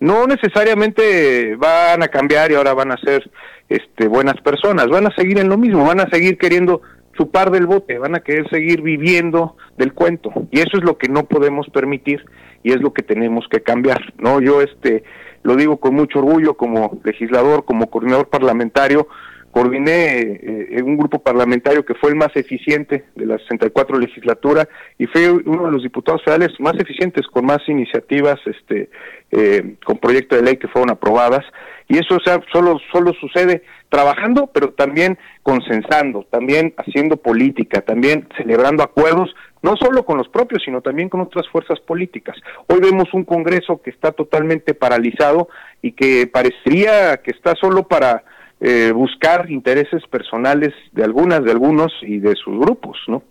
no 0.00 0.26
necesariamente 0.26 1.56
van 1.56 2.02
a 2.02 2.08
cambiar 2.08 2.50
y 2.50 2.54
ahora 2.54 2.74
van 2.74 2.92
a 2.92 2.96
ser 2.98 3.30
este, 3.68 4.08
buenas 4.08 4.40
personas, 4.42 4.88
van 4.88 5.06
a 5.06 5.14
seguir 5.14 5.38
en 5.38 5.48
lo 5.48 5.56
mismo, 5.56 5.84
van 5.84 6.00
a 6.00 6.10
seguir 6.10 6.38
queriendo 6.38 6.82
chupar 7.16 7.50
del 7.50 7.66
bote, 7.66 7.98
van 7.98 8.14
a 8.14 8.20
querer 8.20 8.48
seguir 8.50 8.82
viviendo 8.82 9.56
del 9.78 9.94
cuento 9.94 10.32
y 10.50 10.60
eso 10.60 10.76
es 10.76 10.84
lo 10.84 10.98
que 10.98 11.08
no 11.08 11.24
podemos 11.24 11.66
permitir 11.70 12.24
y 12.62 12.72
es 12.72 12.80
lo 12.80 12.92
que 12.92 13.02
tenemos 13.02 13.46
que 13.50 13.62
cambiar, 13.62 14.12
¿no? 14.18 14.40
Yo 14.40 14.60
este 14.60 15.04
lo 15.42 15.54
digo 15.54 15.78
con 15.78 15.94
mucho 15.94 16.18
orgullo 16.18 16.56
como 16.56 16.98
legislador, 17.04 17.64
como 17.64 17.88
coordinador 17.88 18.28
parlamentario, 18.28 19.08
coordiné 19.56 20.20
eh, 20.20 20.82
un 20.82 20.98
grupo 20.98 21.18
parlamentario 21.18 21.82
que 21.82 21.94
fue 21.94 22.10
el 22.10 22.16
más 22.16 22.28
eficiente 22.36 23.06
de 23.14 23.24
la 23.24 23.38
64 23.38 23.98
legislatura 23.98 24.68
y 24.98 25.06
fue 25.06 25.30
uno 25.30 25.64
de 25.64 25.72
los 25.72 25.82
diputados 25.82 26.22
federales 26.22 26.60
más 26.60 26.74
eficientes 26.78 27.26
con 27.26 27.46
más 27.46 27.66
iniciativas 27.66 28.38
este 28.44 28.90
eh, 29.30 29.76
con 29.82 29.96
proyectos 29.96 30.38
de 30.38 30.44
ley 30.44 30.58
que 30.58 30.68
fueron 30.68 30.90
aprobadas. 30.90 31.42
Y 31.88 31.96
eso 31.96 32.18
sea, 32.22 32.38
solo 32.52 32.78
solo 32.92 33.14
sucede 33.14 33.62
trabajando 33.88 34.50
pero 34.52 34.74
también 34.74 35.16
consensando 35.42 36.26
también 36.30 36.74
haciendo 36.76 37.16
política 37.16 37.80
también 37.80 38.28
celebrando 38.36 38.82
acuerdos 38.82 39.34
no 39.62 39.74
solo 39.76 40.04
con 40.04 40.18
los 40.18 40.28
propios 40.28 40.64
sino 40.66 40.82
también 40.82 41.08
con 41.08 41.22
otras 41.22 41.48
fuerzas 41.48 41.80
políticas. 41.80 42.36
Hoy 42.66 42.80
vemos 42.82 43.08
un 43.14 43.24
Congreso 43.24 43.80
que 43.80 43.88
está 43.88 44.12
totalmente 44.12 44.74
paralizado 44.74 45.48
y 45.80 45.92
que 45.92 46.26
parecería 46.26 47.16
que 47.22 47.30
está 47.30 47.54
solo 47.54 47.84
para 47.84 48.22
eh, 48.60 48.92
buscar 48.92 49.50
intereses 49.50 50.02
personales 50.10 50.72
de 50.92 51.04
algunas, 51.04 51.44
de 51.44 51.50
algunos 51.50 51.92
y 52.02 52.18
de 52.18 52.34
sus 52.36 52.58
grupos, 52.58 52.98
¿no? 53.08 53.22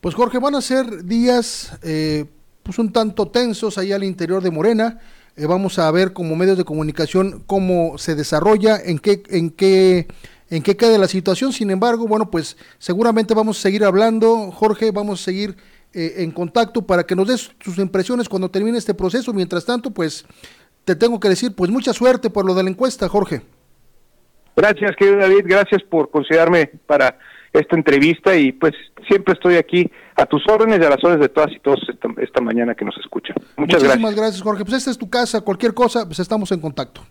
Pues 0.00 0.14
Jorge, 0.14 0.38
van 0.38 0.54
a 0.54 0.60
ser 0.62 1.04
días 1.04 1.78
eh, 1.82 2.24
pues 2.62 2.78
un 2.78 2.92
tanto 2.92 3.28
tensos 3.28 3.76
ahí 3.78 3.92
al 3.92 4.04
interior 4.04 4.42
de 4.42 4.50
Morena. 4.50 4.98
Eh, 5.36 5.46
vamos 5.46 5.78
a 5.78 5.90
ver 5.90 6.12
como 6.12 6.36
medios 6.36 6.58
de 6.58 6.64
comunicación 6.64 7.42
cómo 7.46 7.98
se 7.98 8.14
desarrolla, 8.14 8.78
en 8.82 8.98
qué, 8.98 9.22
en 9.28 9.50
qué 9.50 10.08
en 10.50 10.62
qué 10.62 10.76
queda 10.76 10.98
la 10.98 11.08
situación. 11.08 11.52
Sin 11.52 11.70
embargo, 11.70 12.06
bueno, 12.06 12.30
pues 12.30 12.56
seguramente 12.78 13.34
vamos 13.34 13.58
a 13.58 13.62
seguir 13.62 13.84
hablando, 13.84 14.50
Jorge, 14.50 14.90
vamos 14.90 15.20
a 15.20 15.24
seguir 15.24 15.56
eh, 15.92 16.14
en 16.18 16.32
contacto 16.32 16.82
para 16.82 17.04
que 17.04 17.16
nos 17.16 17.28
des 17.28 17.50
tus 17.58 17.78
impresiones 17.78 18.28
cuando 18.28 18.50
termine 18.50 18.76
este 18.76 18.94
proceso. 18.94 19.32
Mientras 19.32 19.64
tanto, 19.64 19.92
pues 19.92 20.26
te 20.84 20.96
tengo 20.96 21.20
que 21.20 21.28
decir, 21.28 21.54
pues 21.54 21.70
mucha 21.70 21.92
suerte 21.92 22.30
por 22.30 22.44
lo 22.44 22.54
de 22.54 22.64
la 22.64 22.70
encuesta, 22.70 23.08
Jorge. 23.08 23.42
Gracias, 24.56 24.96
querido 24.96 25.18
David, 25.18 25.44
gracias 25.44 25.82
por 25.82 26.10
considerarme 26.10 26.70
para 26.86 27.16
esta 27.52 27.76
entrevista 27.76 28.36
y 28.36 28.52
pues 28.52 28.74
siempre 29.08 29.34
estoy 29.34 29.56
aquí 29.56 29.90
a 30.16 30.26
tus 30.26 30.42
órdenes 30.48 30.80
y 30.80 30.84
a 30.84 30.90
las 30.90 31.02
órdenes 31.02 31.20
de 31.20 31.28
todas 31.28 31.50
y 31.52 31.58
todos 31.60 31.80
esta, 32.18 32.40
mañana 32.40 32.74
que 32.74 32.84
nos 32.84 32.96
escuchan. 32.98 33.36
Muchas 33.56 33.82
Muchísimas 33.82 34.14
gracias. 34.14 34.42
Jorge. 34.42 34.64
Pues 34.64 34.76
esta 34.76 34.90
es 34.90 34.98
tu 34.98 35.10
casa, 35.10 35.40
cualquier 35.40 35.74
cosa, 35.74 36.06
pues 36.06 36.18
estamos 36.20 36.50
en 36.52 36.60
contacto. 36.60 37.02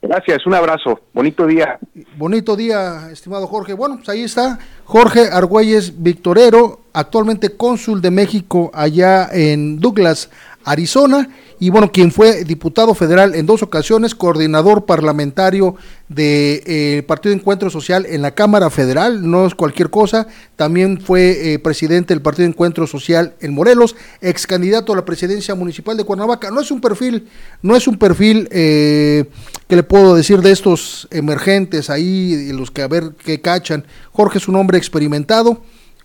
Gracias, 0.00 0.46
un 0.46 0.54
abrazo, 0.54 1.00
bonito 1.12 1.44
día. 1.44 1.76
Bonito 2.16 2.54
día, 2.54 3.10
estimado 3.10 3.48
Jorge. 3.48 3.72
Bueno, 3.72 3.96
pues 3.96 4.08
ahí 4.08 4.22
está 4.22 4.58
Jorge 4.84 5.28
Argüelles 5.32 6.00
Victorero, 6.00 6.82
actualmente 6.92 7.56
cónsul 7.56 8.00
de 8.00 8.12
México 8.12 8.70
allá 8.72 9.28
en 9.32 9.80
Douglas, 9.80 10.30
Arizona, 10.64 11.28
y 11.60 11.70
bueno, 11.70 11.90
quien 11.90 12.12
fue 12.12 12.44
diputado 12.44 12.94
federal 12.94 13.34
en 13.34 13.46
dos 13.46 13.62
ocasiones, 13.62 14.14
coordinador 14.14 14.84
parlamentario 14.84 15.74
del 16.08 16.16
de, 16.16 16.62
eh, 16.98 17.02
Partido 17.02 17.34
Encuentro 17.34 17.68
Social 17.68 18.06
en 18.06 18.22
la 18.22 18.32
Cámara 18.32 18.70
Federal, 18.70 19.28
no 19.28 19.46
es 19.46 19.54
cualquier 19.54 19.90
cosa, 19.90 20.28
también 20.54 21.00
fue 21.00 21.54
eh, 21.54 21.58
presidente 21.58 22.14
del 22.14 22.22
Partido 22.22 22.46
Encuentro 22.46 22.86
Social 22.86 23.34
en 23.40 23.54
Morelos, 23.54 23.96
ex 24.20 24.46
candidato 24.46 24.92
a 24.92 24.96
la 24.96 25.04
presidencia 25.04 25.54
municipal 25.56 25.96
de 25.96 26.04
Cuernavaca, 26.04 26.50
no 26.50 26.60
es 26.60 26.70
un 26.70 26.80
perfil, 26.80 27.28
no 27.62 27.74
es 27.74 27.88
un 27.88 27.98
perfil 27.98 28.48
eh, 28.52 29.28
que 29.66 29.76
le 29.76 29.82
puedo 29.82 30.14
decir 30.14 30.42
de 30.42 30.52
estos 30.52 31.08
emergentes 31.10 31.90
ahí, 31.90 32.52
los 32.52 32.70
que 32.70 32.82
a 32.82 32.88
ver 32.88 33.14
qué 33.24 33.40
cachan, 33.40 33.84
Jorge 34.12 34.38
es 34.38 34.46
un 34.46 34.54
hombre 34.54 34.78
experimentado, 34.78 35.60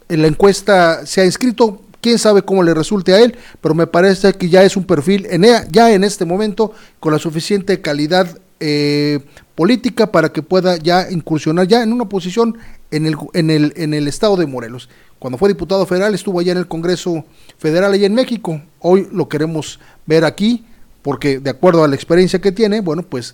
en 0.10 0.22
la 0.22 0.28
encuesta 0.28 1.06
se 1.06 1.22
ha 1.22 1.26
inscrito 1.26 1.83
quién 2.04 2.20
sabe 2.20 2.44
cómo 2.44 2.62
le 2.62 2.74
resulte 2.74 3.14
a 3.14 3.22
él, 3.22 3.36
pero 3.62 3.74
me 3.74 3.88
parece 3.88 4.34
que 4.34 4.50
ya 4.50 4.64
es 4.64 4.76
un 4.76 4.84
perfil 4.84 5.28
ya 5.72 5.94
en 5.94 6.04
este 6.04 6.26
momento 6.26 6.74
con 7.00 7.14
la 7.14 7.18
suficiente 7.18 7.82
calidad 7.82 8.38
eh, 8.60 9.20
política 9.56 10.12
para 10.12 10.32
que 10.32 10.44
pueda 10.44 10.78
ya 10.78 11.10
incursionar 11.10 11.68
ya 11.68 11.82
en 11.82 11.94
una 11.94 12.06
posición 12.10 12.58
en 12.92 13.06
el, 13.06 13.16
en 13.34 13.50
el, 13.50 13.74
en 13.78 13.94
el 13.94 14.08
estado 14.08 14.36
de 14.36 14.46
Morelos. 14.46 14.90
Cuando 15.18 15.38
fue 15.38 15.48
diputado 15.50 15.86
federal 15.86 16.14
estuvo 16.14 16.42
allá 16.42 16.52
en 16.52 16.58
el 16.58 16.68
Congreso 16.68 17.24
Federal 17.58 17.94
allá 17.94 18.06
en 18.06 18.14
México. 18.14 18.62
Hoy 18.80 19.08
lo 19.12 19.30
queremos 19.30 19.80
ver 20.06 20.26
aquí 20.26 20.66
porque 21.02 21.40
de 21.40 21.50
acuerdo 21.50 21.84
a 21.84 21.88
la 21.88 21.96
experiencia 21.96 22.40
que 22.42 22.52
tiene, 22.52 22.82
bueno, 22.82 23.04
pues 23.04 23.34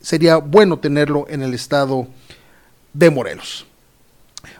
sería 0.00 0.36
bueno 0.36 0.78
tenerlo 0.78 1.26
en 1.28 1.42
el 1.42 1.52
estado 1.52 2.08
de 2.94 3.10
Morelos. 3.10 3.66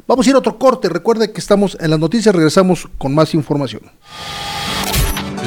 Vamos 0.07 0.27
a 0.27 0.31
ir 0.31 0.37
a 0.37 0.39
otro 0.39 0.59
corte. 0.59 0.89
Recuerde 0.89 1.33
que 1.33 1.41
estamos 1.41 1.77
en 1.81 1.91
las 1.91 1.99
noticias. 1.99 2.35
Regresamos 2.35 2.89
con 2.99 3.15
más 3.15 3.35
información. 3.35 3.83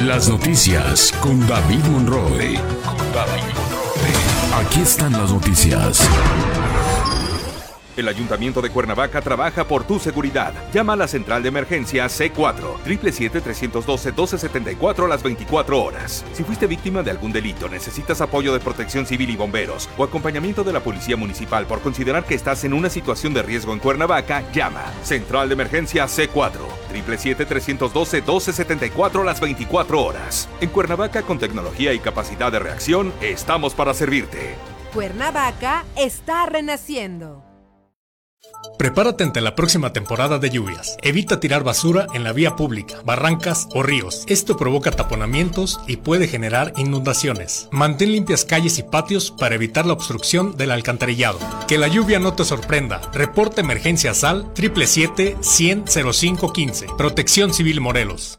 Las 0.04 0.28
noticias 0.28 1.12
con 1.20 1.46
David 1.46 1.84
Monroe. 1.92 2.58
Aquí 4.54 4.80
están 4.80 5.12
las 5.12 5.30
noticias. 5.30 6.08
El 7.96 8.08
Ayuntamiento 8.08 8.60
de 8.60 8.70
Cuernavaca 8.70 9.20
trabaja 9.20 9.68
por 9.68 9.84
tu 9.84 10.00
seguridad. 10.00 10.52
Llama 10.72 10.94
a 10.94 10.96
la 10.96 11.06
central 11.06 11.44
de 11.44 11.50
emergencia 11.50 12.06
C4 12.06 12.82
777-312-1274 12.84 15.04
a 15.04 15.08
las 15.08 15.22
24 15.22 15.80
horas. 15.80 16.24
Si 16.32 16.42
fuiste 16.42 16.66
víctima 16.66 17.04
de 17.04 17.12
algún 17.12 17.32
delito, 17.32 17.68
necesitas 17.68 18.20
apoyo 18.20 18.52
de 18.52 18.58
protección 18.58 19.06
civil 19.06 19.30
y 19.30 19.36
bomberos 19.36 19.88
o 19.96 20.02
acompañamiento 20.02 20.64
de 20.64 20.72
la 20.72 20.80
Policía 20.80 21.16
Municipal 21.16 21.66
por 21.66 21.82
considerar 21.82 22.24
que 22.24 22.34
estás 22.34 22.64
en 22.64 22.72
una 22.72 22.90
situación 22.90 23.32
de 23.32 23.42
riesgo 23.42 23.72
en 23.72 23.78
Cuernavaca, 23.78 24.42
llama. 24.52 24.82
Central 25.02 25.48
de 25.48 25.54
emergencia 25.54 26.06
C4 26.06 26.50
777-312-1274 26.92 29.20
a 29.20 29.24
las 29.24 29.40
24 29.40 30.02
horas. 30.02 30.48
En 30.60 30.70
Cuernavaca, 30.70 31.22
con 31.22 31.38
tecnología 31.38 31.92
y 31.92 32.00
capacidad 32.00 32.50
de 32.50 32.58
reacción, 32.58 33.12
estamos 33.20 33.72
para 33.74 33.94
servirte. 33.94 34.56
Cuernavaca 34.92 35.84
está 35.96 36.46
renaciendo. 36.46 37.53
Prepárate 38.78 39.24
ante 39.24 39.40
la 39.40 39.54
próxima 39.54 39.92
temporada 39.92 40.38
de 40.38 40.50
lluvias. 40.50 40.96
Evita 41.02 41.40
tirar 41.40 41.62
basura 41.62 42.06
en 42.12 42.24
la 42.24 42.32
vía 42.32 42.56
pública, 42.56 42.96
barrancas 43.04 43.68
o 43.72 43.82
ríos. 43.82 44.24
Esto 44.26 44.56
provoca 44.56 44.90
taponamientos 44.90 45.80
y 45.86 45.98
puede 45.98 46.26
generar 46.28 46.72
inundaciones. 46.76 47.68
Mantén 47.70 48.10
limpias 48.12 48.44
calles 48.44 48.78
y 48.78 48.82
patios 48.82 49.30
para 49.30 49.54
evitar 49.54 49.86
la 49.86 49.92
obstrucción 49.92 50.56
del 50.56 50.72
alcantarillado. 50.72 51.38
Que 51.68 51.78
la 51.78 51.86
lluvia 51.88 52.18
no 52.18 52.34
te 52.34 52.44
sorprenda. 52.44 53.00
Reporta 53.12 53.60
emergencia 53.60 54.12
SAL 54.12 54.52
777-100-0515. 54.54 56.96
Protección 56.96 57.54
Civil 57.54 57.80
Morelos. 57.80 58.38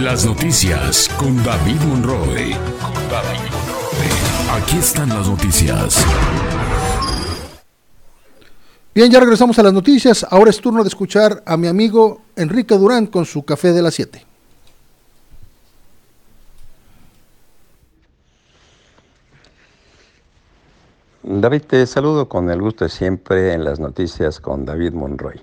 Las 0.00 0.24
noticias. 0.24 1.10
Con 1.16 1.44
David 1.44 1.80
Monroe. 1.82 2.56
Aquí 4.50 4.78
están 4.78 5.10
las 5.10 5.28
noticias. 5.28 6.04
Bien, 8.94 9.10
ya 9.10 9.18
regresamos 9.18 9.58
a 9.58 9.64
las 9.64 9.72
noticias. 9.72 10.24
Ahora 10.30 10.50
es 10.50 10.60
turno 10.60 10.84
de 10.84 10.88
escuchar 10.88 11.42
a 11.46 11.56
mi 11.56 11.66
amigo 11.66 12.20
Enrique 12.36 12.78
Durán 12.78 13.08
con 13.08 13.24
su 13.24 13.44
café 13.44 13.72
de 13.72 13.82
las 13.82 13.94
7. 13.94 14.24
David, 21.24 21.62
te 21.62 21.84
saludo 21.86 22.28
con 22.28 22.48
el 22.50 22.62
gusto 22.62 22.84
de 22.84 22.90
siempre 22.90 23.52
en 23.52 23.64
las 23.64 23.80
noticias 23.80 24.38
con 24.38 24.64
David 24.64 24.92
Monroy. 24.92 25.40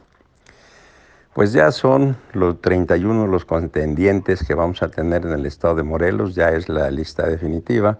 Pues 1.34 1.52
ya 1.52 1.74
son 1.74 2.16
los 2.32 2.62
31 2.62 3.28
los 3.28 3.44
contendientes 3.44 4.48
que 4.48 4.54
vamos 4.54 4.82
a 4.82 4.88
tener 4.88 5.26
en 5.26 5.34
el 5.34 5.46
estado 5.46 5.76
de 5.76 5.84
Morelos, 5.84 6.36
ya 6.36 6.52
es 6.52 6.70
la 6.70 6.90
lista 6.90 7.28
definitiva. 7.28 8.00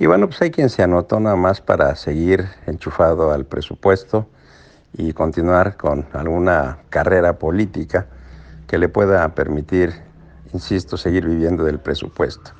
Y 0.00 0.06
bueno, 0.06 0.26
pues 0.26 0.42
hay 0.42 0.50
quien 0.50 0.70
se 0.70 0.82
anotó 0.82 1.20
nada 1.20 1.36
más 1.36 1.60
para 1.60 1.94
seguir 1.94 2.48
enchufado 2.66 3.30
al 3.30 3.44
presupuesto 3.44 4.26
y 4.96 5.12
continuar 5.12 5.76
con 5.76 6.06
alguna 6.12 6.78
carrera 6.90 7.38
política 7.38 8.06
que 8.66 8.78
le 8.78 8.88
pueda 8.88 9.34
permitir, 9.34 9.92
insisto, 10.52 10.96
seguir 10.96 11.26
viviendo 11.26 11.64
del 11.64 11.78
presupuesto. 11.78 12.52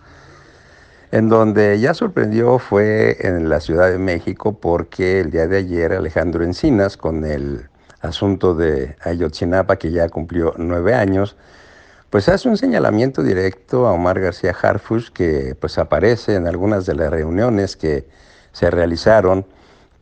En 1.12 1.28
donde 1.28 1.78
ya 1.80 1.94
sorprendió 1.94 2.58
fue 2.58 3.16
en 3.20 3.48
la 3.48 3.60
Ciudad 3.60 3.90
de 3.90 3.98
México 3.98 4.58
porque 4.60 5.20
el 5.20 5.30
día 5.30 5.46
de 5.46 5.58
ayer 5.58 5.92
Alejandro 5.92 6.44
Encinas, 6.44 6.96
con 6.96 7.24
el 7.24 7.68
asunto 8.00 8.54
de 8.54 8.96
Ayotzinapa, 9.02 9.76
que 9.76 9.90
ya 9.90 10.08
cumplió 10.08 10.54
nueve 10.58 10.94
años, 10.94 11.36
pues 12.10 12.28
hace 12.28 12.48
un 12.48 12.56
señalamiento 12.56 13.22
directo 13.22 13.86
a 13.86 13.92
Omar 13.92 14.20
García 14.20 14.54
Harfush, 14.60 15.10
que 15.10 15.56
pues 15.58 15.78
aparece 15.78 16.34
en 16.34 16.46
algunas 16.46 16.86
de 16.86 16.94
las 16.94 17.10
reuniones 17.10 17.76
que 17.76 18.08
se 18.52 18.70
realizaron 18.70 19.46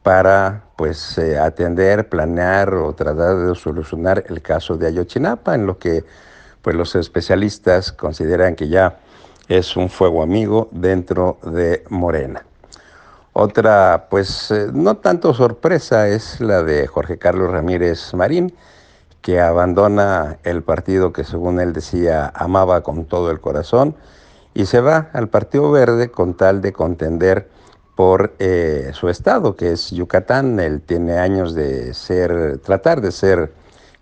para 0.02 0.63
pues 0.76 1.18
eh, 1.18 1.38
atender, 1.38 2.08
planear 2.08 2.74
o 2.74 2.92
tratar 2.94 3.36
de 3.36 3.54
solucionar 3.54 4.24
el 4.28 4.42
caso 4.42 4.76
de 4.76 4.88
Ayotzinapa, 4.88 5.54
en 5.54 5.66
lo 5.66 5.78
que 5.78 6.04
pues 6.62 6.74
los 6.76 6.94
especialistas 6.96 7.92
consideran 7.92 8.56
que 8.56 8.68
ya 8.68 8.98
es 9.48 9.76
un 9.76 9.90
fuego 9.90 10.22
amigo 10.22 10.68
dentro 10.72 11.38
de 11.42 11.84
Morena. 11.90 12.44
Otra, 13.32 14.06
pues 14.10 14.50
eh, 14.50 14.68
no 14.72 14.96
tanto 14.96 15.34
sorpresa, 15.34 16.08
es 16.08 16.40
la 16.40 16.62
de 16.62 16.86
Jorge 16.86 17.18
Carlos 17.18 17.50
Ramírez 17.50 18.14
Marín, 18.14 18.54
que 19.20 19.40
abandona 19.40 20.38
el 20.44 20.62
partido 20.62 21.12
que 21.12 21.24
según 21.24 21.60
él 21.60 21.72
decía 21.72 22.30
amaba 22.34 22.82
con 22.82 23.06
todo 23.06 23.30
el 23.30 23.40
corazón 23.40 23.96
y 24.54 24.66
se 24.66 24.80
va 24.80 25.08
al 25.12 25.28
Partido 25.28 25.70
Verde 25.70 26.10
con 26.10 26.34
tal 26.34 26.60
de 26.60 26.72
contender 26.72 27.48
por 27.94 28.34
eh, 28.38 28.90
su 28.92 29.08
estado, 29.08 29.56
que 29.56 29.72
es 29.72 29.90
Yucatán. 29.90 30.58
Él 30.60 30.80
tiene 30.80 31.18
años 31.18 31.54
de 31.54 31.94
ser, 31.94 32.58
tratar 32.58 33.00
de 33.00 33.12
ser 33.12 33.52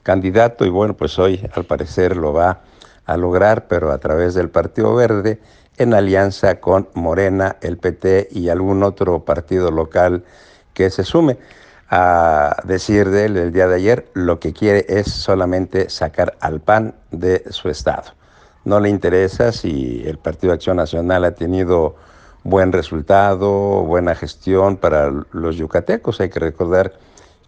candidato 0.03 0.65
y 0.65 0.71
bueno, 0.71 0.95
pues 0.95 1.19
hoy 1.19 1.49
al 1.55 1.65
parecer 1.65 2.17
lo 2.17 2.33
va 2.33 2.61
a 3.05 3.17
lograr, 3.17 3.67
pero 3.69 3.93
a 3.93 3.99
través 3.99 4.35
del 4.35 4.49
Partido 4.49 4.95
Verde, 4.95 5.41
en 5.77 5.95
alianza 5.95 6.61
con 6.61 6.89
Morena, 6.95 7.57
el 7.61 7.79
PT 7.79 8.29
y 8.31 8.49
algún 8.49 8.83
otro 8.83 9.25
partido 9.25 9.71
local 9.71 10.25
que 10.75 10.91
se 10.91 11.05
sume. 11.05 11.39
A 11.95 12.57
decir 12.65 13.11
de 13.11 13.27
él 13.27 13.37
el 13.37 13.53
día 13.53 13.69
de 13.69 13.75
ayer, 13.75 14.07
lo 14.15 14.41
que 14.41 14.55
quiere 14.55 14.87
es 14.89 15.11
solamente 15.11 15.91
sacar 15.91 16.37
al 16.41 16.61
PAN 16.61 16.95
de 17.11 17.45
su 17.51 17.69
estado. 17.69 18.13
No 18.65 18.81
le 18.81 18.89
interesa 18.89 19.53
si 19.53 20.03
el 20.07 20.17
Partido 20.17 20.55
Acción 20.55 20.79
Nacional 20.79 21.25
ha 21.25 21.33
tenido 21.33 21.97
buen 22.45 22.73
resultado, 22.73 23.83
buena 23.83 24.15
gestión 24.15 24.77
para 24.77 25.11
los 25.33 25.57
yucatecos. 25.57 26.21
Hay 26.21 26.31
que 26.31 26.41
recordar 26.41 26.93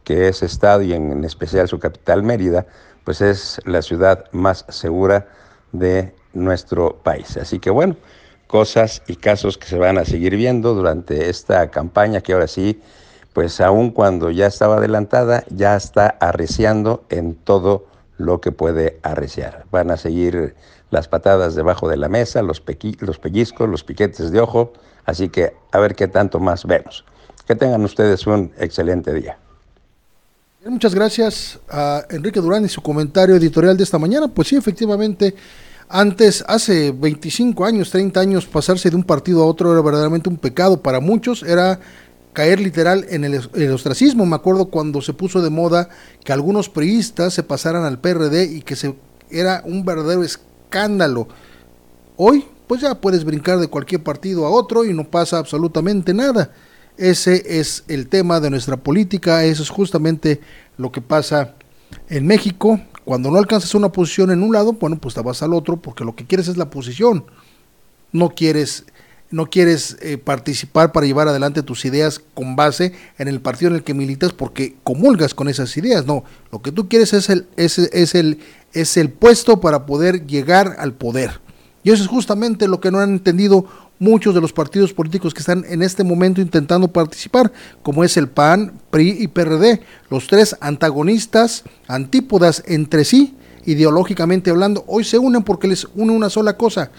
que 0.04 0.28
ese 0.28 0.46
estado 0.46 0.82
y 0.82 0.92
en 0.92 1.24
especial 1.24 1.68
su 1.68 1.78
capital 1.78 2.22
Mérida, 2.22 2.66
pues 3.04 3.20
es 3.20 3.60
la 3.64 3.82
ciudad 3.82 4.26
más 4.32 4.64
segura 4.68 5.28
de 5.72 6.14
nuestro 6.32 6.96
país. 7.02 7.36
Así 7.36 7.58
que 7.58 7.70
bueno, 7.70 7.96
cosas 8.46 9.02
y 9.06 9.16
casos 9.16 9.58
que 9.58 9.66
se 9.66 9.78
van 9.78 9.98
a 9.98 10.04
seguir 10.04 10.36
viendo 10.36 10.74
durante 10.74 11.28
esta 11.28 11.70
campaña 11.70 12.20
que 12.20 12.32
ahora 12.32 12.46
sí 12.46 12.80
pues 13.34 13.60
aun 13.60 13.90
cuando 13.90 14.30
ya 14.30 14.46
estaba 14.46 14.76
adelantada, 14.76 15.44
ya 15.50 15.76
está 15.76 16.06
arreciando 16.20 17.04
en 17.10 17.34
todo 17.34 17.86
lo 18.16 18.40
que 18.40 18.52
puede 18.52 19.00
arreciar. 19.02 19.66
Van 19.72 19.90
a 19.90 19.96
seguir 19.96 20.54
las 20.94 21.08
patadas 21.08 21.54
debajo 21.54 21.88
de 21.88 21.98
la 21.98 22.08
mesa, 22.08 22.40
los, 22.40 22.62
los 23.00 23.18
pellizcos, 23.18 23.68
los 23.68 23.84
piquetes 23.84 24.30
de 24.30 24.40
ojo, 24.40 24.72
así 25.04 25.28
que 25.28 25.52
a 25.72 25.78
ver 25.78 25.94
qué 25.94 26.08
tanto 26.08 26.40
más 26.40 26.64
vemos. 26.64 27.04
Que 27.46 27.54
tengan 27.54 27.84
ustedes 27.84 28.26
un 28.26 28.52
excelente 28.58 29.12
día. 29.12 29.36
Muchas 30.64 30.94
gracias 30.94 31.58
a 31.68 32.06
Enrique 32.08 32.40
Durán 32.40 32.64
y 32.64 32.70
su 32.70 32.80
comentario 32.80 33.36
editorial 33.36 33.76
de 33.76 33.84
esta 33.84 33.98
mañana. 33.98 34.28
Pues 34.28 34.48
sí, 34.48 34.56
efectivamente, 34.56 35.34
antes, 35.90 36.42
hace 36.48 36.90
25 36.90 37.66
años, 37.66 37.90
30 37.90 38.18
años, 38.18 38.46
pasarse 38.46 38.88
de 38.88 38.96
un 38.96 39.04
partido 39.04 39.42
a 39.42 39.46
otro 39.46 39.72
era 39.72 39.82
verdaderamente 39.82 40.30
un 40.30 40.38
pecado 40.38 40.80
para 40.80 41.00
muchos, 41.00 41.42
era 41.42 41.80
caer 42.32 42.60
literal 42.60 43.04
en 43.10 43.24
el, 43.24 43.72
ostracismo. 43.72 44.24
Me 44.24 44.36
acuerdo 44.36 44.66
cuando 44.66 45.02
se 45.02 45.12
puso 45.12 45.42
de 45.42 45.50
moda 45.50 45.90
que 46.24 46.32
algunos 46.32 46.70
priistas 46.70 47.34
se 47.34 47.42
pasaran 47.42 47.84
al 47.84 48.00
PRD 48.00 48.44
y 48.44 48.62
que 48.62 48.74
se, 48.74 48.94
era 49.30 49.62
un 49.66 49.84
verdadero 49.84 50.22
escándalo. 50.22 50.53
Hoy, 52.16 52.44
pues 52.66 52.80
ya 52.80 53.00
puedes 53.00 53.24
brincar 53.24 53.58
de 53.58 53.68
cualquier 53.68 54.02
partido 54.02 54.46
a 54.46 54.50
otro 54.50 54.84
y 54.84 54.92
no 54.92 55.04
pasa 55.04 55.38
absolutamente 55.38 56.12
nada. 56.12 56.50
Ese 56.96 57.60
es 57.60 57.84
el 57.88 58.08
tema 58.08 58.40
de 58.40 58.50
nuestra 58.50 58.76
política, 58.76 59.44
eso 59.44 59.62
es 59.62 59.70
justamente 59.70 60.40
lo 60.76 60.90
que 60.90 61.00
pasa 61.00 61.54
en 62.08 62.26
México. 62.26 62.80
Cuando 63.04 63.30
no 63.30 63.38
alcanzas 63.38 63.74
una 63.74 63.90
posición 63.90 64.30
en 64.30 64.42
un 64.42 64.52
lado, 64.52 64.72
bueno, 64.72 64.98
pues 64.98 65.14
te 65.14 65.20
vas 65.20 65.42
al 65.42 65.54
otro 65.54 65.76
porque 65.76 66.04
lo 66.04 66.16
que 66.16 66.26
quieres 66.26 66.48
es 66.48 66.56
la 66.56 66.70
posición. 66.70 67.24
No 68.12 68.30
quieres 68.30 68.86
no 69.34 69.50
quieres 69.50 69.96
eh, 70.00 70.16
participar 70.16 70.92
para 70.92 71.06
llevar 71.06 71.26
adelante 71.26 71.64
tus 71.64 71.84
ideas 71.84 72.20
con 72.34 72.54
base 72.54 72.92
en 73.18 73.26
el 73.26 73.40
partido 73.40 73.70
en 73.70 73.76
el 73.76 73.82
que 73.82 73.92
militas 73.92 74.32
porque 74.32 74.76
comulgas 74.84 75.34
con 75.34 75.48
esas 75.48 75.76
ideas. 75.76 76.06
No, 76.06 76.22
lo 76.52 76.62
que 76.62 76.70
tú 76.70 76.88
quieres 76.88 77.12
es 77.12 77.28
el, 77.28 77.46
es, 77.56 77.78
es 77.78 78.14
el, 78.14 78.38
es 78.72 78.96
el 78.96 79.10
puesto 79.10 79.60
para 79.60 79.86
poder 79.86 80.24
llegar 80.26 80.76
al 80.78 80.94
poder. 80.94 81.40
Y 81.82 81.90
eso 81.90 82.04
es 82.04 82.08
justamente 82.08 82.68
lo 82.68 82.80
que 82.80 82.92
no 82.92 83.00
han 83.00 83.10
entendido 83.10 83.66
muchos 83.98 84.36
de 84.36 84.40
los 84.40 84.52
partidos 84.52 84.92
políticos 84.92 85.34
que 85.34 85.40
están 85.40 85.64
en 85.68 85.82
este 85.82 86.04
momento 86.04 86.40
intentando 86.40 86.88
participar, 86.88 87.52
como 87.82 88.04
es 88.04 88.16
el 88.16 88.28
PAN, 88.28 88.72
PRI 88.90 89.16
y 89.18 89.28
PRD, 89.28 89.80
los 90.10 90.28
tres 90.28 90.56
antagonistas, 90.60 91.64
antípodas 91.88 92.62
entre 92.66 93.04
sí, 93.04 93.34
ideológicamente 93.66 94.50
hablando, 94.50 94.84
hoy 94.86 95.02
se 95.02 95.18
unen 95.18 95.42
porque 95.42 95.66
les 95.66 95.88
une 95.94 96.12
una 96.12 96.30
sola 96.30 96.56
cosa, 96.56 96.90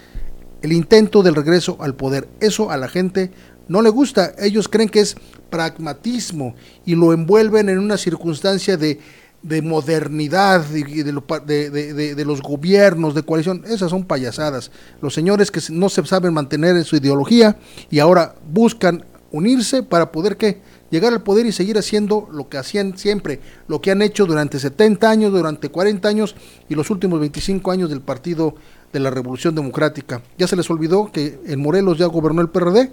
el 0.61 0.71
intento 0.71 1.23
del 1.23 1.35
regreso 1.35 1.77
al 1.79 1.95
poder. 1.95 2.27
Eso 2.39 2.71
a 2.71 2.77
la 2.77 2.87
gente 2.87 3.31
no 3.67 3.81
le 3.81 3.89
gusta, 3.89 4.33
ellos 4.39 4.67
creen 4.67 4.89
que 4.89 4.99
es 4.99 5.15
pragmatismo 5.49 6.55
y 6.85 6.95
lo 6.95 7.13
envuelven 7.13 7.69
en 7.69 7.79
una 7.79 7.97
circunstancia 7.97 8.77
de 8.77 8.99
de 9.45 9.61
modernidad 9.61 10.65
y 10.73 11.03
de, 11.03 12.15
de, 12.15 12.25
los 12.25 12.41
gobiernos 12.41 13.13
de 13.13 13.21
coalición, 13.21 13.63
esas 13.67 13.91
son 13.91 14.03
payasadas. 14.03 14.71
Los 15.01 15.13
señores 15.13 15.51
que 15.51 15.61
no 15.69 15.87
se 15.89 16.03
saben 16.03 16.33
mantener 16.33 16.75
en 16.75 16.83
su 16.83 16.95
ideología 16.95 17.55
y 17.91 17.99
ahora 17.99 18.33
buscan 18.51 19.05
unirse 19.31 19.83
para 19.83 20.11
poder 20.11 20.37
¿qué? 20.37 20.61
llegar 20.89 21.13
al 21.13 21.21
poder 21.21 21.45
y 21.45 21.51
seguir 21.51 21.77
haciendo 21.77 22.27
lo 22.31 22.49
que 22.49 22.57
hacían 22.57 22.97
siempre, 22.97 23.39
lo 23.67 23.81
que 23.81 23.91
han 23.91 24.01
hecho 24.01 24.25
durante 24.25 24.59
70 24.59 25.07
años, 25.07 25.31
durante 25.31 25.69
40 25.69 26.07
años 26.07 26.35
y 26.67 26.73
los 26.73 26.89
últimos 26.89 27.19
25 27.19 27.69
años 27.69 27.89
del 27.91 28.01
Partido 28.01 28.55
de 28.95 29.01
la 29.01 29.09
Revolución 29.09 29.55
Democrática. 29.55 30.21
¿Ya 30.37 30.47
se 30.47 30.55
les 30.55 30.69
olvidó 30.69 31.11
que 31.11 31.39
en 31.45 31.59
Morelos 31.61 31.97
ya 31.97 32.05
gobernó 32.05 32.41
el 32.41 32.49
PRD? 32.49 32.91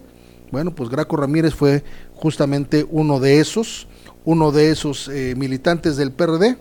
Bueno, 0.51 0.75
pues 0.75 0.91
Graco 0.91 1.17
Ramírez 1.17 1.55
fue 1.55 1.83
justamente 2.15 2.87
uno 2.91 3.21
de 3.21 3.41
esos 3.41 3.87
uno 4.25 4.53
de 4.53 4.71
esos 4.71 5.09
eh, 5.09 5.35
militantes 5.37 5.97
del 5.97 6.13
PRD, 6.13 6.57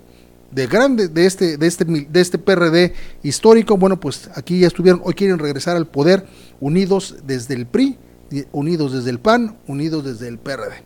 de 0.52 0.68
grande, 0.68 1.08
de 1.08 1.26
este, 1.26 1.58
de 1.58 1.68
este, 1.68 1.86
de 1.86 2.22
este 2.22 2.38
PRD 2.38 2.94
histórico, 3.24 3.78
bueno, 3.78 4.00
pues 4.00 4.30
aquí 4.36 4.60
ya 4.60 4.68
estuvieron, 4.68 5.02
hoy 5.04 5.14
quieren 5.14 5.40
regresar 5.40 5.78
al 5.78 5.88
poder, 5.88 6.26
unidos 6.60 7.18
desde 7.26 7.54
el 7.54 7.66
PRI, 7.66 7.98
unidos 8.52 8.94
desde 8.94 9.10
el 9.10 9.20
PAN, 9.20 9.58
unidos 9.68 10.04
desde 10.04 10.28
el 10.28 10.40
PRD. 10.40 10.84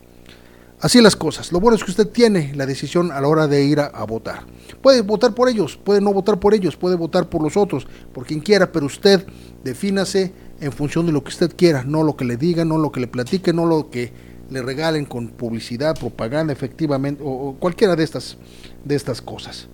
Así 0.82 1.02
las 1.02 1.16
cosas. 1.16 1.52
Lo 1.52 1.60
bueno 1.60 1.78
es 1.78 1.84
que 1.84 1.92
usted 1.92 2.08
tiene 2.08 2.54
la 2.56 2.66
decisión 2.66 3.12
a 3.12 3.22
la 3.22 3.28
hora 3.28 3.48
de 3.48 3.64
ir 3.64 3.80
a, 3.80 4.04
votar. 4.06 4.46
Puede 4.82 5.02
votar 5.02 5.34
por 5.34 5.50
ellos, 5.50 5.80
puede 5.82 6.02
no 6.02 6.14
votar 6.14 6.40
por 6.40 6.54
ellos, 6.54 6.76
puede 6.76 6.96
votar 6.96 7.30
por 7.30 7.42
los 7.42 7.56
otros, 7.56 7.88
por 8.14 8.26
quien 8.26 8.42
quiera, 8.42 8.72
pero 8.72 8.86
usted 8.86 9.26
defínase 9.64 10.34
en 10.60 10.72
función 10.72 11.06
de 11.06 11.12
lo 11.12 11.24
que 11.24 11.30
usted 11.30 11.56
quiera, 11.56 11.84
no 11.84 12.04
lo 12.04 12.16
que 12.16 12.26
le 12.26 12.38
diga, 12.38 12.66
no 12.66 12.78
lo 12.78 12.92
que 12.92 13.00
le 13.00 13.08
platique, 13.08 13.54
no 13.54 13.66
lo 13.66 13.90
que 13.90 14.12
le 14.50 14.62
regalen 14.62 15.06
con 15.06 15.30
publicidad, 15.30 15.98
propaganda, 15.98 16.54
efectivamente, 16.54 17.24
o, 17.26 17.56
cualquiera 17.58 17.96
de 17.96 18.04
estas, 18.04 18.38
de 18.84 18.96
estas 18.96 19.22
cosas. 19.22 19.68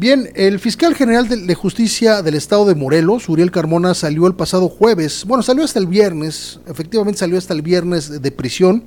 Bien, 0.00 0.30
el 0.36 0.60
fiscal 0.60 0.94
general 0.94 1.26
de, 1.26 1.54
justicia 1.56 2.22
del 2.22 2.36
estado 2.36 2.64
de 2.66 2.76
Morelos, 2.76 3.28
Uriel 3.28 3.50
Carmona, 3.50 3.94
salió 3.94 4.28
el 4.28 4.36
pasado 4.36 4.68
jueves, 4.68 5.24
bueno, 5.26 5.42
salió 5.42 5.64
hasta 5.64 5.80
el 5.80 5.88
viernes, 5.88 6.60
efectivamente 6.68 7.18
salió 7.18 7.36
hasta 7.36 7.52
el 7.52 7.62
viernes 7.62 8.22
de 8.22 8.30
prisión, 8.30 8.84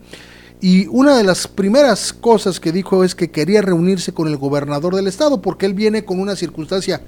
y 0.62 0.88
una 0.88 1.18
de 1.18 1.26
las 1.26 1.50
primeras 1.50 2.14
cosas 2.14 2.62
que 2.62 2.72
dijo 2.72 3.04
es 3.04 3.14
que 3.14 3.30
quería 3.30 3.62
reunirse 3.62 4.14
con 4.14 4.30
el 4.30 4.38
gobernador 4.38 4.96
del 4.96 5.08
estado, 5.08 5.42
porque 5.42 5.66
él 5.66 5.74
viene 5.74 6.06
con 6.06 6.18
una 6.18 6.38
circunstancia, 6.38 7.02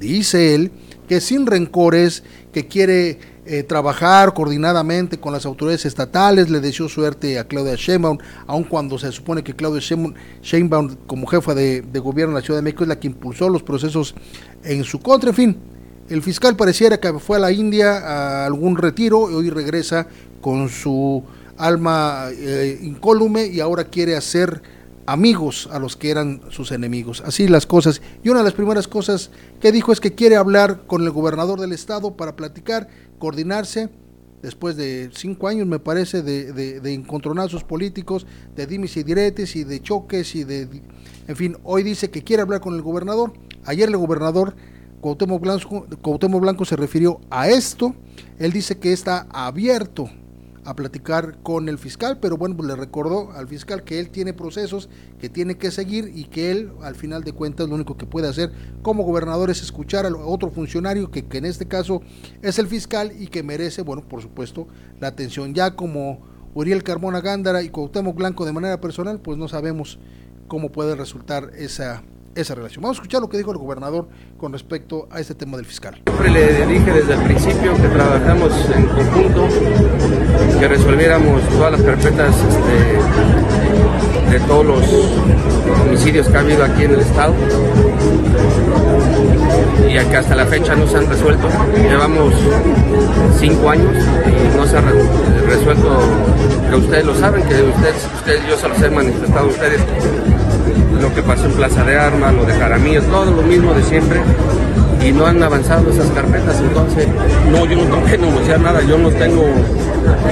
dice 0.00 0.56
él, 0.56 0.72
que 1.06 1.20
sin 1.20 1.46
rencores, 1.46 2.24
que 2.52 2.66
quiere 2.66 3.20
eh, 3.48 3.62
trabajar 3.62 4.34
coordinadamente 4.34 5.20
con 5.20 5.32
las 5.32 5.46
autoridades 5.46 5.86
estatales, 5.86 6.50
le 6.50 6.60
deseó 6.60 6.88
suerte 6.88 7.38
a 7.38 7.44
Claudia 7.44 7.74
Sheinbaum, 7.76 8.18
aun 8.46 8.64
cuando 8.64 8.98
se 8.98 9.12
supone 9.12 9.44
que 9.44 9.54
Claudia 9.54 9.80
Sheinbaum, 10.42 10.96
como 11.06 11.26
jefa 11.26 11.54
de, 11.54 11.82
gobierno 12.00 12.34
de 12.34 12.40
la 12.40 12.44
Ciudad 12.44 12.58
de 12.58 12.62
México 12.62 12.82
es 12.82 12.88
la 12.88 12.98
que 12.98 13.06
impulsó 13.06 13.48
los 13.48 13.62
procesos 13.62 14.14
en 14.64 14.82
su 14.84 15.00
contra, 15.00 15.30
en 15.30 15.36
fin, 15.36 15.56
el 16.08 16.22
fiscal 16.22 16.56
pareciera 16.56 16.98
que 16.98 17.12
fue 17.20 17.36
a 17.36 17.40
la 17.40 17.52
India 17.52 17.98
a 17.98 18.46
algún 18.46 18.76
retiro 18.76 19.30
y 19.30 19.34
hoy 19.34 19.50
regresa 19.50 20.06
con 20.40 20.68
su 20.68 21.22
alma 21.56 22.28
eh, 22.32 22.78
incólume 22.82 23.46
y 23.46 23.60
ahora 23.60 23.84
quiere 23.84 24.16
hacer 24.16 24.62
amigos 25.06 25.68
a 25.72 25.78
los 25.78 25.96
que 25.96 26.10
eran 26.10 26.42
sus 26.50 26.72
enemigos. 26.72 27.22
Así 27.24 27.48
las 27.48 27.66
cosas. 27.66 28.02
Y 28.22 28.28
una 28.28 28.40
de 28.40 28.44
las 28.44 28.54
primeras 28.54 28.88
cosas 28.88 29.30
que 29.60 29.72
dijo 29.72 29.92
es 29.92 30.00
que 30.00 30.14
quiere 30.14 30.36
hablar 30.36 30.82
con 30.86 31.02
el 31.02 31.10
gobernador 31.10 31.60
del 31.60 31.72
estado 31.72 32.16
para 32.16 32.36
platicar, 32.36 32.88
coordinarse, 33.18 33.88
después 34.42 34.76
de 34.76 35.10
cinco 35.12 35.48
años 35.48 35.66
me 35.66 35.78
parece 35.78 36.22
de, 36.22 36.52
de, 36.52 36.94
encontronazos 36.94 37.64
políticos, 37.64 38.26
de 38.54 38.66
dimis 38.66 38.96
y 38.96 39.02
diretes 39.02 39.56
y 39.56 39.64
de 39.64 39.80
choques 39.80 40.34
y 40.34 40.44
de... 40.44 40.68
En 41.28 41.36
fin, 41.36 41.56
hoy 41.64 41.82
dice 41.82 42.10
que 42.10 42.22
quiere 42.22 42.42
hablar 42.42 42.60
con 42.60 42.74
el 42.74 42.82
gobernador. 42.82 43.32
Ayer 43.64 43.88
el 43.88 43.96
gobernador 43.96 44.54
Cuauhtémoc 45.00 45.40
Blanco, 45.40 45.86
Cuauhtémoc 46.02 46.40
Blanco 46.40 46.64
se 46.64 46.76
refirió 46.76 47.20
a 47.30 47.48
esto. 47.48 47.94
Él 48.38 48.52
dice 48.52 48.78
que 48.78 48.92
está 48.92 49.26
abierto 49.30 50.08
a 50.66 50.74
platicar 50.74 51.38
con 51.42 51.68
el 51.68 51.78
fiscal, 51.78 52.18
pero 52.20 52.36
bueno, 52.36 52.56
pues 52.56 52.68
le 52.68 52.76
recordó 52.76 53.32
al 53.32 53.48
fiscal 53.48 53.84
que 53.84 54.00
él 54.00 54.10
tiene 54.10 54.32
procesos 54.32 54.88
que 55.20 55.28
tiene 55.28 55.56
que 55.56 55.70
seguir 55.70 56.12
y 56.14 56.24
que 56.24 56.50
él, 56.50 56.72
al 56.82 56.96
final 56.96 57.22
de 57.22 57.32
cuentas, 57.32 57.68
lo 57.68 57.76
único 57.76 57.96
que 57.96 58.04
puede 58.04 58.28
hacer 58.28 58.52
como 58.82 59.04
gobernador 59.04 59.48
es 59.48 59.62
escuchar 59.62 60.06
a 60.06 60.14
otro 60.14 60.50
funcionario 60.50 61.10
que, 61.10 61.24
que 61.24 61.38
en 61.38 61.44
este 61.46 61.66
caso 61.66 62.02
es 62.42 62.58
el 62.58 62.66
fiscal 62.66 63.12
y 63.18 63.28
que 63.28 63.42
merece, 63.42 63.82
bueno, 63.82 64.02
por 64.06 64.20
supuesto, 64.20 64.66
la 65.00 65.08
atención. 65.08 65.54
Ya 65.54 65.76
como 65.76 66.20
Uriel 66.54 66.82
Carmona 66.82 67.20
Gándara 67.20 67.62
y 67.62 67.68
Cuauhtémoc 67.68 68.16
Blanco 68.16 68.44
de 68.44 68.52
manera 68.52 68.80
personal, 68.80 69.20
pues 69.20 69.38
no 69.38 69.46
sabemos 69.46 69.98
cómo 70.48 70.72
puede 70.72 70.96
resultar 70.96 71.52
esa 71.56 72.02
esa 72.36 72.54
relación. 72.54 72.82
Vamos 72.82 72.98
a 72.98 73.00
escuchar 73.00 73.20
lo 73.20 73.28
que 73.28 73.38
dijo 73.38 73.50
el 73.50 73.58
gobernador 73.58 74.06
con 74.36 74.52
respecto 74.52 75.08
a 75.10 75.18
este 75.20 75.34
tema 75.34 75.56
del 75.56 75.66
fiscal. 75.66 76.00
Siempre 76.06 76.30
le 76.30 76.66
dije 76.66 76.92
desde 76.92 77.14
el 77.14 77.22
principio 77.22 77.74
que 77.74 77.88
trabajamos 77.88 78.52
en 78.74 78.86
conjunto, 78.86 79.48
que 80.60 80.68
resolviéramos 80.68 81.42
todas 81.48 81.72
las 81.72 81.82
carpetas 81.82 82.34
este, 82.36 84.32
de 84.32 84.40
todos 84.46 84.66
los 84.66 84.84
homicidios 85.86 86.28
que 86.28 86.36
ha 86.36 86.40
habido 86.40 86.64
aquí 86.64 86.84
en 86.84 86.92
el 86.92 87.00
estado 87.00 87.34
y 89.88 89.92
que 89.92 90.16
hasta 90.16 90.36
la 90.36 90.44
fecha 90.46 90.76
no 90.76 90.86
se 90.86 90.98
han 90.98 91.08
resuelto. 91.08 91.48
Llevamos 91.74 92.34
cinco 93.38 93.70
años 93.70 93.96
y 93.96 94.56
no 94.56 94.66
se 94.66 94.76
ha 94.76 94.82
resuelto, 94.82 95.98
que 96.68 96.76
ustedes 96.76 97.06
lo 97.06 97.14
saben, 97.14 97.42
que 97.44 97.62
ustedes, 97.62 98.08
ustedes 98.16 98.46
yo 98.46 98.56
se 98.56 98.68
los 98.68 98.82
he 98.82 98.90
manifestado 98.90 99.46
a 99.46 99.48
ustedes 99.48 99.80
lo 101.00 101.14
que 101.14 101.22
pasó 101.22 101.46
en 101.46 101.52
Plaza 101.52 101.84
de 101.84 101.96
Armas, 101.96 102.34
lo 102.34 102.44
de 102.44 102.52
Jaramillo, 102.54 103.02
todo 103.02 103.30
lo 103.30 103.42
mismo 103.42 103.72
de 103.74 103.82
siempre. 103.82 104.20
Y 105.04 105.12
no 105.12 105.26
han 105.26 105.42
avanzado 105.42 105.90
esas 105.90 106.08
carpetas, 106.08 106.58
entonces 106.60 107.06
no, 107.50 107.64
yo 107.66 107.76
no 107.76 107.82
tengo 107.82 108.04
que 108.04 108.18
negociar 108.18 108.60
nada, 108.60 108.82
yo 108.82 108.98
no 108.98 109.10
tengo, 109.10 109.44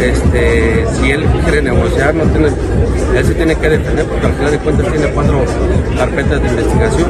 este, 0.00 0.86
si 0.98 1.10
él 1.10 1.24
quiere 1.44 1.62
negociar, 1.62 2.14
no 2.14 2.24
tiene, 2.24 2.48
él 3.16 3.24
se 3.24 3.34
tiene 3.34 3.54
que 3.54 3.68
defender 3.68 4.04
porque 4.06 4.26
al 4.26 4.32
final 4.32 4.50
de 4.50 4.58
cuentas 4.58 4.90
tiene 4.90 5.06
cuatro 5.08 5.44
carpetas 5.96 6.42
de 6.42 6.48
investigación 6.48 7.08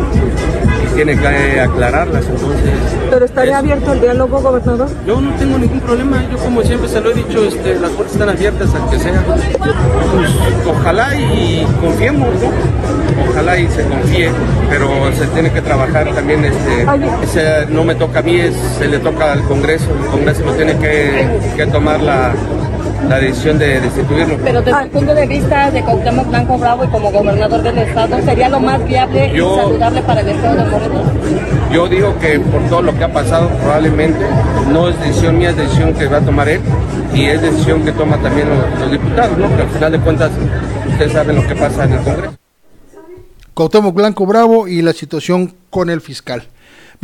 tiene 0.94 1.18
que 1.18 1.60
aclararlas, 1.60 2.24
entonces... 2.26 2.70
¿Pero 3.10 3.24
estaría 3.24 3.58
abierto 3.58 3.92
el 3.92 4.00
diálogo, 4.00 4.40
gobernador? 4.40 4.88
Yo 5.06 5.20
no 5.20 5.34
tengo 5.34 5.58
ningún 5.58 5.80
problema, 5.80 6.24
yo 6.30 6.38
como 6.38 6.62
siempre 6.62 6.88
se 6.88 7.00
lo 7.00 7.10
he 7.10 7.14
dicho, 7.14 7.44
este, 7.44 7.74
las 7.78 7.90
puertas 7.90 8.14
están 8.14 8.28
abiertas 8.28 8.70
a 8.74 8.90
que 8.90 8.98
sea. 8.98 9.22
Pues, 9.22 9.40
ojalá 10.66 11.14
y 11.16 11.66
confiemos, 11.80 12.28
¿no? 12.40 13.30
Ojalá 13.30 13.58
y 13.58 13.68
se 13.68 13.84
confíe, 13.84 14.30
pero 14.70 14.88
se 15.12 15.26
tiene 15.28 15.52
que 15.52 15.60
trabajar 15.60 16.12
también, 16.14 16.44
este, 16.44 17.66
no 17.68 17.84
me 17.84 17.94
toca 17.94 18.20
a 18.20 18.22
mí, 18.22 18.40
se 18.78 18.88
le 18.88 18.98
toca 18.98 19.32
al 19.32 19.42
Congreso, 19.44 19.86
el 19.90 20.10
Congreso 20.10 20.44
no 20.44 20.52
tiene 20.52 20.76
que, 20.78 21.66
tomar 21.66 22.00
la, 22.00 22.32
decisión 23.08 23.58
de 23.58 23.80
destituirlo. 23.80 24.36
Pero 24.42 24.62
desde 24.62 24.82
el 24.82 24.88
punto 24.90 25.14
de 25.14 25.26
vista 25.26 25.70
de 25.70 25.82
Cuauhtémoc 25.82 26.28
Blanco 26.28 26.58
Bravo 26.58 26.84
y 26.84 26.88
como 26.88 27.10
gobernador 27.10 27.62
del 27.62 27.78
estado, 27.78 28.20
¿sería 28.22 28.48
lo 28.48 28.60
más 28.60 28.84
viable 28.84 29.26
y 29.34 29.38
saludable 29.38 30.02
para 30.02 30.20
el 30.20 30.28
estado 30.28 30.56
de 30.56 30.70
Morelos? 30.70 31.02
Yo 31.72 31.88
digo 31.88 32.18
que 32.18 32.38
por 32.40 32.62
todo 32.68 32.82
lo 32.82 32.96
que 32.96 33.04
ha 33.04 33.12
pasado, 33.12 33.48
probablemente 33.60 34.24
no 34.72 34.88
es 34.88 34.98
decisión 35.00 35.38
mía, 35.38 35.50
es 35.50 35.56
decisión 35.56 35.94
que 35.94 36.06
va 36.06 36.18
a 36.18 36.20
tomar 36.20 36.48
él 36.48 36.60
y 37.14 37.26
es 37.26 37.42
decisión 37.42 37.84
que 37.84 37.92
toma 37.92 38.16
también 38.18 38.48
los, 38.80 38.90
diputados, 38.90 39.36
¿no? 39.38 39.54
Que 39.56 39.62
al 39.62 39.68
final 39.70 39.92
de 39.92 40.00
cuentas 40.00 40.30
ustedes 40.88 41.12
saben 41.12 41.36
lo 41.36 41.46
que 41.46 41.56
pasa 41.56 41.84
en 41.84 41.92
el 41.92 42.00
Congreso. 42.00 42.34
Cuauhtémoc 43.54 43.94
Blanco 43.94 44.26
Bravo 44.26 44.66
y 44.66 44.82
la 44.82 44.92
situación 44.92 45.54
con 45.70 45.90
el 45.90 46.00
fiscal. 46.00 46.44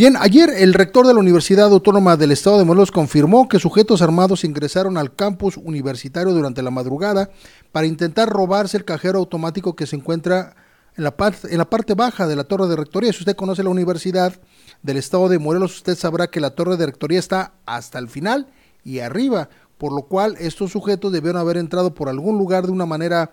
Bien, 0.01 0.17
ayer 0.19 0.49
el 0.57 0.73
rector 0.73 1.07
de 1.07 1.13
la 1.13 1.21
Universidad 1.21 1.71
Autónoma 1.71 2.17
del 2.17 2.33
Estado 2.33 2.57
de 2.57 2.65
Morelos 2.65 2.91
confirmó 2.91 3.51
que 3.51 3.59
sujetos 3.59 4.01
armados 4.01 4.45
ingresaron 4.45 4.97
al 4.97 5.15
campus 5.15 5.59
universitario 5.59 6.33
durante 6.33 6.63
la 6.63 6.71
madrugada 6.71 7.29
para 7.71 7.87
intentar 7.87 8.31
robarse 8.31 8.79
el 8.79 8.87
cajero 8.87 9.19
automático 9.19 9.77
que 9.77 9.87
se 9.87 9.97
encuentra 9.97 10.57
en 10.97 11.05
la, 11.05 11.19
parte, 11.19 11.53
en 11.53 11.59
la 11.59 11.69
parte 11.69 11.93
baja 11.93 12.27
de 12.27 12.35
la 12.35 12.45
torre 12.45 12.67
de 12.67 12.77
rectoría. 12.77 13.13
Si 13.13 13.19
usted 13.19 13.37
conoce 13.37 13.63
la 13.63 13.69
Universidad 13.69 14.41
del 14.83 14.97
Estado 14.97 15.29
de 15.29 15.39
Morelos, 15.39 15.77
usted 15.77 15.99
sabrá 15.99 16.29
que 16.29 16.41
la 16.41 16.55
torre 16.55 16.79
de 16.79 16.87
rectoría 16.87 17.19
está 17.19 17.53
hasta 17.67 17.99
el 17.99 18.09
final 18.09 18.47
y 18.83 19.01
arriba, 19.01 19.51
por 19.77 19.93
lo 19.93 20.05
cual 20.05 20.35
estos 20.39 20.71
sujetos 20.73 21.13
debieron 21.13 21.39
haber 21.39 21.59
entrado 21.59 21.93
por 21.93 22.09
algún 22.09 22.39
lugar 22.39 22.65
de 22.65 22.73
una 22.73 22.87
manera, 22.87 23.33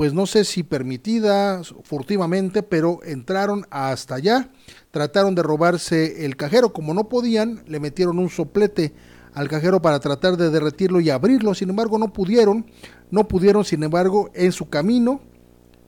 pues 0.00 0.14
no 0.14 0.24
sé 0.24 0.46
si 0.46 0.62
permitida, 0.62 1.60
furtivamente, 1.82 2.62
pero 2.62 3.00
entraron 3.04 3.66
hasta 3.68 4.14
allá 4.14 4.48
trataron 4.90 5.34
de 5.34 5.42
robarse 5.42 6.24
el 6.24 6.38
cajero. 6.38 6.72
Como 6.72 6.94
no 6.94 7.10
podían, 7.10 7.62
le 7.66 7.80
metieron 7.80 8.18
un 8.18 8.30
soplete 8.30 8.94
al 9.34 9.50
cajero 9.50 9.82
para 9.82 10.00
tratar 10.00 10.38
de 10.38 10.48
derretirlo 10.48 11.00
y 11.00 11.10
abrirlo. 11.10 11.52
Sin 11.52 11.68
embargo, 11.68 11.98
no 11.98 12.14
pudieron. 12.14 12.64
No 13.10 13.28
pudieron, 13.28 13.62
sin 13.62 13.82
embargo, 13.82 14.30
en 14.32 14.52
su 14.52 14.70
camino, 14.70 15.20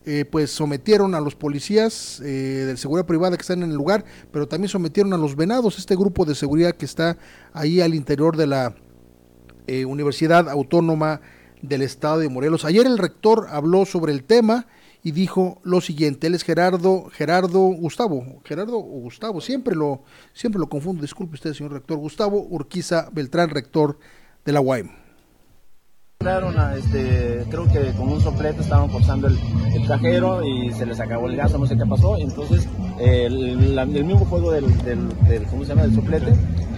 eh, 0.04 0.26
pues 0.30 0.50
sometieron 0.50 1.14
a 1.14 1.20
los 1.22 1.34
policías 1.34 2.20
eh, 2.20 2.66
de 2.66 2.76
seguridad 2.76 3.06
privada 3.06 3.38
que 3.38 3.40
están 3.40 3.62
en 3.62 3.70
el 3.70 3.76
lugar, 3.76 4.04
pero 4.30 4.46
también 4.46 4.68
sometieron 4.68 5.14
a 5.14 5.16
los 5.16 5.36
venados, 5.36 5.78
este 5.78 5.96
grupo 5.96 6.26
de 6.26 6.34
seguridad 6.34 6.72
que 6.72 6.84
está 6.84 7.16
ahí 7.54 7.80
al 7.80 7.94
interior 7.94 8.36
de 8.36 8.46
la 8.46 8.74
eh, 9.66 9.86
Universidad 9.86 10.50
Autónoma 10.50 11.22
del 11.62 11.82
Estado 11.82 12.18
de 12.18 12.28
Morelos. 12.28 12.64
Ayer 12.64 12.86
el 12.86 12.98
rector 12.98 13.46
habló 13.50 13.86
sobre 13.86 14.12
el 14.12 14.24
tema 14.24 14.66
y 15.02 15.12
dijo 15.12 15.58
lo 15.64 15.80
siguiente, 15.80 16.26
él 16.26 16.34
es 16.34 16.44
Gerardo, 16.44 17.08
Gerardo 17.12 17.60
Gustavo, 17.60 18.40
Gerardo 18.44 18.78
o 18.78 19.00
Gustavo, 19.00 19.40
siempre 19.40 19.74
lo, 19.74 20.02
siempre 20.32 20.60
lo 20.60 20.68
confundo, 20.68 21.02
disculpe 21.02 21.34
usted, 21.34 21.54
señor 21.54 21.72
rector, 21.72 21.98
Gustavo 21.98 22.40
Urquiza 22.40 23.08
Beltrán, 23.12 23.50
rector 23.50 23.98
de 24.44 24.52
la 24.52 24.60
UAM. 24.60 24.90
Este, 26.76 27.44
creo 27.50 27.66
que 27.66 27.92
con 27.96 28.08
un 28.08 28.20
soplete 28.20 28.60
estaban 28.60 28.88
forzando 28.90 29.26
el, 29.26 29.36
cajero 29.88 30.44
y 30.44 30.72
se 30.72 30.86
les 30.86 31.00
acabó 31.00 31.28
el 31.28 31.34
gas, 31.34 31.52
no 31.58 31.66
sé 31.66 31.76
qué 31.76 31.84
pasó, 31.84 32.16
entonces 32.16 32.68
el, 33.00 33.56
mismo 34.04 34.24
fuego 34.26 34.52
del, 34.52 34.66
del, 34.84 35.44
¿cómo 35.50 35.64
se 35.64 35.70
llama? 35.70 35.82
del 35.82 35.96
soplete 35.96 36.32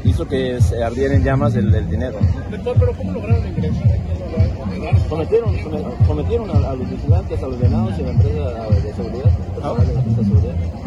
hizo 0.04 0.26
que 0.26 0.60
se 0.62 0.82
ardiera 0.82 1.14
en 1.14 1.24
llamas 1.24 1.54
el, 1.56 1.88
dinero. 1.90 2.18
pero 2.50 2.92
¿cómo 2.96 3.12
lograron 3.12 3.46
ingresar? 3.46 3.82
Cometieron, 5.08 5.56
cometieron 6.06 6.50
a, 6.50 6.74
los 6.74 6.90
vigilantes, 6.90 7.42
a 7.42 7.48
los 7.48 7.58
venados 7.58 7.98
y 7.98 8.02
a 8.02 8.06
la 8.06 8.10
empresa 8.12 8.68
de 8.68 8.94
seguridad. 8.94 9.30
Ah. 9.62 9.74
De 9.78 10.24
seguridad. 10.24 10.83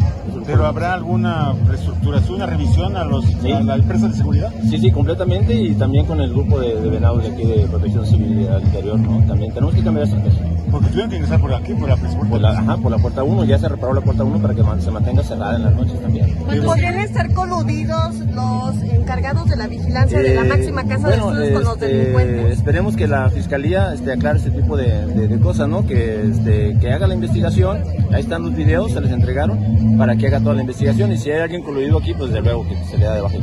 ¿Pero 0.48 0.66
habrá 0.66 0.94
alguna 0.94 1.54
reestructuración, 1.68 2.36
una 2.36 2.46
revisión 2.46 2.96
a, 2.96 3.04
los, 3.04 3.26
a 3.26 3.60
la 3.62 3.76
empresa 3.76 4.08
de 4.08 4.16
seguridad? 4.16 4.52
Sí, 4.70 4.78
sí, 4.78 4.92
completamente 4.92 5.54
y 5.54 5.76
también 5.76 6.06
con 6.06 6.22
el 6.22 6.32
grupo 6.32 6.60
de, 6.60 6.80
de 6.80 6.90
venados 6.90 7.22
de 7.22 7.30
aquí 7.30 7.44
de 7.44 7.68
protección 7.68 8.06
civil 8.06 8.48
al 8.48 8.64
interior, 8.64 8.98
¿no? 8.98 9.22
También 9.28 9.54
tenemos 9.54 9.76
que 9.76 9.84
cambiar 9.84 10.08
estrategia. 10.08 10.58
Porque 10.72 10.88
tuvieron 10.88 11.10
que 11.10 11.16
ingresar 11.18 11.40
por 11.40 11.54
aquí, 11.54 11.74
por 11.74 11.90
la 11.90 11.96
puerta 11.96 12.50
Ajá, 12.50 12.78
por 12.78 12.92
la 12.92 12.98
puerta 12.98 13.24
1, 13.24 13.46
ya 13.46 13.58
se 13.58 13.70
reparó 13.70 13.94
la 13.94 14.02
puerta 14.02 14.24
1 14.24 14.40
para 14.40 14.54
que 14.54 14.64
se 14.82 14.92
mantenga 14.92 15.24
cerrada 15.24 15.56
en 15.56 15.64
las 15.64 15.76
noches 15.76 16.02
también. 16.02 16.36
¿Podrían 16.64 17.00
estar 17.00 17.34
coludidos 17.34 18.16
los 18.34 18.84
encargados 18.84 19.50
de 19.50 19.56
la 19.56 19.68
vigilancia 19.68 20.20
de 20.20 20.36
la 20.36 20.42
eh, 20.42 20.50
máxima 20.50 20.84
casa 20.86 21.08
de 21.08 21.16
estudios 21.16 21.50
con 21.52 21.64
los 21.64 21.74
este, 21.74 21.88
delincuentes? 21.88 22.58
Esperemos 22.58 22.96
que 22.96 23.08
la 23.08 23.30
fiscalía 23.30 23.94
este, 23.94 24.12
aclare 24.12 24.40
ese 24.40 24.52
tipo 24.52 24.76
de, 24.76 25.06
de, 25.06 25.40
cosas, 25.40 25.70
¿no? 25.70 25.86
Que, 25.86 26.22
este, 26.22 26.78
que 26.80 26.92
haga 26.92 27.08
la 27.08 27.14
investigación, 27.14 27.84
ahí 28.12 28.22
están 28.22 28.44
los 28.44 28.56
videos, 28.56 28.92
se 28.92 29.02
les 29.02 29.12
entregaron, 29.12 29.98
para 29.98 30.16
que 30.16 30.28
haga 30.28 30.37
toda 30.40 30.56
la 30.56 30.62
investigación 30.62 31.12
y 31.12 31.18
si 31.18 31.32
hay 31.32 31.42
alguien 31.42 31.64
coludido 31.64 31.98
aquí, 31.98 32.14
pues 32.14 32.32
de 32.32 32.42
luego 32.42 32.68
que 32.68 32.76
se 32.86 32.98
le 32.98 33.06
da 33.06 33.16
de 33.16 33.22
baja 33.22 33.38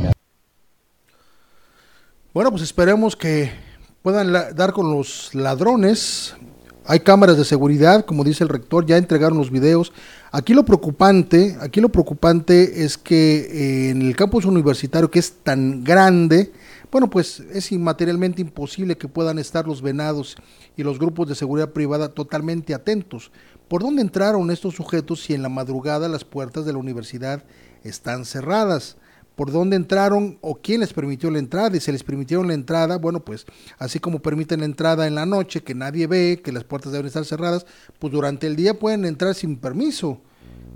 Bueno, 2.33 2.51
pues 2.51 2.63
esperemos 2.63 3.15
que 3.15 3.51
puedan 4.01 4.31
dar 4.31 4.73
con 4.73 4.91
los 4.91 5.33
ladrones 5.33 6.35
hay 6.87 6.99
cámaras 6.99 7.35
de 7.37 7.45
seguridad, 7.45 8.05
como 8.05 8.23
dice 8.23 8.43
el 8.43 8.49
rector, 8.49 8.85
ya 8.85 8.97
entregaron 8.97 9.39
los 9.39 9.49
videos. 9.49 9.91
Aquí 10.31 10.53
lo 10.53 10.65
preocupante, 10.65 11.57
aquí 11.59 11.81
lo 11.81 11.89
preocupante 11.89 12.83
es 12.83 12.97
que 12.97 13.37
eh, 13.37 13.89
en 13.89 14.03
el 14.03 14.15
campus 14.15 14.45
universitario 14.45 15.09
que 15.09 15.17
es 15.17 15.31
tan 15.41 15.83
grande, 15.83 16.51
bueno, 16.91 17.09
pues 17.09 17.39
es 17.51 17.71
inmaterialmente 17.71 18.41
imposible 18.41 18.97
que 18.97 19.07
puedan 19.07 19.39
estar 19.39 19.67
los 19.67 19.81
venados 19.81 20.35
y 20.77 20.83
los 20.83 20.99
grupos 20.99 21.27
de 21.27 21.33
seguridad 21.33 21.71
privada 21.71 22.09
totalmente 22.09 22.75
atentos. 22.75 23.31
¿Por 23.67 23.81
dónde 23.81 24.01
entraron 24.01 24.51
estos 24.51 24.75
sujetos 24.75 25.23
si 25.23 25.33
en 25.33 25.41
la 25.41 25.49
madrugada 25.49 26.07
las 26.07 26.23
puertas 26.23 26.65
de 26.65 26.73
la 26.73 26.79
universidad 26.79 27.43
están 27.83 28.25
cerradas? 28.25 28.97
por 29.35 29.51
dónde 29.51 29.75
entraron 29.75 30.37
o 30.41 30.55
quién 30.55 30.79
les 30.79 30.93
permitió 30.93 31.29
la 31.29 31.39
entrada 31.39 31.75
y 31.75 31.79
se 31.79 31.91
les 31.91 32.03
permitieron 32.03 32.47
la 32.47 32.53
entrada, 32.53 32.97
bueno, 32.97 33.19
pues 33.23 33.45
así 33.77 33.99
como 33.99 34.21
permiten 34.21 34.61
la 34.61 34.65
entrada 34.65 35.07
en 35.07 35.15
la 35.15 35.25
noche, 35.25 35.61
que 35.61 35.75
nadie 35.75 36.07
ve, 36.07 36.41
que 36.43 36.51
las 36.51 36.63
puertas 36.63 36.91
deben 36.91 37.07
estar 37.07 37.25
cerradas, 37.25 37.65
pues 37.99 38.13
durante 38.13 38.47
el 38.47 38.55
día 38.55 38.79
pueden 38.79 39.05
entrar 39.05 39.35
sin 39.35 39.57
permiso. 39.57 40.21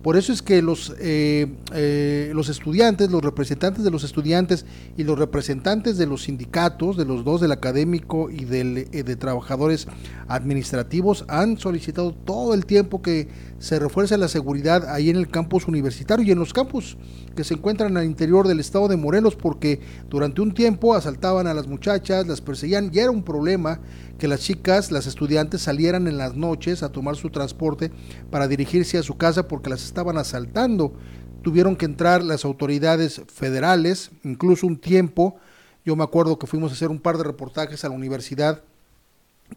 Por 0.02 0.16
eso 0.16 0.32
es 0.32 0.42
que 0.42 0.62
los, 0.62 0.96
eh, 1.00 1.48
eh, 1.74 2.32
los 2.34 2.48
estudiantes, 2.48 3.12
los 3.12 3.22
representantes 3.22 3.84
de 3.84 3.92
los 3.92 4.06
estudiantes 4.06 4.66
y 4.96 5.04
los 5.04 5.20
representantes 5.20 5.98
de 5.98 6.06
los 6.06 6.24
sindicatos, 6.24 6.96
de 6.96 7.04
los 7.04 7.26
dos, 7.26 7.42
del 7.42 7.52
académico 7.52 8.30
y 8.30 8.46
del, 8.46 8.78
eh, 8.78 9.04
de 9.04 9.16
trabajadores 9.18 9.88
administrativos, 10.30 11.26
han 11.28 11.58
solicitado 11.58 12.14
todo 12.14 12.54
el 12.54 12.66
tiempo 12.66 13.02
que 13.02 13.28
se 13.60 13.78
refuerce 13.78 14.18
la 14.18 14.30
seguridad 14.30 14.90
ahí 14.90 15.10
en 15.10 15.18
el 15.18 15.28
campus 15.28 15.68
universitario 15.68 16.26
y 16.26 16.32
en 16.32 16.40
los 16.40 16.54
campus 16.54 16.98
que 17.36 17.44
se 17.44 17.54
encuentran 17.54 17.96
al 17.98 18.06
interior 18.06 18.48
del 18.48 18.60
estado 18.60 18.88
de 18.88 18.98
Morelos, 18.98 19.36
porque 19.36 19.82
durante 20.10 20.42
un 20.42 20.54
tiempo 20.54 20.96
asaltaban 20.96 21.46
a 21.46 21.54
las 21.54 21.68
muchachas, 21.68 22.26
las 22.26 22.42
perseguían 22.42 22.90
y 22.94 23.00
era 23.00 23.12
un 23.12 23.24
problema 23.24 23.80
que 24.18 24.28
las 24.28 24.42
chicas, 24.42 24.92
las 24.92 25.08
estudiantes 25.08 25.62
salieran 25.62 26.08
en 26.08 26.18
las 26.18 26.36
noches 26.36 26.84
a 26.84 26.92
tomar 26.92 27.16
su 27.16 27.30
transporte 27.30 27.92
para 28.32 28.48
dirigirse 28.48 28.98
a 28.98 29.04
su 29.04 29.18
casa 29.18 29.48
porque 29.48 29.70
las 29.70 29.84
estaban 29.84 30.18
asaltando. 30.18 30.94
Tuvieron 31.42 31.76
que 31.76 31.86
entrar 31.86 32.24
las 32.24 32.46
autoridades 32.46 33.22
federales, 33.28 34.12
incluso 34.24 34.68
un 34.68 34.78
tiempo, 34.78 35.38
yo 35.86 35.96
me 35.96 36.04
acuerdo 36.04 36.38
que 36.38 36.48
fuimos 36.48 36.72
a 36.72 36.76
hacer 36.76 36.90
un 36.90 37.00
par 37.00 37.18
de 37.18 37.24
reportajes 37.24 37.84
a 37.84 37.90
la 37.90 37.96
universidad 37.96 38.62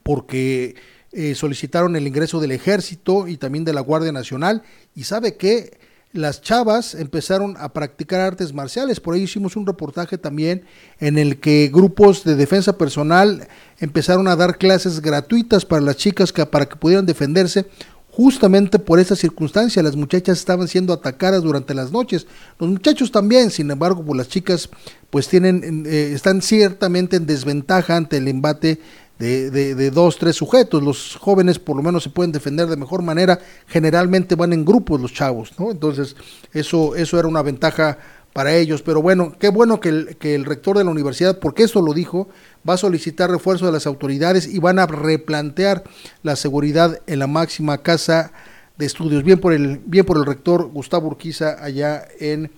porque 0.03 0.77
eh, 1.13 1.35
solicitaron 1.35 1.95
el 1.95 2.07
ingreso 2.07 2.41
del 2.41 2.53
ejército 2.53 3.29
y 3.29 3.37
también 3.37 3.65
de 3.65 3.75
la 3.75 3.83
Guardia 3.83 4.13
Nacional 4.13 4.63
y 4.95 5.05
sabe 5.05 5.37
que 5.37 5.79
las 6.13 6.43
chavas 6.43 6.95
empezaron 6.95 7.57
a 7.59 7.73
practicar 7.73 8.21
artes 8.21 8.53
marciales. 8.53 9.01
Por 9.01 9.15
ahí 9.15 9.23
hicimos 9.23 9.57
un 9.57 9.67
reportaje 9.67 10.19
también 10.19 10.65
en 11.01 11.19
el 11.19 11.41
que 11.41 11.71
grupos 11.73 12.25
de 12.25 12.37
defensa 12.37 12.77
personal 12.77 13.49
empezaron 13.79 14.29
a 14.29 14.37
dar 14.37 14.59
clases 14.59 15.01
gratuitas 15.01 15.65
para 15.65 15.83
las 15.83 15.97
chicas 15.97 16.33
para 16.33 16.67
que 16.67 16.77
pudieran 16.77 17.07
defenderse. 17.07 17.67
Justamente 18.11 18.79
por 18.79 19.01
esa 19.01 19.17
circunstancia, 19.17 19.83
las 19.83 19.97
muchachas 19.97 20.39
estaban 20.39 20.69
siendo 20.69 20.93
atacadas 20.93 21.43
durante 21.43 21.73
las 21.73 21.93
noches. 21.93 22.27
Los 22.59 22.69
muchachos 22.69 23.11
también, 23.11 23.51
sin 23.51 23.71
embargo, 23.71 24.05
pues 24.05 24.19
las 24.19 24.29
chicas 24.29 24.69
pues 25.09 25.29
tienen, 25.29 25.87
eh, 25.87 26.13
están 26.15 26.43
ciertamente 26.43 27.17
en 27.17 27.25
desventaja 27.25 27.97
ante 27.97 28.19
el 28.19 28.29
embate 28.29 28.81
de, 29.23 29.75
de, 29.75 29.91
dos, 29.91 30.19
tres 30.19 30.35
sujetos. 30.37 30.83
Los 30.83 31.17
jóvenes 31.17 31.59
por 31.59 31.77
lo 31.77 31.83
menos 31.83 32.03
se 32.03 32.11
pueden 32.11 32.33
defender 32.33 32.67
de 32.67 32.77
mejor 32.77 33.03
manera. 33.03 33.39
Generalmente 33.69 34.35
van 34.35 34.53
en 34.53 34.65
grupos 34.65 35.01
los 35.01 35.13
chavos, 35.13 35.53
¿no? 35.59 35.71
Entonces, 35.71 36.17
eso, 36.53 36.97
eso 36.97 37.19
era 37.19 37.29
una 37.29 37.43
ventaja 37.43 37.99
para 38.33 38.55
ellos. 38.57 38.83
Pero 38.83 39.01
bueno, 39.01 39.35
qué 39.39 39.49
bueno 39.49 39.79
que 39.79 39.91
el, 39.91 40.17
que 40.17 40.35
el 40.35 40.45
rector 40.45 40.77
de 40.77 40.85
la 40.85 40.91
universidad, 40.91 41.39
porque 41.39 41.63
esto 41.63 41.83
lo 41.83 41.95
dijo, 41.95 42.29
va 42.69 42.75
a 42.75 42.79
solicitar 42.79 43.31
refuerzo 43.31 43.67
de 43.67 43.73
las 43.73 43.87
autoridades 43.87 44.49
y 44.49 44.59
van 44.59 44.81
a 44.81 44.87
replantear 44.87 45.85
la 46.25 46.35
seguridad 46.35 47.01
en 47.07 47.21
la 47.21 47.29
máxima 47.29 47.79
casa 47.79 48.33
de 48.77 48.87
estudios. 48.87 49.23
Bien 49.23 49.39
por 49.39 49.53
el, 49.53 49.81
bien 49.85 50.05
por 50.05 50.17
el 50.17 50.27
rector 50.27 50.67
Gustavo 50.67 51.07
Urquiza 51.07 51.63
allá 51.63 52.09
en 52.19 52.51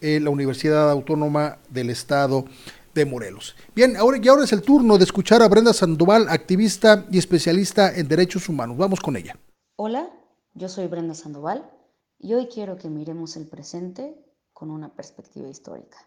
la 0.00 0.30
Universidad 0.30 0.90
Autónoma 0.90 1.58
del 1.70 1.90
Estado 1.90 2.44
de 2.94 3.06
Morelos. 3.06 3.54
Bien, 3.74 3.96
ahora, 3.96 4.18
y 4.22 4.28
ahora 4.28 4.44
es 4.44 4.52
el 4.52 4.62
turno 4.62 4.98
de 4.98 5.04
escuchar 5.04 5.42
a 5.42 5.48
Brenda 5.48 5.72
Sandoval, 5.72 6.28
activista 6.28 7.06
y 7.10 7.18
especialista 7.18 7.94
en 7.94 8.08
derechos 8.08 8.48
humanos. 8.48 8.76
Vamos 8.76 9.00
con 9.00 9.16
ella. 9.16 9.36
Hola, 9.76 10.10
yo 10.54 10.68
soy 10.68 10.86
Brenda 10.86 11.14
Sandoval 11.14 11.68
y 12.18 12.34
hoy 12.34 12.46
quiero 12.46 12.76
que 12.76 12.88
miremos 12.88 13.36
el 13.36 13.46
presente 13.46 14.14
con 14.52 14.70
una 14.70 14.94
perspectiva 14.94 15.48
histórica. 15.48 15.98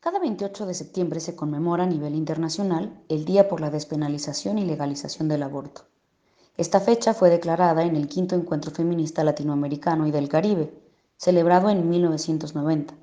Cada 0.00 0.18
28 0.18 0.66
de 0.66 0.74
septiembre 0.74 1.18
se 1.18 1.34
conmemora 1.34 1.84
a 1.84 1.86
nivel 1.86 2.14
internacional 2.14 3.02
el 3.08 3.24
Día 3.24 3.48
por 3.48 3.62
la 3.62 3.70
Despenalización 3.70 4.58
y 4.58 4.64
Legalización 4.66 5.28
del 5.28 5.42
Aborto. 5.42 5.86
Esta 6.58 6.78
fecha 6.78 7.14
fue 7.14 7.30
declarada 7.30 7.84
en 7.84 7.96
el 7.96 8.06
quinto 8.06 8.36
encuentro 8.36 8.70
feminista 8.70 9.24
latinoamericano 9.24 10.06
y 10.06 10.10
del 10.10 10.28
Caribe, 10.28 10.74
celebrado 11.16 11.70
en 11.70 11.88
1990, 11.88 12.94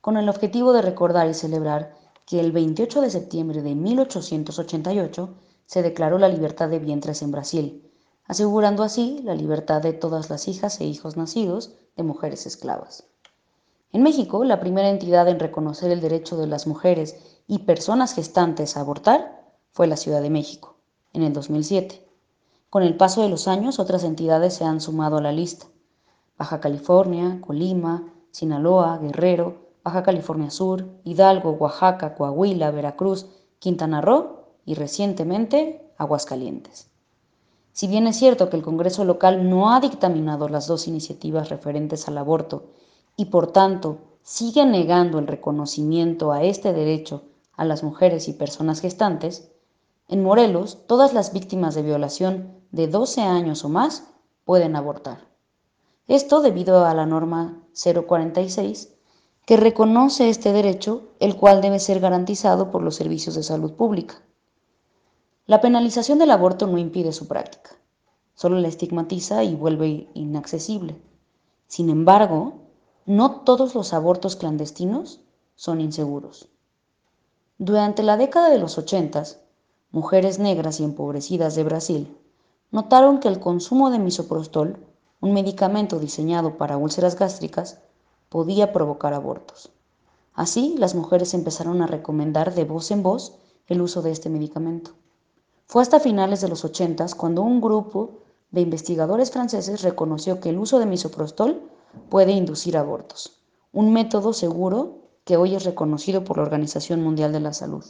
con 0.00 0.16
el 0.16 0.28
objetivo 0.30 0.72
de 0.72 0.80
recordar 0.80 1.28
y 1.28 1.34
celebrar 1.34 1.97
que 2.28 2.40
el 2.40 2.52
28 2.52 3.00
de 3.00 3.08
septiembre 3.08 3.62
de 3.62 3.74
1888 3.74 5.34
se 5.64 5.82
declaró 5.82 6.18
la 6.18 6.28
libertad 6.28 6.68
de 6.68 6.78
vientres 6.78 7.22
en 7.22 7.30
Brasil, 7.30 7.90
asegurando 8.26 8.82
así 8.82 9.22
la 9.24 9.34
libertad 9.34 9.80
de 9.80 9.94
todas 9.94 10.28
las 10.28 10.46
hijas 10.46 10.78
e 10.82 10.84
hijos 10.84 11.16
nacidos 11.16 11.72
de 11.96 12.02
mujeres 12.02 12.44
esclavas. 12.44 13.06
En 13.92 14.02
México, 14.02 14.44
la 14.44 14.60
primera 14.60 14.90
entidad 14.90 15.26
en 15.26 15.40
reconocer 15.40 15.90
el 15.90 16.02
derecho 16.02 16.36
de 16.36 16.46
las 16.46 16.66
mujeres 16.66 17.16
y 17.46 17.60
personas 17.60 18.14
gestantes 18.14 18.76
a 18.76 18.80
abortar 18.80 19.54
fue 19.72 19.86
la 19.86 19.96
Ciudad 19.96 20.20
de 20.20 20.28
México, 20.28 20.76
en 21.14 21.22
el 21.22 21.32
2007. 21.32 22.06
Con 22.68 22.82
el 22.82 22.98
paso 22.98 23.22
de 23.22 23.30
los 23.30 23.48
años, 23.48 23.78
otras 23.78 24.04
entidades 24.04 24.52
se 24.52 24.64
han 24.64 24.82
sumado 24.82 25.16
a 25.16 25.22
la 25.22 25.32
lista. 25.32 25.64
Baja 26.36 26.60
California, 26.60 27.40
Colima, 27.40 28.12
Sinaloa, 28.32 28.98
Guerrero, 28.98 29.67
Baja 29.88 30.02
California 30.02 30.50
Sur, 30.50 30.84
Hidalgo, 31.02 31.52
Oaxaca, 31.52 32.14
Coahuila, 32.14 32.70
Veracruz, 32.70 33.24
Quintana 33.58 34.02
Roo 34.02 34.44
y 34.66 34.74
recientemente 34.74 35.80
Aguascalientes. 35.96 36.90
Si 37.72 37.86
bien 37.86 38.06
es 38.06 38.18
cierto 38.18 38.50
que 38.50 38.58
el 38.58 38.62
Congreso 38.62 39.06
local 39.06 39.48
no 39.48 39.72
ha 39.72 39.80
dictaminado 39.80 40.50
las 40.50 40.66
dos 40.66 40.88
iniciativas 40.88 41.48
referentes 41.48 42.06
al 42.06 42.18
aborto 42.18 42.66
y 43.16 43.26
por 43.26 43.50
tanto 43.50 43.96
sigue 44.22 44.66
negando 44.66 45.18
el 45.18 45.26
reconocimiento 45.26 46.32
a 46.32 46.42
este 46.42 46.74
derecho 46.74 47.22
a 47.56 47.64
las 47.64 47.82
mujeres 47.82 48.28
y 48.28 48.34
personas 48.34 48.80
gestantes, 48.80 49.52
en 50.06 50.22
Morelos 50.22 50.86
todas 50.86 51.14
las 51.14 51.32
víctimas 51.32 51.74
de 51.74 51.80
violación 51.80 52.60
de 52.72 52.88
12 52.88 53.22
años 53.22 53.64
o 53.64 53.70
más 53.70 54.04
pueden 54.44 54.76
abortar. 54.76 55.28
Esto 56.08 56.42
debido 56.42 56.84
a 56.84 56.92
la 56.92 57.06
norma 57.06 57.62
046 57.72 58.97
que 59.48 59.56
reconoce 59.56 60.28
este 60.28 60.52
derecho, 60.52 61.08
el 61.20 61.34
cual 61.34 61.62
debe 61.62 61.78
ser 61.78 62.00
garantizado 62.00 62.70
por 62.70 62.82
los 62.82 62.96
servicios 62.96 63.34
de 63.34 63.42
salud 63.42 63.72
pública. 63.72 64.20
La 65.46 65.62
penalización 65.62 66.18
del 66.18 66.32
aborto 66.32 66.66
no 66.66 66.76
impide 66.76 67.14
su 67.14 67.26
práctica, 67.28 67.70
solo 68.34 68.58
la 68.58 68.68
estigmatiza 68.68 69.44
y 69.44 69.54
vuelve 69.54 70.10
inaccesible. 70.12 71.00
Sin 71.66 71.88
embargo, 71.88 72.56
no 73.06 73.40
todos 73.40 73.74
los 73.74 73.94
abortos 73.94 74.36
clandestinos 74.36 75.22
son 75.56 75.80
inseguros. 75.80 76.50
Durante 77.56 78.02
la 78.02 78.18
década 78.18 78.50
de 78.50 78.58
los 78.58 78.76
ochentas, 78.76 79.40
mujeres 79.92 80.38
negras 80.38 80.78
y 80.78 80.84
empobrecidas 80.84 81.54
de 81.54 81.64
Brasil 81.64 82.18
notaron 82.70 83.18
que 83.18 83.28
el 83.28 83.40
consumo 83.40 83.88
de 83.88 83.98
misoprostol, 83.98 84.86
un 85.22 85.32
medicamento 85.32 85.98
diseñado 85.98 86.58
para 86.58 86.76
úlceras 86.76 87.18
gástricas, 87.18 87.80
podía 88.28 88.72
provocar 88.72 89.14
abortos. 89.14 89.70
Así, 90.34 90.76
las 90.78 90.94
mujeres 90.94 91.34
empezaron 91.34 91.82
a 91.82 91.86
recomendar 91.86 92.54
de 92.54 92.64
voz 92.64 92.90
en 92.90 93.02
voz 93.02 93.34
el 93.66 93.80
uso 93.82 94.02
de 94.02 94.12
este 94.12 94.30
medicamento. 94.30 94.92
Fue 95.66 95.82
hasta 95.82 96.00
finales 96.00 96.40
de 96.40 96.48
los 96.48 96.64
80 96.64 97.06
cuando 97.16 97.42
un 97.42 97.60
grupo 97.60 98.20
de 98.50 98.60
investigadores 98.62 99.30
franceses 99.30 99.82
reconoció 99.82 100.40
que 100.40 100.50
el 100.50 100.58
uso 100.58 100.78
de 100.78 100.86
misoprostol 100.86 101.60
puede 102.08 102.32
inducir 102.32 102.76
abortos, 102.76 103.40
un 103.72 103.92
método 103.92 104.32
seguro 104.32 104.98
que 105.24 105.36
hoy 105.36 105.54
es 105.54 105.64
reconocido 105.64 106.24
por 106.24 106.38
la 106.38 106.44
Organización 106.44 107.02
Mundial 107.02 107.32
de 107.32 107.40
la 107.40 107.52
Salud. 107.52 107.84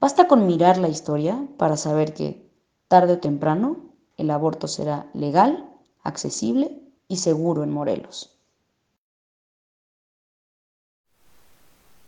Basta 0.00 0.26
con 0.26 0.46
mirar 0.46 0.78
la 0.78 0.88
historia 0.88 1.46
para 1.56 1.76
saber 1.76 2.12
que, 2.12 2.50
tarde 2.88 3.14
o 3.14 3.18
temprano, 3.18 3.76
el 4.16 4.30
aborto 4.30 4.66
será 4.66 5.08
legal, 5.14 5.70
accesible 6.02 6.82
y 7.06 7.18
seguro 7.18 7.62
en 7.62 7.70
Morelos. 7.70 8.33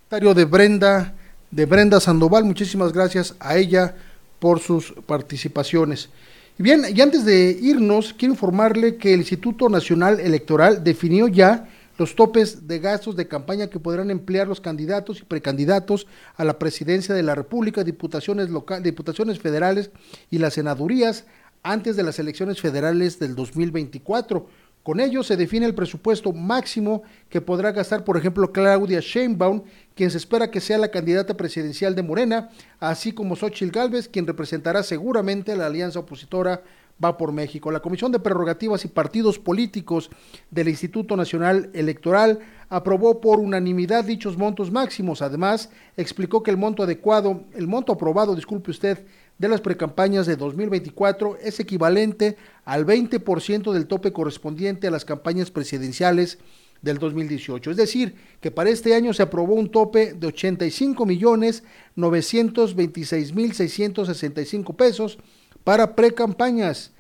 De 0.09 0.45
Brenda, 0.45 1.15
de 1.51 1.67
Brenda 1.67 1.99
Sandoval, 1.99 2.45
muchísimas 2.45 2.93
gracias 2.93 3.35
a 3.41 3.57
ella 3.57 3.97
por 4.39 4.61
sus 4.61 4.93
participaciones. 5.05 6.11
Y 6.57 6.63
bien, 6.63 6.85
y 6.95 7.01
antes 7.01 7.25
de 7.25 7.51
irnos, 7.61 8.13
quiero 8.13 8.35
informarle 8.35 8.99
que 8.99 9.13
el 9.13 9.21
Instituto 9.21 9.69
Nacional 9.69 10.21
Electoral 10.21 10.85
definió 10.85 11.27
ya 11.27 11.69
los 11.99 12.15
topes 12.15 12.69
de 12.69 12.79
gastos 12.79 13.17
de 13.17 13.27
campaña 13.27 13.67
que 13.67 13.81
podrán 13.81 14.13
emplear 14.13 14.47
los 14.47 14.61
candidatos 14.61 15.19
y 15.19 15.25
precandidatos 15.25 16.07
a 16.37 16.45
la 16.45 16.57
presidencia 16.57 17.13
de 17.13 17.25
la 17.25 17.35
República, 17.35 17.83
diputaciones 17.83 18.49
locales, 18.49 18.85
diputaciones 18.85 19.41
federales 19.41 19.91
y 20.31 20.39
las 20.39 20.55
senadurías 20.55 21.25
antes 21.65 21.97
de 21.97 22.05
las 22.05 22.21
elecciones 22.21 22.61
federales 22.61 23.19
del 23.19 23.35
2024. 23.35 24.47
Con 24.87 25.01
ello 25.01 25.25
se 25.25 25.37
define 25.37 25.67
el 25.67 25.75
presupuesto 25.75 26.33
máximo 26.33 27.03
que 27.29 27.41
podrá 27.41 27.73
gastar, 27.73 28.05
por 28.05 28.17
ejemplo, 28.17 28.53
Claudia 28.53 29.01
Sheinbaum, 29.01 29.63
quien 29.97 30.13
se 30.13 30.19
espera 30.19 30.49
que 30.53 30.61
sea 30.61 30.79
la 30.79 30.93
candidata 30.93 31.37
presidencial 31.37 31.97
de 31.97 32.05
Morena, 32.05 32.51
así 32.79 33.11
como 33.11 33.35
Xochitl 33.35 33.73
Gálvez, 33.73 34.09
quien 34.09 34.29
representará 34.29 34.85
seguramente 34.85 35.51
a 35.51 35.57
la 35.57 35.67
alianza 35.67 35.99
opositora 35.99 36.63
Va 37.03 37.19
por 37.19 37.31
México. 37.31 37.71
La 37.71 37.81
Comisión 37.81 38.11
de 38.11 38.21
Prerrogativas 38.21 38.87
y 38.87 38.89
Partidos 38.89 39.39
Políticos 39.39 40.09
del 40.51 40.69
Instituto 40.69 41.15
Nacional 41.15 41.69
Electoral 41.75 42.39
aprobó 42.71 43.21
por 43.21 43.39
unanimidad 43.39 44.05
dichos 44.05 44.39
montos 44.39 44.71
máximos. 44.71 45.21
Además, 45.21 45.69
explicó 45.99 46.43
que 46.43 46.51
el 46.51 46.57
monto 46.57 46.83
adecuado, 46.83 47.43
el 47.55 47.67
monto 47.67 47.93
aprobado, 47.93 48.35
disculpe 48.35 48.71
usted, 48.71 49.05
de 49.39 49.49
las 49.49 49.61
precampañas 49.61 50.27
de 50.27 50.37
2024 50.37 51.39
es 51.43 51.61
equivalente 51.61 52.37
al 52.65 52.87
20% 52.87 53.73
del 53.73 53.87
tope 53.87 54.13
correspondiente 54.13 54.87
a 54.87 54.91
las 54.91 55.05
campañas 55.05 55.51
presidenciales 55.51 56.39
del 56.83 56.99
2018. 56.99 57.71
Es 57.71 57.77
decir, 57.77 58.15
que 58.41 58.51
para 58.51 58.71
este 58.71 58.95
año 58.95 59.13
se 59.13 59.23
aprobó 59.23 59.55
un 59.55 59.71
tope 59.71 60.15
de 60.15 60.27
85 60.29 61.05
millones 61.05 61.63
926 61.97 63.35
mil 63.35 63.53
665 63.55 64.73
pesos 64.75 65.19
para 65.65 65.95
precampañas, 65.95 66.93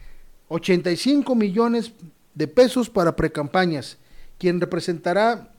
85 0.49 1.35
millones 1.35 1.93
de 2.35 2.49
pesos 2.49 2.91
para 2.91 3.17
precampañas, 3.17 3.97
quien 4.39 4.61
representará 4.61 5.53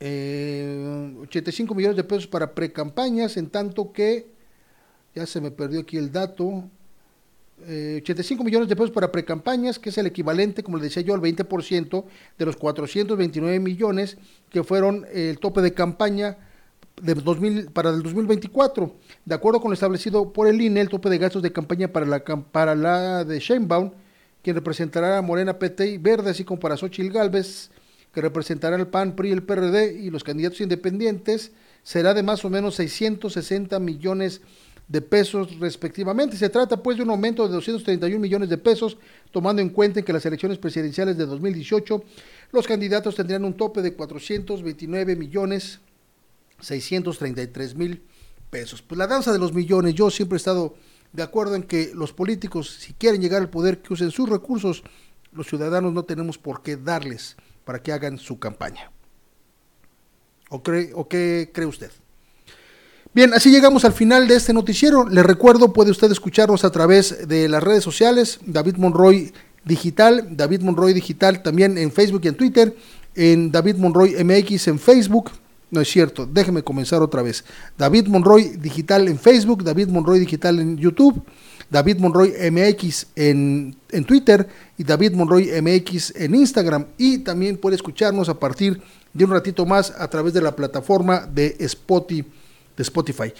eh, 0.00 1.76
millones 1.76 1.96
de 1.96 2.04
pesos 2.04 2.26
para 2.26 2.54
precampañas, 2.54 3.36
en 3.36 3.50
tanto 3.50 3.92
que 3.92 4.39
ya 5.14 5.26
se 5.26 5.40
me 5.40 5.50
perdió 5.50 5.80
aquí 5.80 5.96
el 5.96 6.12
dato, 6.12 6.64
85 7.62 8.42
eh, 8.42 8.44
millones 8.44 8.68
de 8.68 8.76
pesos 8.76 8.90
para 8.90 9.12
precampañas, 9.12 9.78
que 9.78 9.90
es 9.90 9.98
el 9.98 10.06
equivalente, 10.06 10.62
como 10.62 10.78
le 10.78 10.84
decía 10.84 11.02
yo, 11.02 11.14
al 11.14 11.20
20% 11.20 12.04
de 12.38 12.44
los 12.46 12.56
429 12.56 13.60
millones 13.60 14.16
que 14.48 14.64
fueron 14.64 15.06
el 15.12 15.38
tope 15.38 15.60
de 15.60 15.74
campaña 15.74 16.38
de 17.02 17.14
2000, 17.14 17.70
para 17.70 17.90
el 17.90 18.02
2024. 18.02 18.94
De 19.24 19.34
acuerdo 19.34 19.60
con 19.60 19.70
lo 19.70 19.74
establecido 19.74 20.32
por 20.32 20.48
el 20.48 20.60
INE, 20.60 20.80
el 20.80 20.88
tope 20.88 21.10
de 21.10 21.18
gastos 21.18 21.42
de 21.42 21.52
campaña 21.52 21.88
para 21.88 22.06
la, 22.06 22.20
para 22.20 22.74
la 22.74 23.24
de 23.24 23.38
Sheinbaum, 23.38 23.92
quien 24.42 24.56
representará 24.56 25.18
a 25.18 25.22
Morena 25.22 25.58
PT 25.58 25.86
y 25.86 25.98
Verde, 25.98 26.30
así 26.30 26.44
como 26.44 26.60
para 26.60 26.76
Xochitl 26.76 27.12
Galvez, 27.12 27.70
que 28.12 28.20
representará 28.20 28.76
el 28.76 28.86
PAN, 28.86 29.14
PRI, 29.14 29.32
el 29.32 29.42
PRD 29.42 30.00
y 30.00 30.10
los 30.10 30.24
candidatos 30.24 30.60
independientes, 30.60 31.52
será 31.82 32.14
de 32.14 32.22
más 32.22 32.44
o 32.44 32.50
menos 32.50 32.74
660 32.76 33.78
millones 33.78 34.38
de 34.38 34.50
de 34.90 35.00
pesos 35.00 35.56
respectivamente. 35.60 36.36
Se 36.36 36.48
trata 36.48 36.82
pues 36.82 36.96
de 36.96 37.04
un 37.04 37.10
aumento 37.10 37.46
de 37.46 37.54
231 37.54 38.20
millones 38.20 38.48
de 38.48 38.58
pesos, 38.58 38.98
tomando 39.30 39.62
en 39.62 39.68
cuenta 39.68 40.02
que 40.02 40.12
las 40.12 40.26
elecciones 40.26 40.58
presidenciales 40.58 41.16
de 41.16 41.26
2018 41.26 42.02
los 42.50 42.66
candidatos 42.66 43.14
tendrían 43.14 43.44
un 43.44 43.54
tope 43.54 43.82
de 43.82 43.94
429 43.94 45.14
millones 45.14 45.78
633 46.58 47.76
mil 47.76 48.02
pesos. 48.50 48.82
Pues 48.82 48.98
la 48.98 49.06
danza 49.06 49.32
de 49.32 49.38
los 49.38 49.54
millones, 49.54 49.94
yo 49.94 50.10
siempre 50.10 50.34
he 50.34 50.38
estado 50.38 50.74
de 51.12 51.22
acuerdo 51.22 51.54
en 51.54 51.62
que 51.62 51.92
los 51.94 52.12
políticos, 52.12 52.70
si 52.80 52.92
quieren 52.94 53.22
llegar 53.22 53.40
al 53.40 53.48
poder, 53.48 53.82
que 53.82 53.92
usen 53.92 54.10
sus 54.10 54.28
recursos, 54.28 54.82
los 55.30 55.46
ciudadanos 55.46 55.92
no 55.92 56.04
tenemos 56.04 56.36
por 56.36 56.62
qué 56.62 56.76
darles 56.76 57.36
para 57.64 57.80
que 57.80 57.92
hagan 57.92 58.18
su 58.18 58.40
campaña. 58.40 58.90
¿O, 60.48 60.64
cree, 60.64 60.90
o 60.94 61.06
qué 61.06 61.52
cree 61.54 61.66
usted? 61.68 61.92
Bien, 63.12 63.34
así 63.34 63.50
llegamos 63.50 63.84
al 63.84 63.92
final 63.92 64.28
de 64.28 64.36
este 64.36 64.52
noticiero. 64.52 65.08
Le 65.08 65.24
recuerdo, 65.24 65.72
puede 65.72 65.90
usted 65.90 66.12
escucharnos 66.12 66.64
a 66.64 66.70
través 66.70 67.26
de 67.26 67.48
las 67.48 67.60
redes 67.60 67.82
sociales. 67.82 68.38
David 68.46 68.76
Monroy 68.76 69.32
Digital, 69.64 70.28
David 70.30 70.60
Monroy 70.60 70.92
Digital 70.92 71.42
también 71.42 71.76
en 71.76 71.90
Facebook 71.90 72.20
y 72.22 72.28
en 72.28 72.36
Twitter, 72.36 72.76
en 73.16 73.50
David 73.50 73.78
Monroy 73.78 74.14
MX 74.24 74.68
en 74.68 74.78
Facebook. 74.78 75.32
No 75.72 75.80
es 75.80 75.88
cierto, 75.88 76.24
déjeme 76.24 76.62
comenzar 76.62 77.02
otra 77.02 77.22
vez. 77.22 77.44
David 77.76 78.06
Monroy 78.06 78.56
Digital 78.60 79.08
en 79.08 79.18
Facebook, 79.18 79.64
David 79.64 79.88
Monroy 79.88 80.20
Digital 80.20 80.60
en 80.60 80.76
YouTube, 80.76 81.20
David 81.68 81.98
Monroy 81.98 82.32
MX 82.48 83.08
en, 83.16 83.74
en 83.90 84.04
Twitter 84.04 84.46
y 84.78 84.84
David 84.84 85.14
Monroy 85.14 85.50
MX 85.60 86.14
en 86.14 86.36
Instagram. 86.36 86.86
Y 86.96 87.18
también 87.18 87.56
puede 87.56 87.74
escucharnos 87.74 88.28
a 88.28 88.38
partir 88.38 88.80
de 89.12 89.24
un 89.24 89.32
ratito 89.32 89.66
más 89.66 89.92
a 89.98 90.08
través 90.08 90.32
de 90.32 90.42
la 90.42 90.54
plataforma 90.54 91.26
de 91.26 91.56
Spotify. 91.58 92.24
Spotify. 92.82 93.32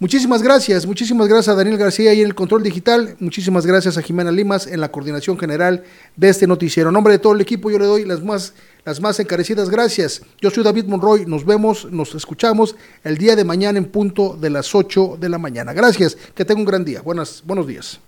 Muchísimas 0.00 0.42
gracias, 0.42 0.86
muchísimas 0.86 1.28
gracias 1.28 1.54
a 1.54 1.56
Daniel 1.56 1.78
García 1.78 2.12
y 2.14 2.20
en 2.20 2.26
el 2.26 2.34
control 2.34 2.64
digital, 2.64 3.14
muchísimas 3.20 3.64
gracias 3.64 3.96
a 3.96 4.02
Jimena 4.02 4.32
Limas 4.32 4.66
en 4.66 4.80
la 4.80 4.90
coordinación 4.90 5.38
general 5.38 5.84
de 6.16 6.28
este 6.28 6.48
noticiero. 6.48 6.88
En 6.88 6.94
nombre 6.94 7.12
de 7.12 7.20
todo 7.20 7.32
el 7.32 7.40
equipo 7.40 7.70
yo 7.70 7.78
le 7.78 7.86
doy 7.86 8.04
las 8.04 8.20
más, 8.20 8.54
las 8.84 9.00
más 9.00 9.20
encarecidas 9.20 9.70
gracias. 9.70 10.22
Yo 10.40 10.50
soy 10.50 10.64
David 10.64 10.86
Monroy, 10.86 11.26
nos 11.26 11.46
vemos, 11.46 11.86
nos 11.92 12.12
escuchamos 12.16 12.74
el 13.04 13.16
día 13.18 13.36
de 13.36 13.44
mañana 13.44 13.78
en 13.78 13.84
punto 13.84 14.36
de 14.36 14.50
las 14.50 14.74
8 14.74 15.16
de 15.20 15.28
la 15.28 15.38
mañana. 15.38 15.72
Gracias, 15.72 16.18
que 16.34 16.44
tenga 16.44 16.60
un 16.60 16.66
gran 16.66 16.84
día. 16.84 17.00
Buenas, 17.00 17.44
buenos 17.46 17.66
días. 17.68 18.00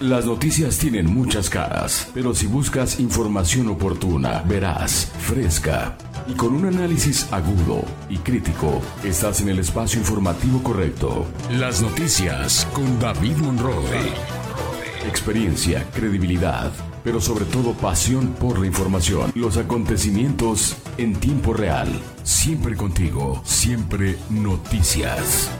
Las 0.00 0.26
noticias 0.26 0.76
tienen 0.78 1.06
muchas 1.06 1.48
caras, 1.48 2.08
pero 2.12 2.34
si 2.34 2.46
buscas 2.46 2.98
información 2.98 3.68
oportuna, 3.68 4.42
verás, 4.48 5.12
fresca 5.20 5.96
y 6.26 6.34
con 6.34 6.54
un 6.54 6.66
análisis 6.66 7.32
agudo 7.32 7.84
y 8.08 8.18
crítico, 8.18 8.80
estás 9.04 9.40
en 9.40 9.48
el 9.48 9.58
espacio 9.58 9.98
informativo 9.98 10.62
correcto. 10.62 11.26
Las 11.50 11.82
noticias 11.82 12.66
con 12.72 12.98
David 12.98 13.36
Monroe. 13.36 14.12
Experiencia, 15.06 15.86
credibilidad, 15.94 16.72
pero 17.02 17.20
sobre 17.20 17.44
todo 17.44 17.72
pasión 17.72 18.34
por 18.34 18.58
la 18.58 18.66
información. 18.66 19.32
Los 19.34 19.56
acontecimientos 19.56 20.76
en 20.98 21.14
tiempo 21.14 21.54
real. 21.54 21.88
Siempre 22.22 22.76
contigo, 22.76 23.40
siempre 23.44 24.18
noticias. 24.28 25.50